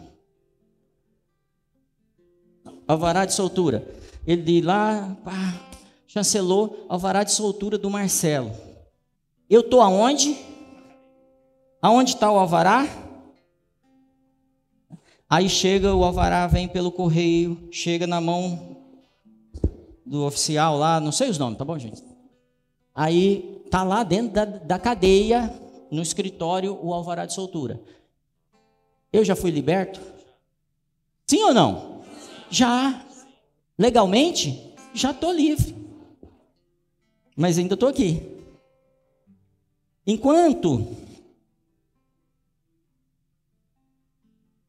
Alvará 2.86 3.24
de 3.24 3.34
soltura. 3.34 3.86
Ele 4.26 4.42
de 4.42 4.60
lá, 4.60 5.16
pá, 5.24 5.68
chancelou 6.06 6.86
alvará 6.88 7.22
de 7.22 7.32
soltura 7.32 7.78
do 7.78 7.90
Marcelo. 7.90 8.52
Eu 9.48 9.60
estou 9.60 9.80
aonde? 9.80 10.36
Aonde 11.80 12.14
está 12.14 12.30
o 12.30 12.38
alvará? 12.38 12.86
Aí 15.30 15.48
chega 15.48 15.94
o 15.94 16.02
alvará, 16.04 16.46
vem 16.46 16.66
pelo 16.66 16.90
correio, 16.90 17.68
chega 17.70 18.06
na 18.06 18.20
mão 18.20 18.76
do 20.04 20.24
oficial 20.24 20.76
lá, 20.76 20.98
não 20.98 21.12
sei 21.12 21.28
os 21.28 21.38
nomes, 21.38 21.58
tá 21.58 21.64
bom, 21.64 21.78
gente? 21.78 22.02
Aí 22.94 23.62
tá 23.70 23.84
lá 23.84 24.02
dentro 24.02 24.32
da, 24.32 24.44
da 24.44 24.78
cadeia, 24.78 25.54
no 25.90 26.02
escritório, 26.02 26.78
o 26.82 26.92
alvará 26.92 27.26
de 27.26 27.34
soltura. 27.34 27.80
Eu 29.12 29.24
já 29.24 29.34
fui 29.34 29.50
liberto? 29.50 30.00
Sim 31.26 31.42
ou 31.44 31.54
não? 31.54 32.04
Já. 32.50 33.06
Legalmente? 33.78 34.74
Já 34.94 35.10
estou 35.10 35.32
livre. 35.32 35.74
Mas 37.36 37.58
ainda 37.58 37.74
estou 37.74 37.88
aqui. 37.88 38.22
Enquanto 40.06 40.86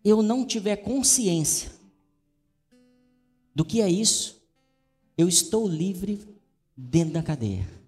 eu 0.03 0.21
não 0.21 0.45
tiver 0.45 0.77
consciência 0.77 1.71
do 3.53 3.65
que 3.65 3.81
é 3.81 3.89
isso, 3.89 4.41
eu 5.17 5.27
estou 5.27 5.67
livre 5.67 6.19
dentro 6.75 7.13
da 7.13 7.23
cadeia. 7.23 7.78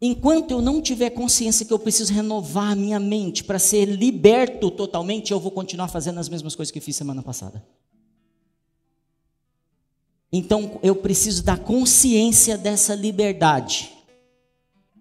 Enquanto 0.00 0.52
eu 0.52 0.62
não 0.62 0.80
tiver 0.80 1.10
consciência 1.10 1.66
que 1.66 1.72
eu 1.72 1.78
preciso 1.78 2.12
renovar 2.12 2.72
a 2.72 2.76
minha 2.76 3.00
mente 3.00 3.42
para 3.42 3.58
ser 3.58 3.84
liberto 3.86 4.70
totalmente, 4.70 5.32
eu 5.32 5.40
vou 5.40 5.50
continuar 5.50 5.88
fazendo 5.88 6.20
as 6.20 6.28
mesmas 6.28 6.54
coisas 6.54 6.70
que 6.70 6.80
fiz 6.80 6.94
semana 6.94 7.22
passada. 7.22 7.64
Então 10.32 10.78
eu 10.82 10.94
preciso 10.94 11.42
da 11.42 11.56
consciência 11.56 12.56
dessa 12.56 12.94
liberdade. 12.94 13.90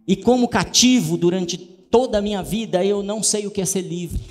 E 0.07 0.15
como 0.15 0.47
cativo 0.47 1.15
durante 1.15 1.57
toda 1.57 2.17
a 2.17 2.21
minha 2.21 2.41
vida, 2.41 2.83
eu 2.83 3.03
não 3.03 3.21
sei 3.21 3.45
o 3.45 3.51
que 3.51 3.61
é 3.61 3.65
ser 3.65 3.81
livre. 3.81 4.23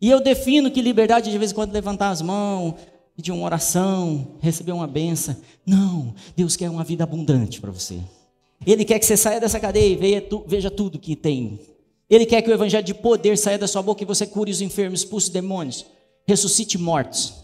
E 0.00 0.08
eu 0.08 0.20
defino 0.20 0.70
que 0.70 0.80
liberdade 0.80 1.30
de 1.30 1.38
vez 1.38 1.50
em 1.50 1.54
quando 1.54 1.72
levantar 1.72 2.10
as 2.10 2.22
mãos, 2.22 2.74
pedir 3.14 3.32
uma 3.32 3.44
oração, 3.44 4.36
receber 4.40 4.72
uma 4.72 4.86
benção. 4.86 5.36
Não, 5.66 6.14
Deus 6.34 6.56
quer 6.56 6.70
uma 6.70 6.84
vida 6.84 7.04
abundante 7.04 7.60
para 7.60 7.70
você. 7.70 8.00
Ele 8.66 8.84
quer 8.84 8.98
que 8.98 9.06
você 9.06 9.16
saia 9.16 9.40
dessa 9.40 9.58
cadeia 9.58 9.92
e 9.92 10.20
veja, 10.46 10.70
tudo 10.70 10.98
que 10.98 11.16
tem. 11.16 11.60
Ele 12.08 12.26
quer 12.26 12.42
que 12.42 12.50
o 12.50 12.52
evangelho 12.52 12.84
de 12.84 12.94
poder 12.94 13.36
saia 13.38 13.58
da 13.58 13.66
sua 13.66 13.82
boca 13.82 14.02
e 14.02 14.06
você 14.06 14.26
cure 14.26 14.50
os 14.50 14.60
enfermos, 14.60 15.00
expulse 15.00 15.30
demônios, 15.30 15.86
ressuscite 16.26 16.78
mortos. 16.78 17.34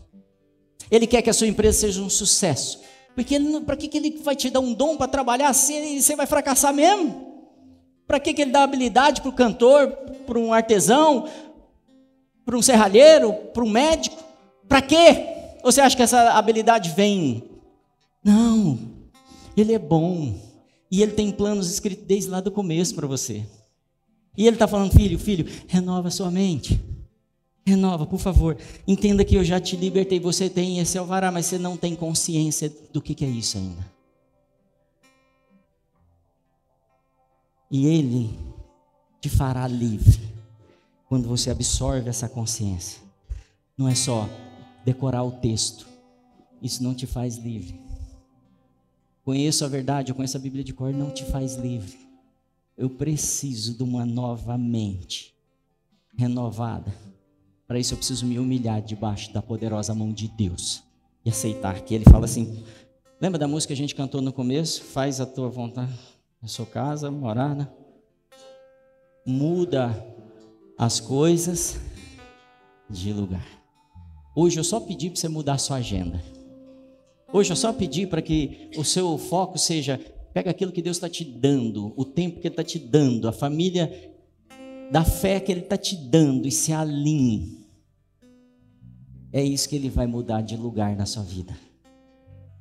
Ele 0.91 1.07
quer 1.07 1.23
que 1.23 1.31
a 1.31 1.33
sua 1.33 1.47
empresa 1.47 1.79
seja 1.81 2.01
um 2.01 2.11
sucesso. 2.11 2.81
Porque 3.15 3.39
para 3.67 3.77
que, 3.77 3.89
que 3.89 3.99
ele 3.99 4.19
vai 4.23 4.37
te 4.37 4.49
dar 4.49 4.61
um 4.61 4.73
dom 4.73 4.97
para 4.97 5.09
trabalhar 5.09 5.53
se 5.53 6.01
você 6.01 6.15
vai 6.15 6.27
fracassar 6.27 6.73
mesmo? 6.73 7.27
Para 8.07 8.21
que, 8.21 8.33
que 8.33 8.43
ele 8.43 8.53
dá 8.53 8.63
habilidade 8.63 9.21
para 9.21 9.29
o 9.29 9.35
cantor, 9.35 9.91
para 10.27 10.39
um 10.39 10.53
artesão, 10.53 11.29
para 12.45 12.57
um 12.57 12.63
serralheiro, 12.63 13.33
para 13.53 13.65
um 13.65 13.69
médico? 13.69 14.23
Para 14.69 14.81
quê? 14.81 15.27
Ou 15.63 15.73
você 15.73 15.81
acha 15.81 15.97
que 15.97 16.03
essa 16.03 16.31
habilidade 16.31 16.91
vem? 16.91 17.43
Não. 18.23 18.79
Ele 19.57 19.75
é 19.75 19.79
bom. 19.79 20.48
E 20.91 21.03
ele 21.03 21.13
tem 21.13 21.31
planos 21.31 21.71
escritos 21.71 22.05
desde 22.07 22.31
lá 22.31 22.41
do 22.41 22.51
começo 22.51 22.95
para 22.95 23.07
você. 23.07 23.45
E 24.37 24.47
ele 24.47 24.57
está 24.57 24.69
falando, 24.69 24.93
filho, 24.93 25.19
filho, 25.19 25.47
renova 25.67 26.11
sua 26.11 26.31
mente. 26.31 26.81
Renova, 27.67 28.07
por 28.07 28.19
favor. 28.19 28.57
Entenda 28.87 29.25
que 29.25 29.35
eu 29.35 29.45
já 29.45 29.61
te 29.61 29.77
libertei. 29.77 30.19
Você 30.19 30.49
tem 30.49 30.79
esse 30.79 30.97
alvará, 30.97 31.31
mas 31.31 31.47
você 31.47 31.59
não 31.59 31.77
tem 31.77 31.95
consciência 31.95 32.73
do 32.93 33.03
que, 33.03 33.15
que 33.15 33.25
é 33.25 33.29
isso 33.29 33.59
ainda. 33.59 33.85
E 37.71 37.87
ele 37.87 38.39
te 39.21 39.29
fará 39.29 39.67
livre 39.67 40.21
quando 41.07 41.29
você 41.29 41.51
absorve 41.51 42.09
essa 42.09 42.29
consciência. 42.29 43.03
Não 43.77 43.89
é 43.89 43.95
só 43.95 44.29
decorar 44.85 45.23
o 45.23 45.33
texto. 45.33 45.87
Isso 46.63 46.83
não 46.83 46.95
te 46.95 47.07
faz 47.07 47.37
livre. 47.37 47.88
Conheço 49.29 49.63
a 49.63 49.69
verdade, 49.69 50.11
eu 50.11 50.17
conheço 50.17 50.39
a 50.39 50.41
Bíblia 50.41 50.65
de 50.65 50.73
cor, 50.73 50.91
não 50.91 51.11
te 51.11 51.23
faz 51.23 51.57
livre. 51.57 51.99
Eu 52.79 52.89
preciso 52.89 53.77
de 53.77 53.83
uma 53.83 54.07
nova 54.07 54.57
mente 54.57 55.35
renovada. 56.17 56.91
Para 57.67 57.79
isso 57.79 57.93
eu 57.93 57.99
preciso 57.99 58.25
me 58.25 58.39
humilhar 58.39 58.81
debaixo 58.81 59.31
da 59.31 59.43
poderosa 59.43 59.95
mão 59.95 60.15
de 60.15 60.29
Deus 60.29 60.83
e 61.27 61.29
aceitar 61.29 61.79
que 61.83 61.95
Ele 61.95 62.07
fala 62.07 62.25
assim. 62.25 62.65
Lembra 63.21 63.39
da 63.39 63.47
música 63.47 63.69
que 63.69 63.75
a 63.75 63.77
gente 63.77 63.95
cantou 63.95 64.23
no 64.23 64.33
começo? 64.33 64.83
Faz 64.83 65.21
a 65.21 65.27
tua 65.27 65.51
vontade 65.51 65.93
na 66.41 66.49
sua 66.49 66.65
casa, 66.65 67.11
morada. 67.11 67.71
Muda 69.27 70.07
as 70.79 71.01
coisas 71.01 71.79
de 72.89 73.13
lugar. 73.13 73.47
Hoje 74.35 74.59
eu 74.59 74.65
só 74.65 74.81
pedi 74.81 75.11
para 75.11 75.21
você 75.21 75.29
mudar 75.29 75.53
a 75.53 75.59
sua 75.59 75.77
agenda. 75.77 76.38
Hoje 77.33 77.53
eu 77.53 77.57
só 77.57 77.73
pedi 77.73 78.07
para 78.07 78.23
que 78.23 78.71
o 78.77 78.85
seu 78.85 79.19
foco 79.19 79.59
seja 79.59 80.01
pega 80.33 80.51
aquilo 80.51 80.73
que 80.73 80.81
Deus 80.81 80.97
está 80.97 81.09
te 81.09 81.25
dando, 81.25 81.93
o 81.97 82.05
tempo 82.05 82.41
que 82.41 82.47
Ele 82.47 82.53
está 82.53 82.65
te 82.65 82.79
dando, 82.79 83.29
a 83.29 83.33
família 83.33 84.13
da 84.91 85.05
fé 85.05 85.39
que 85.41 85.53
Ele 85.53 85.61
está 85.61 85.77
te 85.77 85.97
dando 85.97 86.47
e 86.47 86.51
se 86.51 86.73
alinhe. 86.73 87.67
É 89.33 89.43
isso 89.43 89.69
que 89.69 89.77
Ele 89.77 89.91
vai 89.91 90.07
mudar 90.07 90.41
de 90.41 90.57
lugar 90.57 90.97
na 90.97 91.05
sua 91.05 91.23
vida. 91.23 91.57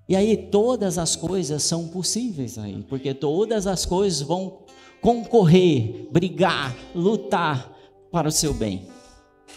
E 0.10 0.16
aí 0.16 0.36
todas 0.36 0.98
as 0.98 1.16
coisas 1.16 1.64
são 1.64 1.88
possíveis 1.88 2.58
aí, 2.58 2.84
porque 2.90 3.14
todas 3.14 3.68
as 3.68 3.86
coisas 3.86 4.22
vão 4.22 4.60
concorrer, 5.02 6.08
brigar, 6.12 6.76
lutar 6.96 7.74
para 8.12 8.28
o 8.28 8.32
seu 8.32 8.54
bem. 8.54 8.88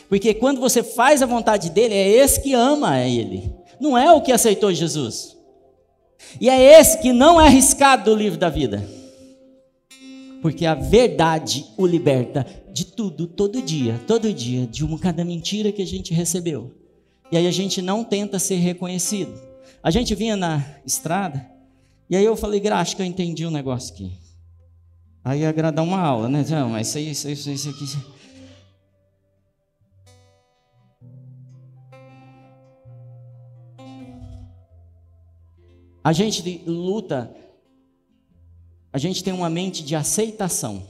Porque 0.08 0.34
quando 0.34 0.60
você 0.60 0.82
faz 0.82 1.22
a 1.22 1.26
vontade 1.26 1.70
dele, 1.70 1.94
é 1.94 2.08
esse 2.08 2.40
que 2.40 2.52
ama 2.52 3.00
ele, 3.00 3.52
não 3.80 3.96
é 3.96 4.12
o 4.12 4.20
que 4.20 4.32
aceitou 4.32 4.72
Jesus. 4.72 5.36
E 6.40 6.48
é 6.48 6.78
esse 6.78 6.98
que 6.98 7.12
não 7.12 7.40
é 7.40 7.46
arriscado 7.46 8.10
do 8.10 8.16
livro 8.16 8.38
da 8.38 8.48
vida. 8.48 8.86
Porque 10.42 10.64
a 10.64 10.74
verdade 10.74 11.66
o 11.76 11.86
liberta 11.86 12.46
de 12.72 12.84
tudo, 12.84 13.26
todo 13.26 13.60
dia, 13.60 14.00
todo 14.06 14.32
dia, 14.32 14.66
de 14.66 14.84
uma 14.84 14.98
cada 14.98 15.24
mentira 15.24 15.72
que 15.72 15.82
a 15.82 15.86
gente 15.86 16.14
recebeu. 16.14 16.72
E 17.32 17.36
aí 17.36 17.46
a 17.46 17.50
gente 17.50 17.82
não 17.82 18.04
tenta 18.04 18.38
ser 18.38 18.56
reconhecido. 18.56 19.32
A 19.82 19.90
gente 19.90 20.14
vinha 20.14 20.36
na 20.36 20.64
estrada, 20.84 21.46
e 22.08 22.16
aí 22.16 22.24
eu 22.24 22.36
falei, 22.36 22.60
graça 22.60 22.94
que 22.94 23.02
eu 23.02 23.06
entendi 23.06 23.46
um 23.46 23.50
negócio 23.50 23.94
aqui. 23.94 24.12
Aí 25.24 25.40
ia 25.40 25.48
agradar 25.48 25.84
uma 25.84 26.00
aula, 26.00 26.28
né? 26.28 26.44
Não, 26.48 26.70
mas 26.70 26.94
isso, 26.94 27.28
isso, 27.28 27.50
isso 27.50 27.68
aqui. 27.68 27.84
A 36.02 36.12
gente 36.12 36.62
luta, 36.66 37.34
a 38.92 38.98
gente 38.98 39.22
tem 39.22 39.32
uma 39.32 39.50
mente 39.50 39.84
de 39.84 39.94
aceitação. 39.94 40.82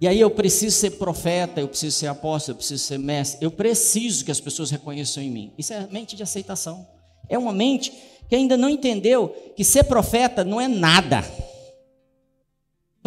E 0.00 0.08
aí 0.08 0.20
eu 0.20 0.30
preciso 0.30 0.76
ser 0.76 0.90
profeta, 0.92 1.60
eu 1.60 1.68
preciso 1.68 1.96
ser 1.96 2.08
apóstolo, 2.08 2.54
eu 2.54 2.58
preciso 2.58 2.82
ser 2.82 2.98
mestre, 2.98 3.44
eu 3.44 3.50
preciso 3.50 4.24
que 4.24 4.30
as 4.30 4.40
pessoas 4.40 4.70
reconheçam 4.70 5.22
em 5.22 5.30
mim. 5.30 5.52
Isso 5.56 5.72
é 5.72 5.86
mente 5.86 6.16
de 6.16 6.22
aceitação. 6.22 6.86
É 7.28 7.38
uma 7.38 7.52
mente 7.52 7.92
que 8.28 8.34
ainda 8.34 8.56
não 8.56 8.68
entendeu 8.68 9.28
que 9.56 9.64
ser 9.64 9.84
profeta 9.84 10.44
não 10.44 10.60
é 10.60 10.66
nada. 10.66 11.22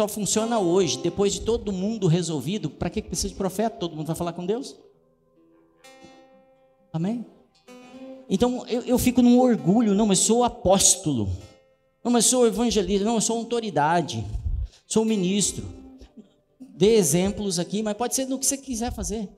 Só 0.00 0.08
funciona 0.08 0.58
hoje, 0.58 0.98
depois 0.98 1.34
de 1.34 1.42
todo 1.42 1.72
mundo 1.72 2.06
resolvido. 2.06 2.70
Para 2.70 2.88
que 2.88 3.02
precisa 3.02 3.28
de 3.28 3.34
profeta? 3.34 3.76
Todo 3.76 3.96
mundo 3.96 4.06
vai 4.06 4.16
falar 4.16 4.32
com 4.32 4.46
Deus? 4.46 4.76
Amém? 6.92 7.26
Então 8.28 8.64
eu, 8.68 8.82
eu 8.82 8.98
fico 8.98 9.22
num 9.22 9.38
orgulho, 9.38 9.94
não, 9.94 10.06
mas 10.06 10.18
sou 10.18 10.44
apóstolo, 10.44 11.30
não, 12.04 12.12
mas 12.12 12.26
sou 12.26 12.46
evangelista, 12.46 13.04
não, 13.04 13.14
eu 13.14 13.20
sou 13.20 13.38
autoridade, 13.38 14.24
sou 14.86 15.04
ministro. 15.04 15.64
Dê 16.60 16.94
exemplos 16.94 17.58
aqui, 17.58 17.82
mas 17.82 17.96
pode 17.96 18.14
ser 18.14 18.26
no 18.26 18.38
que 18.38 18.46
você 18.46 18.56
quiser 18.56 18.92
fazer. 18.92 19.28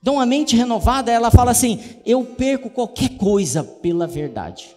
Então 0.00 0.20
a 0.20 0.26
mente 0.26 0.54
renovada, 0.54 1.10
ela 1.10 1.30
fala 1.30 1.50
assim: 1.50 1.80
eu 2.04 2.24
perco 2.24 2.70
qualquer 2.70 3.16
coisa 3.16 3.64
pela 3.64 4.06
verdade. 4.06 4.76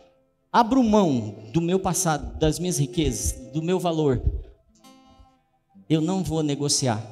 Abro 0.52 0.82
mão 0.82 1.36
do 1.52 1.62
meu 1.62 1.80
passado, 1.80 2.38
das 2.40 2.58
minhas 2.58 2.78
riquezas, 2.78 3.34
do 3.52 3.62
meu 3.62 3.80
valor. 3.80 4.22
Eu 5.88 6.02
não 6.02 6.24
vou 6.24 6.42
negociar 6.42 7.06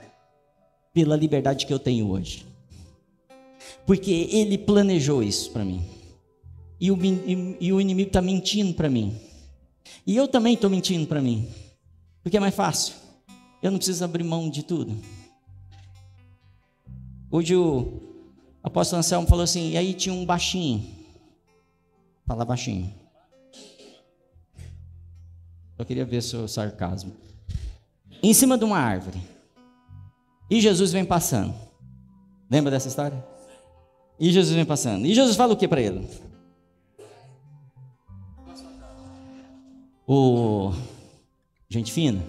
pela 0.94 1.16
liberdade 1.16 1.66
que 1.66 1.74
eu 1.74 1.80
tenho 1.80 2.10
hoje. 2.10 2.46
Porque 3.86 4.30
ele 4.32 4.58
planejou 4.58 5.22
isso 5.22 5.52
para 5.52 5.64
mim 5.64 5.93
e 6.84 6.92
o, 6.92 7.00
e, 7.02 7.58
e 7.62 7.72
o 7.72 7.80
inimigo 7.80 8.10
está 8.10 8.22
mentindo 8.22 8.74
para 8.74 8.90
mim. 8.90 9.18
E 10.06 10.18
eu 10.18 10.28
também 10.28 10.54
estou 10.54 10.70
mentindo 10.70 11.08
para 11.08 11.22
mim. 11.22 11.48
Porque 12.22 12.36
é 12.36 12.42
mais 12.42 12.54
fácil. 12.54 12.94
Eu 13.62 13.72
não 13.72 13.78
preciso 13.78 14.04
abrir 14.04 14.26
mão 14.26 14.50
de 14.50 14.64
tudo. 14.64 14.94
Hoje 17.32 17.56
o 17.56 18.02
apóstolo 18.62 19.00
Anselmo 19.00 19.26
falou 19.26 19.46
assim, 19.46 19.72
e 19.72 19.78
aí 19.78 19.94
tinha 19.94 20.14
um 20.14 20.26
baixinho. 20.26 20.86
Fala 22.26 22.44
baixinho. 22.44 22.94
Eu 25.80 25.86
queria 25.86 26.04
ver 26.04 26.22
seu 26.22 26.50
sarcasmo. 26.50 27.16
Em 28.22 28.34
cima 28.34 28.58
de 28.58 28.66
uma 28.66 28.78
árvore. 28.78 29.22
E 30.50 30.60
Jesus 30.60 30.92
vem 30.92 31.06
passando. 31.06 31.56
Lembra 32.52 32.72
dessa 32.72 32.90
história? 32.90 33.26
E 34.20 34.34
Jesus 34.34 34.54
vem 34.54 34.66
passando. 34.66 35.06
E 35.06 35.16
Jesus 35.16 35.38
fala 35.38 35.54
o 35.54 35.58
que 35.58 35.66
para 35.66 35.82
ele? 35.82 36.33
O 40.06 40.74
gente 41.70 41.92
fina, 41.94 42.22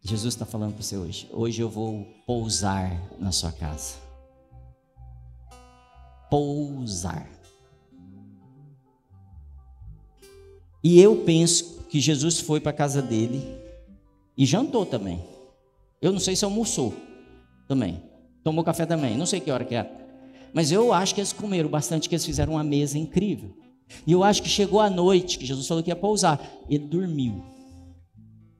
Jesus 0.00 0.34
está 0.34 0.46
falando 0.46 0.74
para 0.74 0.82
você 0.82 0.96
hoje. 0.96 1.28
Hoje 1.32 1.60
eu 1.60 1.68
vou 1.68 2.06
pousar 2.24 3.02
na 3.18 3.32
sua 3.32 3.50
casa. 3.50 3.96
Pousar. 6.30 7.28
E 10.84 11.00
eu 11.00 11.24
penso 11.24 11.82
que 11.88 11.98
Jesus 11.98 12.38
foi 12.38 12.60
para 12.60 12.70
a 12.70 12.74
casa 12.74 13.02
dele 13.02 13.42
e 14.38 14.46
jantou 14.46 14.86
também. 14.86 15.24
Eu 16.00 16.12
não 16.12 16.20
sei 16.20 16.36
se 16.36 16.44
almoçou 16.44 16.94
também. 17.66 18.00
Tomou 18.44 18.64
café 18.64 18.86
também. 18.86 19.16
Não 19.16 19.26
sei 19.26 19.40
que 19.40 19.50
hora 19.50 19.64
que 19.64 19.74
é. 19.74 19.90
Mas 20.54 20.70
eu 20.70 20.92
acho 20.92 21.12
que 21.12 21.20
eles 21.20 21.32
comeram 21.32 21.68
bastante, 21.68 22.08
que 22.08 22.14
eles 22.14 22.24
fizeram 22.24 22.52
uma 22.52 22.62
mesa 22.62 22.96
incrível. 22.96 23.65
E 24.06 24.12
eu 24.12 24.24
acho 24.24 24.42
que 24.42 24.48
chegou 24.48 24.80
a 24.80 24.90
noite, 24.90 25.38
que 25.38 25.46
Jesus 25.46 25.66
falou 25.66 25.82
que 25.82 25.90
ia 25.90 25.96
pousar. 25.96 26.40
Ele 26.68 26.86
dormiu. 26.86 27.42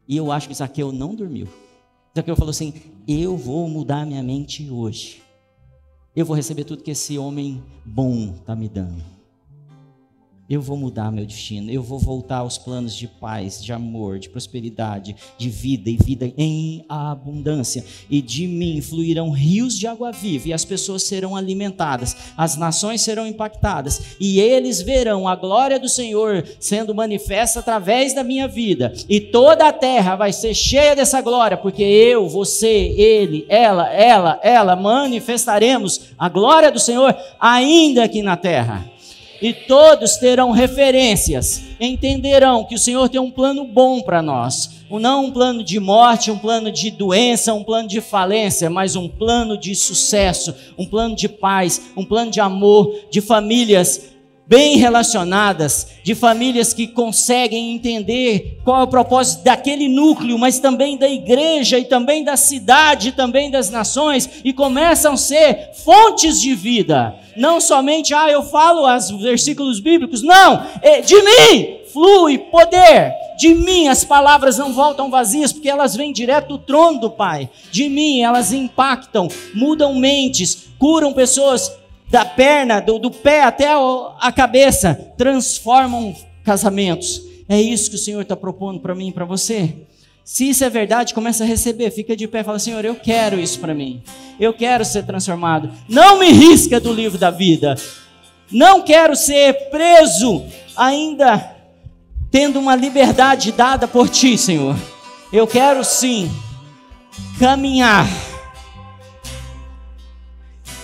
E 0.09 0.17
eu 0.17 0.31
acho 0.31 0.49
que 0.49 0.55
Zaqueu 0.55 0.93
não 0.93 1.15
dormiu. 1.15 1.49
Zaqueu 2.15 2.37
falou 2.37 2.51
assim: 2.51 2.73
Eu 3.07 3.37
vou 3.37 3.69
mudar 3.69 4.07
minha 4.07 4.23
mente 4.23 4.71
hoje. 4.71 5.23
Eu 6.15 6.25
vou 6.25 6.35
receber 6.35 6.65
tudo 6.65 6.83
que 6.83 6.93
esse 6.93 7.19
homem 7.19 7.63
bom 7.85 8.35
está 8.39 8.57
me 8.57 8.69
dando. 8.69 9.16
Eu 10.49 10.63
vou 10.63 10.77
mudar 10.77 11.11
meu 11.11 11.27
destino, 11.27 11.73
eu 11.73 11.83
vou 11.83 11.99
voltar 11.99 12.37
aos 12.37 12.57
planos 12.57 12.95
de 12.95 13.09
paz, 13.09 13.61
de 13.61 13.73
amor, 13.73 14.21
de 14.21 14.29
prosperidade, 14.29 15.17
de 15.37 15.49
vida 15.49 15.91
e 15.91 15.97
vida 15.97 16.33
em 16.39 16.85
abundância. 16.89 17.85
E 18.09 18.23
de 18.23 18.47
mim 18.47 18.81
fluirão 18.81 19.31
rios 19.31 19.77
de 19.77 19.89
água 19.89 20.13
viva, 20.13 20.49
e 20.49 20.53
as 20.53 20.65
pessoas 20.65 21.03
serão 21.03 21.35
alimentadas, 21.35 22.17
as 22.37 22.57
nações 22.57 23.01
serão 23.01 23.27
impactadas, 23.27 24.17
e 24.21 24.39
eles 24.39 24.81
verão 24.81 25.27
a 25.27 25.35
glória 25.35 25.81
do 25.81 25.89
Senhor 25.89 26.47
sendo 26.61 26.95
manifesta 26.95 27.59
através 27.59 28.15
da 28.15 28.23
minha 28.23 28.47
vida, 28.47 28.93
e 29.09 29.21
toda 29.21 29.67
a 29.67 29.73
terra 29.73 30.15
vai 30.15 30.33
ser 30.33 30.55
cheia 30.55 30.95
dessa 30.95 31.21
glória, 31.21 31.57
porque 31.57 31.83
eu, 31.83 32.29
você, 32.29 32.69
ele, 32.69 33.45
ela, 33.49 33.93
ela, 33.93 34.39
ela 34.45 34.77
manifestaremos 34.77 36.11
a 36.17 36.29
glória 36.29 36.71
do 36.71 36.79
Senhor 36.79 37.17
ainda 37.41 38.05
aqui 38.05 38.23
na 38.23 38.37
terra 38.37 38.96
e 39.41 39.53
todos 39.53 40.17
terão 40.17 40.51
referências, 40.51 41.63
entenderão 41.81 42.65
que 42.65 42.75
o 42.75 42.79
Senhor 42.79 43.09
tem 43.09 43.21
um 43.21 43.31
plano 43.31 43.65
bom 43.65 44.01
para 44.01 44.23
nós. 44.23 44.77
Não 44.91 45.27
um 45.27 45.31
plano 45.33 45.65
de 45.65 45.81
morte, 45.81 46.31
um 46.31 46.39
plano 46.39 46.71
de 46.71 46.91
doença, 46.91 47.53
um 47.53 47.65
plano 47.65 47.89
de 47.89 48.01
falência, 48.01 48.71
mas 48.71 48.95
um 48.95 49.09
plano 49.09 49.59
de 49.59 49.75
sucesso, 49.75 50.55
um 50.79 50.87
plano 50.87 51.15
de 51.17 51.29
paz, 51.29 51.91
um 51.97 52.05
plano 52.05 52.31
de 52.31 52.41
amor, 52.41 52.95
de 53.11 53.21
famílias 53.21 54.16
bem 54.47 54.77
relacionadas, 54.77 55.89
de 56.05 56.15
famílias 56.15 56.73
que 56.73 56.87
conseguem 56.87 57.75
entender 57.75 58.59
qual 58.65 58.81
é 58.81 58.85
o 58.85 58.89
propósito 58.89 59.43
daquele 59.43 59.89
núcleo, 59.89 60.39
mas 60.39 60.61
também 60.61 60.97
da 60.97 61.09
igreja 61.09 61.79
e 61.79 61.85
também 61.85 62.23
da 62.23 62.37
cidade, 62.37 63.13
também 63.13 63.51
das 63.51 63.71
nações, 63.71 64.29
e 64.45 64.53
começam 64.53 65.15
a 65.15 65.17
ser 65.17 65.71
fontes 65.85 66.41
de 66.41 66.55
vida. 66.55 67.15
Não 67.37 67.61
somente, 67.61 68.15
ah, 68.15 68.31
eu 68.31 68.43
falo 68.43 68.87
os 68.87 69.11
versículos 69.21 69.81
bíblicos, 69.81 70.23
não, 70.23 70.65
é 70.81 71.01
de 71.01 71.17
mim 71.17 71.77
flui 71.97 72.37
poder. 72.37 73.15
De 73.39 73.55
mim 73.55 73.89
as 73.89 74.05
palavras 74.05 74.59
não 74.59 74.73
voltam 74.75 75.11
vazias, 75.11 75.51
porque 75.51 75.69
elas 75.69 75.97
vêm 75.97 76.13
direto 76.13 76.49
do 76.49 76.59
trono 76.59 77.01
do 77.01 77.11
Pai. 77.11 77.49
De 77.71 77.89
mim 77.89 78.21
elas 78.21 78.53
impactam, 78.53 79.29
mudam 79.55 79.95
mentes, 79.95 80.69
curam 80.79 81.15
pessoas 81.15 81.73
da 82.09 82.25
perna, 82.25 82.81
do, 82.81 82.99
do 82.99 83.11
pé 83.11 83.43
até 83.43 83.69
a 84.21 84.33
cabeça, 84.33 84.95
transformam 85.17 86.15
casamentos. 86.45 87.23
É 87.49 87.61
isso 87.61 87.91
que 87.91 87.97
o 87.97 87.99
Senhor 87.99 88.23
está 88.23 88.37
propondo 88.37 88.81
para 88.81 88.95
mim 88.95 89.09
e 89.09 89.13
para 89.13 89.25
você. 89.25 89.75
Se 90.25 90.49
isso 90.49 90.65
é 90.65 90.71
verdade, 90.71 91.15
começa 91.15 91.45
a 91.45 91.47
receber, 91.47 91.91
fica 91.91 92.17
de 92.17 92.27
pé 92.27 92.41
e 92.41 92.45
fala: 92.45 92.59
Senhor, 92.59 92.85
eu 92.85 92.97
quero 92.97 93.39
isso 93.39 93.61
para 93.61 93.75
mim. 93.75 94.03
Eu 94.41 94.53
quero 94.53 94.85
ser 94.85 95.05
transformado. 95.05 95.71
Não 95.89 96.19
me 96.19 96.31
risca 96.31 96.81
do 96.81 96.93
livro 96.93 97.19
da 97.19 97.31
vida. 97.31 97.77
Não 98.51 98.83
quero 98.83 99.15
ser 99.15 99.71
preso, 99.71 100.45
ainda 100.77 101.55
tendo 102.31 102.59
uma 102.59 102.75
liberdade 102.75 103.53
dada 103.53 103.87
por 103.87 104.09
ti, 104.09 104.37
Senhor. 104.37 104.77
Eu 105.33 105.47
quero 105.47 105.85
sim 105.85 106.31
caminhar 107.39 108.07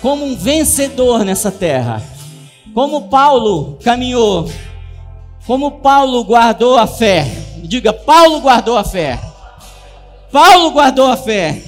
como 0.03 0.27
um 0.27 0.37
vencedor 0.37 1.25
nessa 1.25 1.53
terra. 1.53 2.03
Como 2.75 3.03
Paulo 3.03 3.79
caminhou, 3.85 4.51
como 5.47 5.71
Paulo 5.71 6.25
guardou 6.25 6.77
a 6.77 6.87
fé. 6.87 7.27
Diga, 7.63 7.93
Paulo 7.93 8.41
guardou 8.41 8.77
a 8.77 8.83
fé. 8.83 9.19
Paulo 10.33 10.73
guardou 10.73 11.07
a 11.07 11.17
fé. 11.17 11.63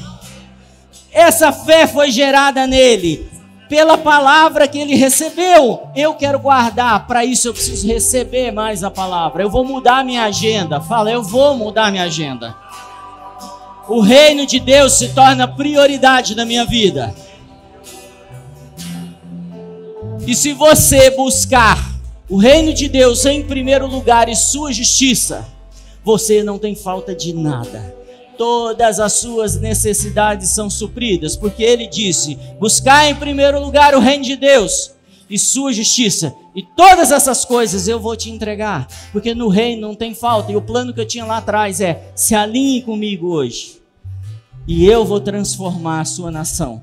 Essa 1.13 1.53
fé 1.53 1.87
foi 1.87 2.11
gerada 2.11 2.67
nele 2.67 3.31
pela 3.69 3.97
palavra 3.97 4.67
que 4.67 4.79
ele 4.79 4.97
recebeu. 4.97 5.89
Eu 5.95 6.15
quero 6.15 6.39
guardar, 6.39 7.07
para 7.07 7.25
isso 7.25 7.49
eu 7.49 7.53
preciso 7.53 7.87
receber 7.87 8.51
mais 8.51 8.83
a 8.83 8.91
palavra. 8.91 9.43
Eu 9.43 9.51
vou 9.51 9.65
mudar 9.65 10.05
minha 10.05 10.25
agenda. 10.25 10.81
Fala, 10.81 11.11
eu 11.11 11.23
vou 11.23 11.57
mudar 11.57 11.93
minha 11.93 12.05
agenda. 12.05 12.55
O 13.89 14.01
reino 14.01 14.47
de 14.47 14.59
Deus 14.59 14.95
se 14.95 15.11
torna 15.11 15.47
prioridade 15.47 16.35
na 16.35 16.45
minha 16.45 16.65
vida. 16.65 17.15
E 20.27 20.35
se 20.35 20.55
você 20.55 21.11
buscar 21.11 21.95
o 22.31 22.39
reino 22.39 22.73
de 22.73 22.89
Deus 22.89 23.27
em 23.27 23.43
primeiro 23.43 23.87
lugar 23.87 24.27
e 24.29 24.35
sua 24.35 24.73
justiça, 24.73 25.47
você 26.03 26.43
não 26.43 26.59
tem 26.59 26.75
falta 26.75 27.15
de 27.15 27.35
nada. 27.35 27.95
Todas 28.39 28.99
as 28.99 29.13
suas 29.13 29.61
necessidades 29.61 30.49
são 30.49 30.71
supridas, 30.71 31.37
porque 31.37 31.63
ele 31.63 31.87
disse: 31.87 32.39
buscar 32.59 33.09
em 33.09 33.15
primeiro 33.15 33.61
lugar 33.61 33.95
o 33.95 34.01
reino 34.01 34.25
de 34.25 34.35
Deus 34.35 34.93
e 35.29 35.39
sua 35.39 35.73
justiça, 35.73 36.35
e 36.55 36.63
todas 36.63 37.11
essas 37.13 37.45
coisas 37.45 37.87
eu 37.87 38.01
vou 38.01 38.17
te 38.17 38.31
entregar, 38.31 38.89
porque 39.13 39.35
no 39.35 39.49
reino 39.49 39.89
não 39.89 39.95
tem 39.95 40.15
falta. 40.15 40.51
E 40.51 40.57
o 40.57 40.63
plano 40.63 40.95
que 40.95 41.01
eu 41.01 41.07
tinha 41.07 41.27
lá 41.27 41.37
atrás 41.37 41.83
é: 41.83 42.11
se 42.15 42.35
alinhe 42.35 42.81
comigo 42.81 43.29
hoje, 43.29 43.79
e 44.67 44.87
eu 44.87 45.05
vou 45.05 45.21
transformar 45.21 46.01
a 46.01 46.05
sua 46.07 46.31
nação. 46.31 46.83